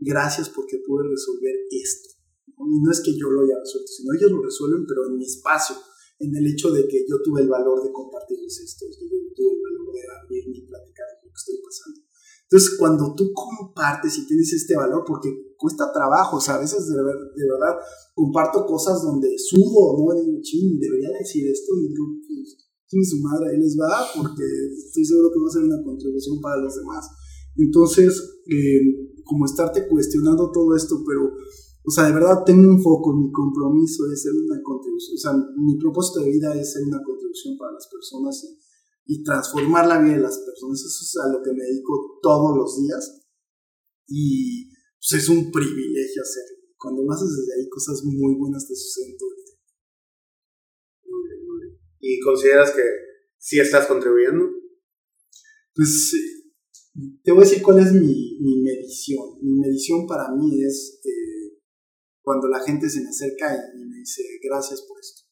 Gracias 0.00 0.50
porque 0.50 0.82
pude 0.84 1.08
resolver 1.08 1.54
esto. 1.70 2.13
Y 2.58 2.80
no 2.80 2.90
es 2.90 3.00
que 3.00 3.16
yo 3.16 3.30
lo 3.30 3.42
haya 3.42 3.58
resuelto, 3.58 3.90
sino 3.90 4.14
ellos 4.14 4.30
lo 4.30 4.42
resuelven, 4.42 4.86
pero 4.86 5.06
en 5.06 5.16
mi 5.18 5.24
espacio, 5.24 5.76
en 6.18 6.34
el 6.36 6.46
hecho 6.46 6.70
de 6.70 6.86
que 6.86 7.04
yo 7.08 7.20
tuve 7.22 7.42
el 7.42 7.48
valor 7.48 7.82
de 7.82 7.90
compartirles 7.92 8.60
esto, 8.60 8.86
yo 8.86 9.06
tuve 9.34 9.50
el 9.52 9.62
valor 9.62 9.92
de 9.92 10.00
abrirme 10.06 10.58
y 10.58 10.66
platicar 10.66 11.06
lo 11.22 11.30
que 11.30 11.38
estoy 11.38 11.58
pasando. 11.58 12.00
Entonces, 12.44 12.78
cuando 12.78 13.14
tú 13.16 13.32
compartes 13.32 14.18
y 14.18 14.26
tienes 14.26 14.52
este 14.52 14.76
valor, 14.76 15.02
porque 15.06 15.56
cuesta 15.58 15.90
trabajo, 15.92 16.36
o 16.36 16.40
sea, 16.40 16.54
a 16.56 16.60
veces 16.60 16.86
de, 16.86 16.94
de 16.94 17.46
verdad 17.50 17.74
comparto 18.14 18.64
cosas 18.66 19.02
donde 19.02 19.34
subo, 19.38 19.98
¿no? 19.98 20.14
Digo, 20.14 20.38
ching, 20.40 20.78
debería 20.78 21.10
decir 21.18 21.50
esto, 21.50 21.74
y 21.76 21.88
digo, 21.88 22.04
pues, 22.28 23.08
su 23.10 23.18
madre, 23.18 23.50
ahí 23.50 23.58
les 23.58 23.74
va, 23.74 24.06
porque 24.14 24.44
estoy 24.70 25.04
seguro 25.04 25.30
que 25.32 25.40
va 25.40 25.48
a 25.48 25.50
ser 25.50 25.62
una 25.64 25.82
contribución 25.82 26.40
para 26.40 26.62
los 26.62 26.76
demás. 26.76 27.10
Entonces, 27.56 28.42
eh, 28.46 29.10
como 29.24 29.46
estarte 29.46 29.88
cuestionando 29.88 30.52
todo 30.52 30.76
esto, 30.76 31.02
pero, 31.06 31.32
o 31.86 31.90
sea, 31.90 32.04
de 32.06 32.14
verdad 32.14 32.44
tengo 32.46 32.68
un 32.68 32.82
foco, 32.82 33.12
mi 33.14 33.30
compromiso 33.30 34.10
es 34.10 34.22
ser 34.22 34.32
una 34.32 34.60
contribución, 34.62 35.14
o 35.14 35.20
sea, 35.20 35.32
mi 35.56 35.76
propósito 35.76 36.20
de 36.20 36.30
vida 36.30 36.54
es 36.58 36.72
ser 36.72 36.82
una 36.82 37.02
contribución 37.04 37.58
para 37.58 37.72
las 37.72 37.86
personas 37.88 38.42
y, 38.42 39.14
y 39.14 39.22
transformar 39.22 39.86
la 39.86 40.00
vida 40.00 40.14
de 40.14 40.24
las 40.24 40.38
personas, 40.38 40.80
eso 40.80 41.04
es 41.04 41.16
a 41.24 41.28
lo 41.28 41.42
que 41.42 41.52
me 41.52 41.64
dedico 41.64 42.18
todos 42.22 42.56
los 42.56 42.80
días 42.80 43.24
y 44.08 44.70
pues, 44.98 45.22
es 45.22 45.28
un 45.28 45.50
privilegio 45.50 46.22
hacerlo. 46.22 46.64
Cuando 46.78 47.02
lo 47.02 47.12
haces 47.12 47.28
desde 47.36 47.60
ahí, 47.60 47.68
cosas 47.68 48.02
muy 48.04 48.34
buenas 48.36 48.66
te 48.66 48.74
suceden 48.74 49.16
todo 49.16 49.30
el 49.30 49.44
tiempo. 49.44 49.62
Muy 51.04 51.28
bien, 51.28 51.46
muy 51.46 51.60
bien. 51.60 51.78
¿Y 52.00 52.20
consideras 52.20 52.70
que 52.72 52.82
sí 53.38 53.60
estás 53.60 53.86
contribuyendo? 53.86 54.44
Pues 55.74 56.12
te 57.22 57.32
voy 57.32 57.42
a 57.42 57.48
decir 57.48 57.62
cuál 57.62 57.80
es 57.80 57.92
mi, 57.92 58.38
mi 58.40 58.62
medición. 58.62 59.38
Mi 59.42 59.58
medición 59.60 60.06
para 60.06 60.30
mí 60.34 60.62
es 60.62 61.00
eh, 61.04 61.43
cuando 62.24 62.48
la 62.48 62.60
gente 62.64 62.88
se 62.88 63.02
me 63.02 63.10
acerca 63.12 63.52
y, 63.52 63.84
me 63.84 63.98
dice 63.98 64.24
gracias 64.42 64.80
por 64.88 64.98
esto. 64.98 65.22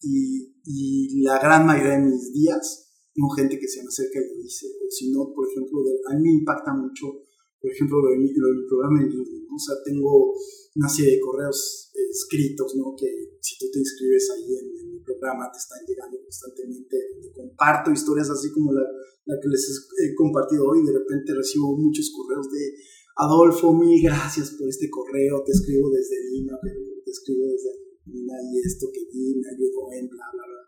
Y, 0.00 0.56
y, 0.64 1.22
la 1.22 1.38
gran 1.38 1.66
mayoría 1.66 2.00
de 2.00 2.08
mis 2.08 2.32
días, 2.32 2.90
tengo 3.14 3.28
gente 3.36 3.60
que 3.60 3.68
se 3.68 3.82
me 3.82 3.88
acerca 3.88 4.18
y 4.18 4.34
me 4.34 4.42
dice, 4.42 4.66
o 4.66 4.90
si 4.90 5.12
no, 5.12 5.30
por 5.32 5.46
ejemplo, 5.46 5.78
a 6.10 6.16
mí 6.16 6.22
me 6.24 6.32
impacta 6.40 6.72
mucho, 6.72 7.22
por 7.60 7.70
ejemplo, 7.70 8.00
lo 8.00 8.10
de 8.10 8.18
mi, 8.18 8.32
lo 8.34 8.48
de 8.48 8.54
mi 8.56 8.66
programa 8.66 9.02
en 9.02 9.10
línea. 9.10 9.46
O 9.54 9.58
sea, 9.58 9.76
tengo 9.84 10.32
una 10.74 10.88
serie 10.88 11.14
de 11.14 11.20
correos 11.20 11.92
eh, 11.94 12.10
escritos, 12.10 12.74
¿no? 12.74 12.96
Que 12.96 13.06
si 13.38 13.58
tú 13.58 13.66
te 13.70 13.78
inscribes 13.78 14.30
ahí 14.30 14.56
en, 14.56 14.66
en 14.80 14.92
mi 14.96 15.00
programa 15.04 15.52
te 15.52 15.58
están 15.58 15.84
llegando 15.86 16.18
constantemente. 16.18 16.96
Comparto 17.36 17.92
historias 17.92 18.30
así 18.30 18.50
como 18.50 18.72
la 18.72 18.82
la 19.24 19.38
que 19.40 19.48
les 19.48 19.62
he 20.02 20.14
compartido 20.14 20.66
hoy, 20.66 20.84
de 20.84 20.98
repente 20.98 21.34
recibo 21.34 21.76
muchos 21.76 22.10
correos 22.10 22.50
de 22.50 22.74
Adolfo, 23.16 23.74
mil 23.74 24.02
gracias 24.02 24.52
por 24.52 24.68
este 24.68 24.88
correo, 24.88 25.42
te 25.44 25.52
escribo 25.52 25.90
desde 25.90 26.16
Lima, 26.30 26.58
te 26.62 27.10
escribo 27.10 27.46
desde 27.46 27.70
Lima 28.06 28.34
y 28.50 28.60
esto 28.66 28.86
que 28.92 29.00
vi 29.12 29.36
me 29.36 29.48
ayudó 29.48 29.92
en 29.92 30.08
bla, 30.08 30.24
bla, 30.32 30.44
bla. 30.46 30.62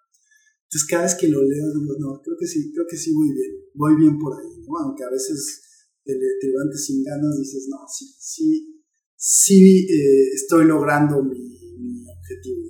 Entonces 0.64 0.88
cada 0.88 1.02
vez 1.04 1.14
que 1.14 1.28
lo 1.28 1.40
leo 1.40 1.66
digo, 1.72 1.94
no, 1.98 2.20
creo 2.22 2.36
que 2.38 2.46
sí, 2.46 2.72
creo 2.72 2.86
que 2.88 2.96
sí 2.96 3.12
voy 3.14 3.32
bien, 3.32 3.52
voy 3.74 3.96
bien 3.96 4.18
por 4.18 4.38
ahí, 4.38 4.60
¿no? 4.66 4.76
Aunque 4.84 5.04
a 5.04 5.10
veces 5.10 5.88
te, 6.04 6.12
te 6.12 6.46
levantes 6.48 6.84
sin 6.84 7.02
ganas, 7.02 7.38
dices, 7.38 7.68
no, 7.70 7.78
sí, 7.88 8.06
sí, 8.18 8.82
sí 9.16 9.86
eh, 9.88 10.34
estoy 10.34 10.66
logrando 10.66 11.22
mi, 11.22 11.38
mi 11.78 12.04
objetivo 12.10 12.64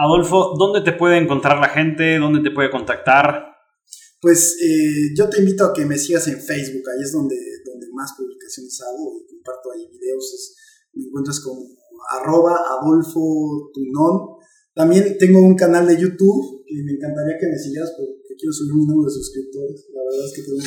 Adolfo, 0.00 0.54
¿dónde 0.56 0.82
te 0.82 0.96
puede 0.96 1.18
encontrar 1.18 1.58
la 1.58 1.70
gente? 1.70 2.18
¿Dónde 2.18 2.40
te 2.40 2.54
puede 2.54 2.70
contactar? 2.70 3.47
Pues 4.20 4.56
eh, 4.60 5.14
yo 5.16 5.28
te 5.28 5.38
invito 5.38 5.64
a 5.64 5.72
que 5.72 5.86
me 5.86 5.96
sigas 5.96 6.26
en 6.26 6.40
Facebook, 6.40 6.82
ahí 6.90 7.02
es 7.02 7.12
donde, 7.12 7.36
donde 7.64 7.86
más 7.92 8.12
publicaciones 8.16 8.80
hago 8.80 9.16
y 9.16 9.26
comparto 9.26 9.70
ahí 9.72 9.86
videos. 9.90 10.54
me 10.92 11.04
encuentras 11.04 11.40
como 11.40 11.64
arroba 12.10 12.56
Adolfo 12.80 13.70
Tunón. 13.72 14.38
También 14.74 15.16
tengo 15.18 15.42
un 15.42 15.56
canal 15.56 15.86
de 15.86 16.00
YouTube 16.00 16.64
y 16.66 16.82
me 16.82 16.92
encantaría 16.92 17.38
que 17.38 17.46
me 17.46 17.58
sigas 17.58 17.92
porque 17.96 18.18
quiero 18.38 18.52
subir 18.52 18.72
un 18.72 18.86
número 18.86 19.10
de 19.10 19.14
suscriptores. 19.14 19.86
La 19.92 20.02
verdad 20.06 20.24
es 20.26 20.32
que 20.34 20.42
tengo, 20.46 20.62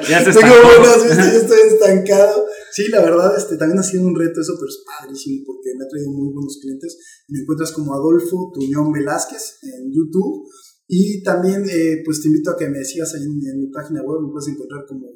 ya 0.08 0.18
se 0.24 0.32
tengo 0.32 0.54
buenas 0.64 1.04
vistas, 1.04 1.34
estoy 1.44 1.60
estancado. 1.68 2.46
Sí, 2.72 2.88
la 2.88 3.00
verdad, 3.02 3.36
este, 3.36 3.56
también 3.56 3.78
ha 3.78 3.82
sido 3.82 4.06
un 4.06 4.16
reto 4.16 4.40
eso, 4.40 4.54
pero 4.56 4.68
es 4.68 4.80
padrísimo 4.86 5.44
porque 5.46 5.74
me 5.76 5.84
ha 5.84 5.88
traído 5.88 6.10
muy 6.12 6.32
buenos 6.32 6.58
clientes. 6.60 6.96
Me 7.28 7.40
encuentras 7.40 7.72
como 7.72 7.94
Adolfo 7.94 8.50
Tuñón 8.54 8.92
Velázquez 8.92 9.58
en 9.62 9.92
YouTube. 9.92 10.48
Y 10.92 11.22
también, 11.22 11.62
eh, 11.70 12.02
pues 12.04 12.20
te 12.20 12.26
invito 12.26 12.50
a 12.50 12.56
que 12.58 12.68
me 12.68 12.82
sigas 12.82 13.14
ahí 13.14 13.22
en, 13.22 13.60
mi 13.60 13.68
página 13.68 14.02
web, 14.02 14.22
me 14.22 14.32
puedes 14.32 14.48
encontrar 14.48 14.84
como 14.88 15.06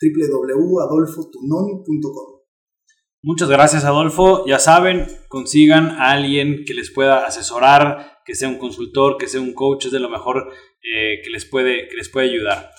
www.adolfotunon.com. 0.00 2.40
Muchas 3.20 3.48
gracias 3.48 3.84
Adolfo. 3.84 4.46
Ya 4.46 4.60
saben, 4.60 5.08
consigan 5.26 5.90
a 5.90 6.12
alguien 6.12 6.64
que 6.64 6.74
les 6.74 6.92
pueda 6.92 7.26
asesorar, 7.26 8.20
que 8.24 8.36
sea 8.36 8.48
un 8.48 8.58
consultor, 8.58 9.16
que 9.18 9.26
sea 9.26 9.40
un 9.40 9.52
coach, 9.52 9.86
es 9.86 9.92
de 9.92 9.98
lo 9.98 10.10
mejor 10.10 10.52
eh, 10.80 11.20
que, 11.24 11.30
les 11.30 11.44
puede, 11.44 11.88
que 11.88 11.96
les 11.96 12.08
puede 12.08 12.30
ayudar. 12.30 12.70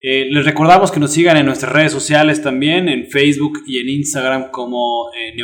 Eh, 0.00 0.30
les 0.30 0.46
recordamos 0.46 0.90
que 0.90 0.98
nos 0.98 1.12
sigan 1.12 1.36
en 1.36 1.44
nuestras 1.44 1.74
redes 1.74 1.92
sociales 1.92 2.40
también, 2.40 2.88
en 2.88 3.10
Facebook 3.10 3.64
y 3.66 3.80
en 3.80 3.90
Instagram 3.90 4.50
como 4.50 5.10
eh. 5.12 5.34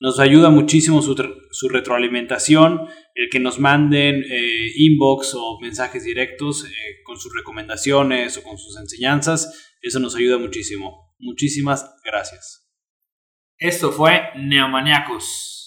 Nos 0.00 0.18
ayuda 0.18 0.48
muchísimo 0.48 1.02
su, 1.02 1.14
su 1.50 1.68
retroalimentación, 1.68 2.88
el 3.14 3.28
que 3.30 3.38
nos 3.38 3.58
manden 3.58 4.24
eh, 4.24 4.72
inbox 4.76 5.34
o 5.34 5.60
mensajes 5.60 6.04
directos 6.04 6.64
con 7.04 7.18
sus 7.18 7.34
recomendaciones 7.36 8.38
o 8.38 8.42
con 8.42 8.56
sus 8.56 8.78
enseñanzas. 8.78 9.74
Eso 9.82 10.00
nos 10.00 10.16
ayuda 10.16 10.38
muchísimo. 10.38 11.14
Muchísimas 11.18 11.94
gracias. 12.02 12.66
Esto 13.58 13.92
fue 13.92 14.22
Neomaniacos. 14.36 15.59